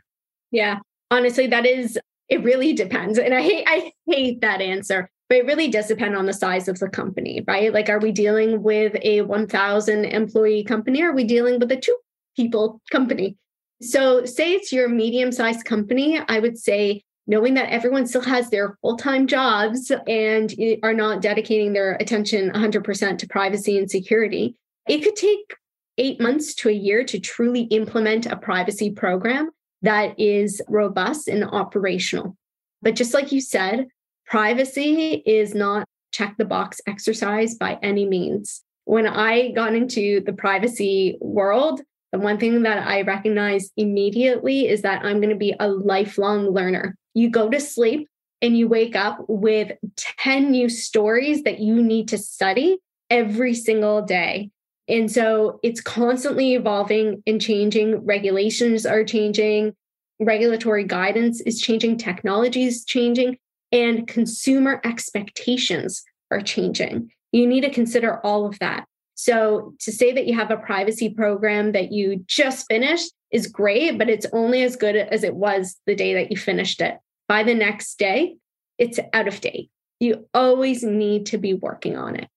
Yeah. 0.51 0.81
Honestly, 1.11 1.47
that 1.47 1.67
is 1.67 1.99
it 2.29 2.43
really 2.43 2.73
depends. 2.73 3.19
And 3.19 3.35
I 3.35 3.43
hate 3.43 3.65
I 3.67 3.93
hate 4.07 4.41
that 4.41 4.61
answer 4.61 5.11
but 5.29 5.39
it 5.39 5.47
really 5.47 5.69
does 5.69 5.87
depend 5.87 6.17
on 6.17 6.27
the 6.27 6.33
size 6.33 6.69
of 6.69 6.79
the 6.79 6.89
company, 6.89 7.43
right? 7.47 7.73
Like, 7.73 7.89
are 7.89 7.99
we 7.99 8.13
dealing 8.13 8.63
with 8.63 8.97
a 9.03 9.23
1,000 9.23 10.05
employee 10.05 10.65
company? 10.65 11.03
Or 11.03 11.11
are 11.11 11.15
we 11.15 11.25
dealing 11.25 11.59
with 11.59 11.73
a 11.73 11.77
two 11.77 11.97
people 12.37 12.81
company? 12.91 13.37
So, 13.81 14.25
say 14.25 14.53
it's 14.53 14.73
your 14.73 14.89
medium 14.89 15.33
sized 15.33 15.65
company, 15.65 16.21
I 16.29 16.39
would 16.39 16.59
say 16.59 17.03
knowing 17.27 17.55
that 17.55 17.71
everyone 17.71 18.07
still 18.07 18.21
has 18.23 18.51
their 18.51 18.77
full 18.83 18.97
time 18.97 19.27
jobs 19.27 19.91
and 20.07 20.55
are 20.83 20.95
not 20.95 21.23
dedicating 21.23 21.73
their 21.73 21.95
attention 21.95 22.51
100% 22.51 23.19
to 23.19 23.27
privacy 23.27 23.79
and 23.79 23.91
security, 23.91 24.57
it 24.87 24.99
could 25.03 25.17
take 25.17 25.55
eight 25.97 26.21
months 26.21 26.55
to 26.55 26.69
a 26.69 26.73
year 26.73 27.03
to 27.05 27.19
truly 27.19 27.63
implement 27.63 28.27
a 28.27 28.37
privacy 28.37 28.91
program 28.91 29.51
that 29.85 30.19
is 30.19 30.63
robust 30.69 31.29
and 31.29 31.45
operational. 31.45 32.37
But 32.81 32.97
just 32.97 33.15
like 33.15 33.33
you 33.33 33.41
said, 33.41 33.87
privacy 34.27 35.23
is 35.27 35.55
not 35.55 35.87
check 36.13 36.37
the 36.39 36.45
box 36.45 36.81
exercise 36.87 37.55
by 37.55 37.79
any 37.83 38.07
means. 38.07 38.63
When 38.85 39.07
I 39.07 39.51
got 39.51 39.75
into 39.75 40.23
the 40.25 40.33
privacy 40.33 41.19
world, 41.21 41.81
the 42.13 42.19
one 42.19 42.39
thing 42.39 42.63
that 42.63 42.87
I 42.87 43.03
recognized 43.03 43.73
immediately 43.77 44.69
is 44.69 44.83
that 44.83 45.05
I'm 45.05 45.19
going 45.19 45.31
to 45.31 45.37
be 45.37 45.55
a 45.59 45.69
lifelong 45.69 46.51
learner. 46.51 46.97
You 47.13 47.29
go 47.29 47.51
to 47.51 47.61
sleep 47.61 48.09
and 48.41 48.57
you 48.57 48.69
wake 48.69 48.97
up 48.97 49.19
with 49.29 49.73
10 49.97 50.51
new 50.51 50.69
stories 50.69 51.43
that 51.43 51.61
you 51.61 51.83
need 51.83 52.09
to 52.09 52.19
study 52.19 52.79
every 53.11 53.55
single 53.55 54.03
day. 54.03 54.51
And 54.89 55.11
so 55.11 55.61
it's 55.63 55.81
constantly 55.81 56.55
evolving 56.55 57.23
and 57.27 57.41
changing. 57.41 58.05
Regulations 58.05 58.85
are 58.85 59.05
changing, 59.05 59.75
regulatory 60.21 60.85
guidance 60.85 61.41
is 61.41 61.61
changing, 61.61 61.97
technology 61.97 62.65
is 62.65 62.85
changing 62.85 63.39
and 63.73 64.07
consumer 64.07 64.81
expectations 64.85 66.05
are 66.31 66.41
changing. 66.41 67.11
You 67.33 67.47
need 67.47 67.63
to 67.63 67.71
consider 67.71 68.25
all 68.25 68.47
of 68.47 68.59
that. 68.61 68.87
So, 69.17 69.75
to 69.81 69.93
say 69.93 70.13
that 70.13 70.27
you 70.27 70.35
have 70.35 70.51
a 70.51 70.57
privacy 70.57 71.09
program 71.09 71.73
that 71.73 71.93
you 71.93 72.25
just 72.27 72.67
finished 72.69 73.13
is 73.31 73.47
great, 73.47 73.97
but 73.97 74.09
it's 74.09 74.27
only 74.33 74.63
as 74.63 74.77
good 74.77 74.97
as 74.97 75.23
it 75.23 75.35
was 75.35 75.77
the 75.87 75.95
day 75.95 76.15
that 76.15 76.31
you 76.31 76.37
finished 76.37 76.81
it. 76.81 76.99
By 77.29 77.43
the 77.43 77.55
next 77.55 77.99
day, 77.99 78.37
it's 78.79 78.99
out 79.13 79.29
of 79.29 79.41
date. 79.41 79.71
You 80.01 80.29
always 80.35 80.83
need 80.83 81.27
to 81.27 81.39
be 81.39 81.55
working 81.55 81.97
on 81.97 82.17
it. 82.17 82.29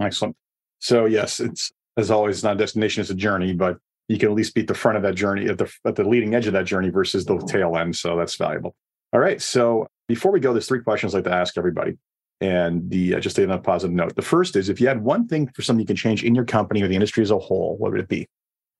Excellent. 0.00 0.36
So, 0.80 1.06
yes, 1.06 1.38
it's 1.38 1.72
as 1.96 2.10
always, 2.10 2.36
it's 2.36 2.44
not 2.44 2.56
a 2.56 2.58
destination, 2.58 3.00
it's 3.00 3.10
a 3.10 3.14
journey, 3.14 3.52
but 3.52 3.78
you 4.08 4.18
can 4.18 4.28
at 4.28 4.34
least 4.34 4.54
beat 4.54 4.66
the 4.66 4.74
front 4.74 4.96
of 4.96 5.02
that 5.02 5.14
journey 5.14 5.48
at 5.48 5.58
the, 5.58 5.72
at 5.84 5.96
the 5.96 6.04
leading 6.04 6.34
edge 6.34 6.46
of 6.46 6.52
that 6.52 6.66
journey 6.66 6.90
versus 6.90 7.24
the 7.24 7.38
tail 7.48 7.76
end. 7.76 7.96
So, 7.96 8.16
that's 8.16 8.36
valuable. 8.36 8.74
All 9.12 9.20
right. 9.20 9.40
So, 9.40 9.86
before 10.08 10.32
we 10.32 10.40
go, 10.40 10.52
there's 10.52 10.68
three 10.68 10.82
questions 10.82 11.14
I'd 11.14 11.18
like 11.18 11.24
to 11.24 11.32
ask 11.32 11.56
everybody. 11.56 11.96
And 12.40 12.90
the 12.90 13.14
uh, 13.14 13.20
just 13.20 13.38
on 13.38 13.50
a 13.50 13.58
positive 13.58 13.94
note. 13.94 14.16
The 14.16 14.22
first 14.22 14.56
is 14.56 14.68
if 14.68 14.80
you 14.80 14.88
had 14.88 15.02
one 15.02 15.26
thing 15.28 15.48
for 15.54 15.62
something 15.62 15.80
you 15.80 15.86
can 15.86 15.96
change 15.96 16.24
in 16.24 16.34
your 16.34 16.44
company 16.44 16.82
or 16.82 16.88
the 16.88 16.94
industry 16.94 17.22
as 17.22 17.30
a 17.30 17.38
whole, 17.38 17.76
what 17.78 17.92
would 17.92 18.00
it 18.00 18.08
be? 18.08 18.28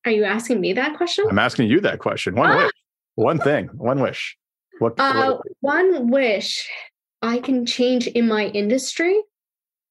Are 0.05 0.11
you 0.11 0.23
asking 0.23 0.61
me 0.61 0.73
that 0.73 0.97
question? 0.97 1.25
I'm 1.29 1.39
asking 1.39 1.69
you 1.69 1.79
that 1.81 1.99
question. 1.99 2.35
One 2.35 2.51
ah! 2.51 2.57
wish. 2.57 2.71
One 3.15 3.39
thing. 3.39 3.69
One 3.73 4.01
wish. 4.01 4.37
What, 4.79 4.99
uh, 4.99 5.37
one 5.61 6.09
wish 6.09 6.69
I 7.21 7.39
can 7.39 7.65
change 7.65 8.07
in 8.07 8.27
my 8.27 8.47
industry? 8.47 9.21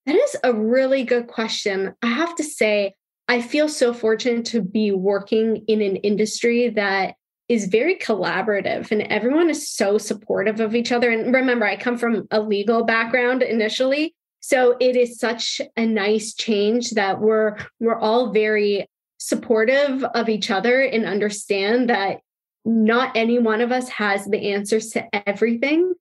That 0.07 0.17
is 0.17 0.37
a 0.45 0.53
really 0.53 1.05
good 1.05 1.27
question. 1.27 1.95
I 2.03 2.09
have 2.09 2.35
to 2.37 2.45
say, 2.45 2.95
I 3.29 3.41
feel 3.41 3.69
so 3.69 3.95
fortunate 3.95 4.45
to 4.47 4.61
be 4.61 4.91
working 4.91 5.65
in 5.67 5.81
an 5.81 5.97
industry 5.97 6.69
that 6.71 7.15
is 7.49 7.67
very 7.67 7.97
collaborative 7.97 8.91
and 8.91 9.03
everyone 9.03 9.51
is 9.51 9.71
so 9.71 9.99
supportive 9.99 10.61
of 10.61 10.75
each 10.75 10.93
other. 10.93 11.11
And 11.11 11.35
remember, 11.35 11.67
I 11.67 11.77
come 11.77 11.99
from 11.99 12.27
a 12.31 12.41
legal 12.41 12.85
background 12.85 13.43
initially. 13.43 14.15
So 14.41 14.77
it 14.81 14.97
is 14.97 15.19
such 15.19 15.61
a 15.77 15.87
nice 15.87 16.35
change 16.35 16.91
that 16.91 17.21
we're 17.21 17.57
we're 17.81 17.99
all 17.99 18.31
very 18.31 18.87
supportive 19.19 20.05
of 20.05 20.29
each 20.29 20.51
other 20.51 20.83
and 20.83 21.07
understand 21.07 21.89
that 21.89 22.19
not 22.65 23.17
any 23.17 23.39
one 23.39 23.61
of 23.61 23.73
us 23.73 23.89
has 23.89 24.27
the 24.27 24.53
answers 24.53 24.91
to 24.91 25.29
everything 25.29 25.95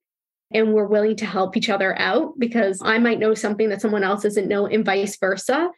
and 0.52 0.72
we're 0.72 0.86
willing 0.86 1.16
to 1.16 1.26
help 1.26 1.56
each 1.56 1.70
other 1.70 1.98
out 1.98 2.38
because 2.38 2.80
I 2.82 2.98
might 2.98 3.18
know 3.18 3.34
something 3.34 3.70
that 3.70 3.80
someone 3.80 4.04
else 4.04 4.22
doesn't 4.22 4.48
know 4.48 4.66
and 4.66 4.84
vice 4.84 5.16
versa. 5.18 5.70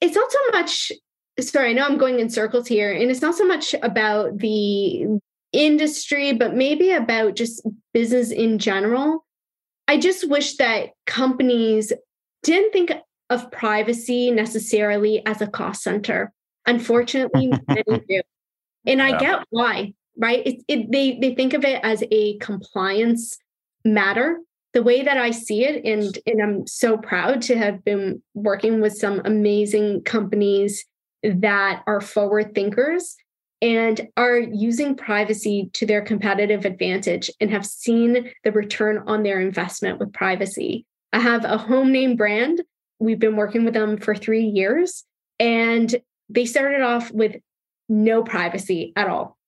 It's 0.00 0.14
not 0.14 0.30
so 0.30 0.38
much 0.52 0.92
sorry, 1.40 1.70
I 1.70 1.72
know 1.72 1.84
I'm 1.84 1.98
going 1.98 2.20
in 2.20 2.30
circles 2.30 2.66
here, 2.66 2.92
and 2.92 3.10
it's 3.10 3.20
not 3.20 3.34
so 3.34 3.46
much 3.46 3.74
about 3.82 4.38
the 4.38 5.06
industry, 5.52 6.32
but 6.32 6.54
maybe 6.54 6.90
about 6.90 7.36
just 7.36 7.66
business 7.92 8.30
in 8.30 8.58
general. 8.58 9.24
I 9.88 9.98
just 9.98 10.28
wish 10.28 10.56
that 10.56 10.90
companies 11.06 11.92
didn't 12.42 12.72
think 12.72 12.92
of 13.30 13.50
privacy 13.50 14.30
necessarily 14.30 15.24
as 15.26 15.40
a 15.42 15.46
cost 15.46 15.82
center. 15.82 16.32
Unfortunately, 16.66 17.52
many 17.68 18.02
do. 18.08 18.22
And 18.86 19.02
I 19.02 19.18
get 19.18 19.44
why, 19.50 19.94
right? 20.16 20.46
It, 20.46 20.64
it, 20.68 20.92
they, 20.92 21.18
they 21.18 21.34
think 21.34 21.54
of 21.54 21.64
it 21.64 21.80
as 21.82 22.04
a 22.10 22.38
compliance 22.38 23.36
matter. 23.84 24.38
The 24.76 24.82
way 24.82 25.02
that 25.02 25.16
I 25.16 25.30
see 25.30 25.64
it, 25.64 25.86
and, 25.86 26.18
and 26.26 26.42
I'm 26.42 26.66
so 26.66 26.98
proud 26.98 27.40
to 27.42 27.56
have 27.56 27.82
been 27.82 28.22
working 28.34 28.82
with 28.82 28.92
some 28.92 29.22
amazing 29.24 30.02
companies 30.02 30.84
that 31.22 31.82
are 31.86 32.02
forward 32.02 32.54
thinkers 32.54 33.16
and 33.62 34.06
are 34.18 34.36
using 34.36 34.94
privacy 34.94 35.70
to 35.72 35.86
their 35.86 36.02
competitive 36.02 36.66
advantage 36.66 37.30
and 37.40 37.50
have 37.50 37.64
seen 37.64 38.30
the 38.44 38.52
return 38.52 39.02
on 39.06 39.22
their 39.22 39.40
investment 39.40 39.98
with 39.98 40.12
privacy. 40.12 40.84
I 41.10 41.20
have 41.20 41.46
a 41.46 41.56
home 41.56 41.90
name 41.90 42.14
brand. 42.14 42.60
We've 42.98 43.18
been 43.18 43.36
working 43.36 43.64
with 43.64 43.72
them 43.72 43.96
for 43.96 44.14
three 44.14 44.44
years, 44.44 45.04
and 45.40 45.96
they 46.28 46.44
started 46.44 46.82
off 46.82 47.10
with 47.10 47.36
no 47.88 48.22
privacy 48.22 48.92
at 48.94 49.08
all. 49.08 49.38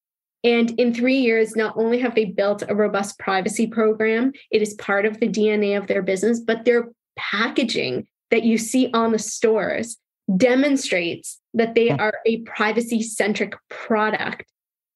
And 0.44 0.70
in 0.78 0.94
three 0.94 1.18
years, 1.18 1.56
not 1.56 1.76
only 1.76 1.98
have 1.98 2.14
they 2.14 2.26
built 2.26 2.62
a 2.68 2.74
robust 2.74 3.18
privacy 3.18 3.66
program, 3.66 4.32
it 4.50 4.62
is 4.62 4.74
part 4.74 5.04
of 5.04 5.18
the 5.18 5.28
DNA 5.28 5.76
of 5.76 5.86
their 5.86 6.02
business, 6.02 6.40
but 6.40 6.64
their 6.64 6.90
packaging 7.16 8.06
that 8.30 8.44
you 8.44 8.58
see 8.58 8.90
on 8.94 9.12
the 9.12 9.18
stores 9.18 9.96
demonstrates 10.36 11.40
that 11.54 11.74
they 11.74 11.90
are 11.90 12.14
a 12.26 12.40
privacy 12.42 13.02
centric 13.02 13.54
product. 13.68 14.44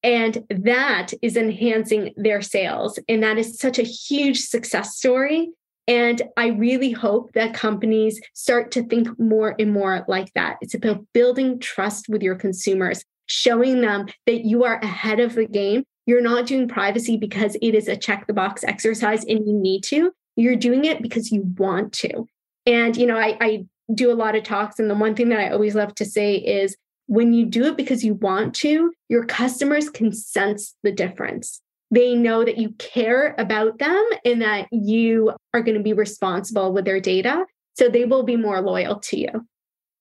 And 0.03 0.45
that 0.51 1.13
is 1.23 1.37
enhancing 1.37 2.13
their 2.17 2.43
sales. 2.43 2.99
And 3.09 3.23
that 3.23 3.39
is 3.39 3.59
such 3.59 3.79
a 3.79 3.85
huge 3.85 4.41
success 4.41 4.97
story. 4.97 5.51
And 5.89 6.23
I 6.37 6.49
really 6.49 6.93
hope 6.93 7.33
that 7.33 7.55
companies 7.55 8.21
start 8.35 8.71
to 8.73 8.85
think 8.85 9.19
more 9.19 9.55
and 9.59 9.73
more 9.73 10.05
like 10.07 10.33
that. 10.35 10.59
It's 10.61 10.75
about 10.75 11.05
building 11.13 11.59
trust 11.59 12.09
with 12.09 12.23
your 12.23 12.37
consumers, 12.37 13.05
showing 13.27 13.81
them 13.81 14.07
that 14.27 14.45
you 14.45 14.65
are 14.65 14.79
ahead 14.81 15.21
of 15.21 15.35
the 15.35 15.47
game. 15.47 15.85
You're 16.07 16.21
not 16.21 16.47
doing 16.47 16.69
privacy 16.69 17.17
because 17.17 17.57
it 17.63 17.75
is 17.75 17.89
a 17.89 17.97
check 17.97 18.27
the 18.27 18.33
box 18.33 18.65
exercise 18.65 19.25
and 19.25 19.47
you 19.47 19.53
need 19.53 19.83
to. 19.85 20.13
You're 20.37 20.57
doing 20.57 20.85
it 20.85 21.03
because 21.03 21.31
you 21.31 21.43
want 21.57 21.93
to. 21.95 22.27
And, 22.67 22.97
you 22.97 23.07
know, 23.07 23.17
I, 23.17 23.37
I 23.41 23.67
do 23.95 24.11
a 24.11 24.15
lot 24.15 24.35
of 24.35 24.43
talks. 24.43 24.79
And 24.79 24.91
the 24.91 24.95
one 24.95 25.15
thing 25.15 25.29
that 25.29 25.39
I 25.39 25.51
always 25.51 25.75
love 25.75 25.95
to 25.97 26.05
say 26.05 26.37
is 26.37 26.77
when 27.07 27.33
you 27.33 27.45
do 27.45 27.65
it 27.65 27.77
because 27.77 28.05
you 28.05 28.15
want 28.15 28.55
to, 28.57 28.93
your 29.09 29.25
customers 29.25 29.91
can 29.91 30.13
sense 30.13 30.75
the 30.83 30.93
difference. 30.93 31.61
They 31.91 32.15
know 32.15 32.45
that 32.45 32.57
you 32.57 32.71
care 32.79 33.35
about 33.37 33.79
them 33.79 34.09
and 34.25 34.41
that 34.41 34.69
you 34.73 35.33
are 35.53 35.61
going 35.61 35.77
to 35.77 35.83
be 35.83 35.93
responsible 35.93 36.73
with 36.73 36.85
their 36.85 37.01
data. 37.01 37.45
So 37.75 37.89
they 37.89 38.07
will 38.07 38.23
be 38.23 38.37
more 38.37 38.61
loyal 38.63 38.99
to 39.01 39.19
you. 39.19 39.47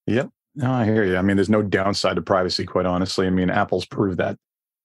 Yep. 0.07 0.29
No, 0.55 0.71
I 0.71 0.85
hear 0.85 1.03
you. 1.03 1.17
I 1.17 1.21
mean, 1.21 1.37
there's 1.37 1.49
no 1.49 1.61
downside 1.61 2.17
to 2.17 2.21
privacy, 2.21 2.65
quite 2.65 2.85
honestly. 2.85 3.25
I 3.25 3.29
mean, 3.29 3.49
Apple's 3.49 3.85
proved 3.85 4.17
that 4.17 4.37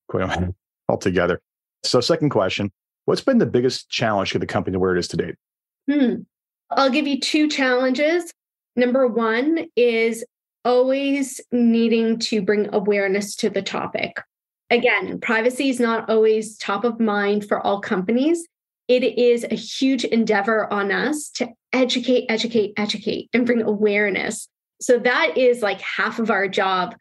quite 0.08 0.48
altogether. 0.88 1.40
So, 1.84 2.00
second 2.00 2.30
question 2.30 2.70
What's 3.06 3.20
been 3.20 3.38
the 3.38 3.46
biggest 3.46 3.88
challenge 3.88 4.32
to 4.32 4.38
the 4.38 4.46
company 4.46 4.74
to 4.74 4.80
where 4.80 4.94
it 4.94 4.98
is 4.98 5.08
today? 5.08 5.34
Hmm. 5.90 6.14
I'll 6.70 6.90
give 6.90 7.06
you 7.06 7.20
two 7.20 7.48
challenges. 7.48 8.32
Number 8.74 9.06
one 9.06 9.66
is 9.76 10.24
always 10.64 11.40
needing 11.52 12.18
to 12.18 12.42
bring 12.42 12.68
awareness 12.74 13.36
to 13.36 13.48
the 13.48 13.62
topic. 13.62 14.20
Again, 14.70 15.20
privacy 15.20 15.68
is 15.68 15.78
not 15.78 16.10
always 16.10 16.58
top 16.58 16.84
of 16.84 16.98
mind 16.98 17.46
for 17.46 17.64
all 17.64 17.80
companies. 17.80 18.44
It 18.88 19.04
is 19.04 19.44
a 19.44 19.54
huge 19.54 20.04
endeavor 20.04 20.72
on 20.72 20.90
us 20.90 21.30
to 21.34 21.48
educate, 21.72 22.26
educate, 22.28 22.72
educate, 22.76 23.30
and 23.32 23.46
bring 23.46 23.62
awareness. 23.62 24.48
So 24.80 24.98
that 24.98 25.36
is 25.36 25.62
like 25.62 25.80
half 25.80 26.18
of 26.18 26.30
our 26.30 26.48
job 26.48 26.94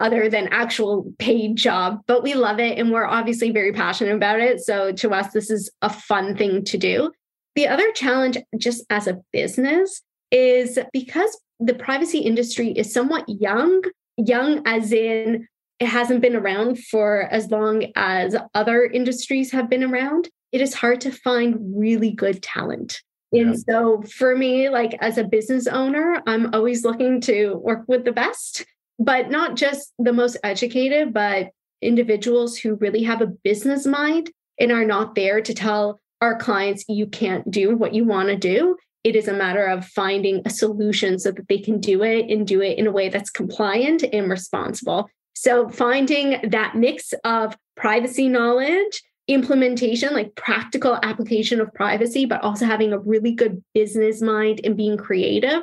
other 0.00 0.28
than 0.28 0.48
actual 0.48 1.12
paid 1.18 1.56
job, 1.56 2.00
but 2.06 2.22
we 2.22 2.34
love 2.34 2.60
it 2.60 2.78
and 2.78 2.92
we're 2.92 3.04
obviously 3.04 3.50
very 3.50 3.72
passionate 3.72 4.14
about 4.14 4.40
it. 4.40 4.60
So 4.60 4.92
to 4.92 5.10
us, 5.10 5.32
this 5.32 5.50
is 5.50 5.70
a 5.82 5.90
fun 5.90 6.36
thing 6.36 6.64
to 6.64 6.78
do. 6.78 7.12
The 7.56 7.66
other 7.66 7.90
challenge, 7.92 8.38
just 8.56 8.84
as 8.90 9.08
a 9.08 9.20
business, 9.32 10.02
is 10.30 10.78
because 10.92 11.36
the 11.58 11.74
privacy 11.74 12.18
industry 12.18 12.70
is 12.70 12.92
somewhat 12.92 13.24
young, 13.28 13.82
young 14.16 14.62
as 14.66 14.92
in 14.92 15.48
it 15.80 15.86
hasn't 15.86 16.20
been 16.20 16.36
around 16.36 16.78
for 16.78 17.22
as 17.30 17.50
long 17.50 17.86
as 17.96 18.36
other 18.54 18.84
industries 18.84 19.50
have 19.52 19.68
been 19.68 19.82
around. 19.82 20.28
It 20.52 20.60
is 20.60 20.74
hard 20.74 21.00
to 21.02 21.10
find 21.10 21.56
really 21.74 22.10
good 22.10 22.42
talent. 22.42 23.00
Yeah. 23.32 23.42
And 23.42 23.60
so 23.60 24.02
for 24.02 24.36
me, 24.36 24.68
like 24.68 24.96
as 25.00 25.18
a 25.18 25.24
business 25.24 25.66
owner, 25.66 26.22
I'm 26.26 26.54
always 26.54 26.84
looking 26.84 27.20
to 27.22 27.56
work 27.56 27.84
with 27.86 28.04
the 28.04 28.12
best, 28.12 28.64
but 28.98 29.30
not 29.30 29.56
just 29.56 29.92
the 29.98 30.12
most 30.12 30.36
educated, 30.42 31.12
but 31.12 31.50
individuals 31.82 32.56
who 32.56 32.74
really 32.76 33.02
have 33.04 33.20
a 33.20 33.26
business 33.26 33.86
mind 33.86 34.30
and 34.58 34.72
are 34.72 34.84
not 34.84 35.14
there 35.14 35.40
to 35.40 35.54
tell 35.54 36.00
our 36.20 36.36
clients 36.36 36.84
you 36.88 37.06
can't 37.06 37.48
do 37.50 37.76
what 37.76 37.94
you 37.94 38.04
want 38.04 38.28
to 38.28 38.36
do 38.36 38.76
it 39.04 39.16
is 39.16 39.28
a 39.28 39.32
matter 39.32 39.66
of 39.66 39.86
finding 39.86 40.42
a 40.44 40.50
solution 40.50 41.18
so 41.18 41.30
that 41.30 41.48
they 41.48 41.58
can 41.58 41.80
do 41.80 42.02
it 42.02 42.30
and 42.30 42.46
do 42.46 42.60
it 42.60 42.78
in 42.78 42.86
a 42.86 42.92
way 42.92 43.08
that's 43.08 43.30
compliant 43.30 44.02
and 44.12 44.30
responsible. 44.30 45.08
So, 45.34 45.68
finding 45.68 46.50
that 46.50 46.74
mix 46.74 47.14
of 47.24 47.56
privacy 47.76 48.28
knowledge, 48.28 49.02
implementation, 49.28 50.12
like 50.12 50.34
practical 50.34 50.98
application 51.02 51.60
of 51.60 51.72
privacy, 51.74 52.24
but 52.24 52.42
also 52.42 52.64
having 52.64 52.92
a 52.92 52.98
really 52.98 53.32
good 53.32 53.62
business 53.74 54.20
mind 54.20 54.60
and 54.64 54.76
being 54.76 54.96
creative. 54.96 55.62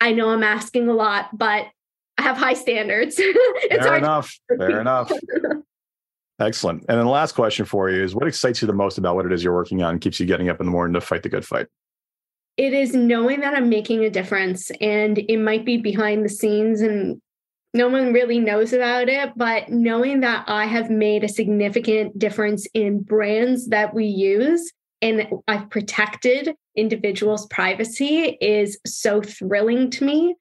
I 0.00 0.12
know 0.12 0.28
I'm 0.28 0.42
asking 0.42 0.88
a 0.88 0.92
lot, 0.92 1.36
but 1.36 1.68
I 2.18 2.22
have 2.22 2.36
high 2.36 2.54
standards. 2.54 3.16
Fair 3.70 3.96
enough. 3.96 4.36
Fair 4.58 4.80
enough. 4.80 5.10
Excellent. 6.38 6.84
And 6.88 6.98
then 6.98 7.06
the 7.06 7.10
last 7.10 7.32
question 7.32 7.64
for 7.64 7.88
you 7.88 8.02
is 8.02 8.14
what 8.14 8.26
excites 8.26 8.60
you 8.60 8.66
the 8.66 8.74
most 8.74 8.98
about 8.98 9.14
what 9.16 9.24
it 9.24 9.32
is 9.32 9.42
you're 9.42 9.54
working 9.54 9.82
on, 9.82 9.98
keeps 9.98 10.20
you 10.20 10.26
getting 10.26 10.50
up 10.50 10.60
in 10.60 10.66
the 10.66 10.72
morning 10.72 10.92
to 10.94 11.00
fight 11.00 11.22
the 11.22 11.30
good 11.30 11.46
fight? 11.46 11.66
it 12.56 12.72
is 12.72 12.94
knowing 12.94 13.40
that 13.40 13.54
I'm 13.54 13.68
making 13.68 14.04
a 14.04 14.10
difference 14.10 14.70
and 14.80 15.18
it 15.18 15.38
might 15.38 15.64
be 15.64 15.76
behind 15.76 16.24
the 16.24 16.28
scenes 16.28 16.80
and 16.80 17.20
no 17.76 17.88
one 17.88 18.12
really 18.12 18.40
knows 18.40 18.72
about 18.72 19.08
it, 19.08 19.32
but 19.36 19.68
knowing 19.68 20.20
that 20.20 20.44
I 20.48 20.64
have 20.64 20.90
made 20.90 21.22
a 21.22 21.28
significant 21.28 22.18
difference 22.18 22.66
in 22.74 23.02
brands 23.02 23.68
that 23.68 23.94
we 23.94 24.06
use 24.06 24.72
and 25.02 25.28
I've 25.46 25.68
protected 25.68 26.54
individuals' 26.74 27.46
privacy 27.46 28.38
is 28.40 28.78
so 28.86 29.20
thrilling 29.20 29.90
to 29.90 30.04
me. 30.04 30.36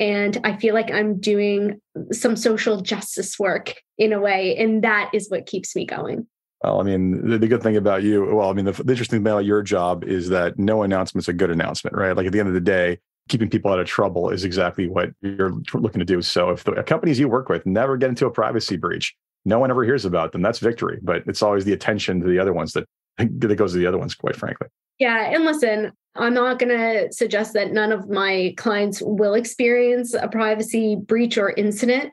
And 0.00 0.38
I 0.44 0.56
feel 0.56 0.74
like 0.74 0.90
I'm 0.90 1.20
doing 1.20 1.80
some 2.12 2.36
social 2.36 2.80
justice 2.80 3.38
work 3.38 3.74
in 3.98 4.12
a 4.12 4.20
way. 4.20 4.56
And 4.56 4.82
that 4.84 5.10
is 5.12 5.28
what 5.28 5.46
keeps 5.46 5.76
me 5.76 5.84
going. 5.84 6.26
Well, 6.62 6.80
I 6.80 6.84
mean, 6.84 7.28
the, 7.28 7.38
the, 7.38 7.48
good 7.48 7.62
thing 7.62 7.76
about 7.76 8.02
you, 8.02 8.34
well, 8.34 8.50
I 8.50 8.52
mean, 8.52 8.64
the, 8.64 8.72
the, 8.72 8.92
interesting 8.92 9.18
thing 9.18 9.22
about 9.22 9.44
your 9.44 9.62
job 9.62 10.02
is 10.04 10.28
that 10.30 10.58
no 10.58 10.82
announcement's 10.82 11.28
a 11.28 11.32
good 11.32 11.50
announcement, 11.50 11.96
right? 11.96 12.16
Like 12.16 12.26
at 12.26 12.32
the 12.32 12.40
end 12.40 12.48
of 12.48 12.54
the 12.54 12.60
day, 12.60 12.98
keeping 13.28 13.50
people 13.50 13.70
out 13.70 13.78
of 13.78 13.86
trouble 13.86 14.30
is 14.30 14.44
exactly 14.44 14.88
what 14.88 15.10
you're 15.20 15.52
looking 15.74 16.00
to 16.00 16.04
do. 16.04 16.22
So 16.22 16.50
if 16.50 16.64
the 16.64 16.82
companies 16.82 17.18
you 17.18 17.28
work 17.28 17.48
with 17.48 17.66
never 17.66 17.96
get 17.96 18.08
into 18.08 18.26
a 18.26 18.30
privacy 18.30 18.76
breach, 18.76 19.14
no 19.44 19.58
one 19.58 19.70
ever 19.70 19.84
hears 19.84 20.04
about 20.04 20.32
them. 20.32 20.42
That's 20.42 20.58
victory. 20.58 20.98
But 21.02 21.22
it's 21.26 21.42
always 21.42 21.64
the 21.64 21.72
attention 21.72 22.20
to 22.20 22.26
the 22.26 22.38
other 22.38 22.52
ones 22.52 22.72
that 22.72 22.84
that 23.18 23.56
goes 23.56 23.72
to 23.72 23.78
the 23.78 23.86
other 23.86 23.98
ones, 23.98 24.14
quite 24.14 24.36
frankly. 24.36 24.68
Yeah, 24.98 25.30
and 25.32 25.44
listen, 25.44 25.92
I'm 26.16 26.34
not 26.34 26.58
going 26.58 26.76
to 26.76 27.12
suggest 27.12 27.52
that 27.54 27.72
none 27.72 27.92
of 27.92 28.08
my 28.08 28.54
clients 28.56 29.00
will 29.00 29.34
experience 29.34 30.14
a 30.14 30.28
privacy 30.28 30.96
breach 30.96 31.38
or 31.38 31.52
incident. 31.52 32.12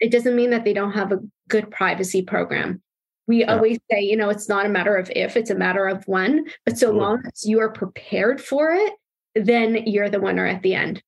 It 0.00 0.10
doesn't 0.10 0.36
mean 0.36 0.50
that 0.50 0.64
they 0.64 0.72
don't 0.74 0.92
have 0.92 1.12
a 1.12 1.18
good 1.48 1.70
privacy 1.70 2.22
program. 2.22 2.82
We 3.26 3.40
yeah. 3.40 3.54
always 3.54 3.78
say, 3.90 4.00
you 4.00 4.16
know, 4.16 4.28
it's 4.28 4.48
not 4.48 4.66
a 4.66 4.68
matter 4.68 4.96
of 4.96 5.10
if, 5.14 5.36
it's 5.36 5.50
a 5.50 5.54
matter 5.54 5.86
of 5.86 6.04
when. 6.06 6.46
But 6.66 6.76
so 6.78 6.88
Absolutely. 6.88 7.00
long 7.00 7.22
as 7.26 7.44
you 7.44 7.60
are 7.60 7.72
prepared 7.72 8.40
for 8.40 8.72
it, 8.72 8.92
then 9.34 9.86
you're 9.86 10.08
the 10.08 10.20
winner 10.20 10.46
at 10.46 10.62
the 10.62 10.74
end. 10.74 11.02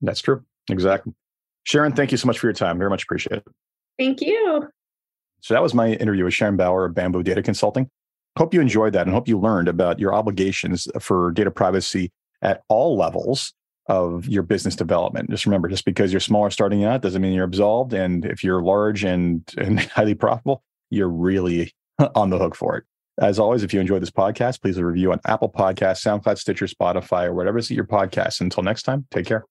That's 0.00 0.20
true. 0.20 0.44
Exactly. 0.70 1.12
Sharon, 1.64 1.92
thank 1.92 2.12
you 2.12 2.18
so 2.18 2.26
much 2.26 2.38
for 2.38 2.46
your 2.46 2.54
time. 2.54 2.78
Very 2.78 2.90
much 2.90 3.04
appreciate 3.04 3.38
it. 3.38 3.44
Thank 3.98 4.20
you. 4.20 4.68
So 5.40 5.54
that 5.54 5.62
was 5.62 5.74
my 5.74 5.92
interview 5.92 6.24
with 6.24 6.34
Sharon 6.34 6.56
Bauer 6.56 6.86
of 6.86 6.94
Bamboo 6.94 7.22
Data 7.22 7.42
Consulting. 7.42 7.88
Hope 8.36 8.52
you 8.52 8.60
enjoyed 8.60 8.92
that 8.94 9.06
and 9.06 9.14
hope 9.14 9.28
you 9.28 9.38
learned 9.38 9.68
about 9.68 9.98
your 9.98 10.14
obligations 10.14 10.88
for 11.00 11.30
data 11.32 11.50
privacy 11.50 12.10
at 12.42 12.62
all 12.68 12.96
levels 12.96 13.52
of 13.86 14.26
your 14.26 14.42
business 14.42 14.74
development. 14.74 15.30
Just 15.30 15.46
remember, 15.46 15.68
just 15.68 15.84
because 15.84 16.12
you're 16.12 16.20
smaller 16.20 16.50
starting 16.50 16.84
out 16.84 17.02
doesn't 17.02 17.20
mean 17.20 17.34
you're 17.34 17.44
absolved. 17.44 17.92
And 17.92 18.24
if 18.24 18.42
you're 18.42 18.62
large 18.62 19.04
and, 19.04 19.42
and 19.58 19.80
highly 19.80 20.14
profitable, 20.14 20.62
you're 20.90 21.08
really 21.08 21.72
on 22.14 22.30
the 22.30 22.38
hook 22.38 22.54
for 22.54 22.76
it. 22.78 22.84
As 23.20 23.38
always, 23.38 23.62
if 23.62 23.72
you 23.72 23.80
enjoyed 23.80 24.02
this 24.02 24.10
podcast, 24.10 24.60
please 24.60 24.80
review 24.80 25.12
on 25.12 25.20
Apple 25.24 25.48
Podcasts, 25.48 26.02
SoundCloud, 26.02 26.36
Stitcher, 26.36 26.66
Spotify, 26.66 27.26
or 27.26 27.34
whatever 27.34 27.58
is 27.58 27.70
your 27.70 27.84
podcast. 27.84 28.40
Until 28.40 28.64
next 28.64 28.82
time, 28.82 29.06
take 29.10 29.26
care. 29.26 29.44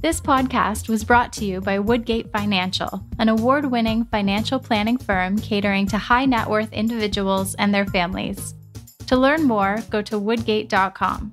This 0.00 0.20
podcast 0.20 0.88
was 0.88 1.04
brought 1.04 1.32
to 1.34 1.44
you 1.44 1.60
by 1.60 1.78
Woodgate 1.78 2.30
Financial, 2.32 3.04
an 3.18 3.28
award 3.28 3.70
winning 3.70 4.04
financial 4.04 4.58
planning 4.58 4.98
firm 4.98 5.38
catering 5.38 5.86
to 5.88 5.98
high 5.98 6.24
net 6.24 6.48
worth 6.48 6.72
individuals 6.72 7.54
and 7.56 7.74
their 7.74 7.86
families. 7.86 8.54
To 9.06 9.16
learn 9.16 9.44
more, 9.44 9.78
go 9.90 10.02
to 10.02 10.18
woodgate.com. 10.18 11.32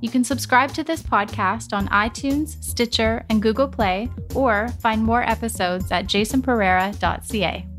You 0.00 0.10
can 0.10 0.22
subscribe 0.22 0.72
to 0.74 0.84
this 0.84 1.02
podcast 1.02 1.72
on 1.72 1.88
iTunes, 1.88 2.62
Stitcher, 2.62 3.24
and 3.30 3.42
Google 3.42 3.68
Play, 3.68 4.08
or 4.34 4.68
find 4.80 5.02
more 5.02 5.22
episodes 5.22 5.90
at 5.90 6.06
jasonpereira.ca. 6.06 7.77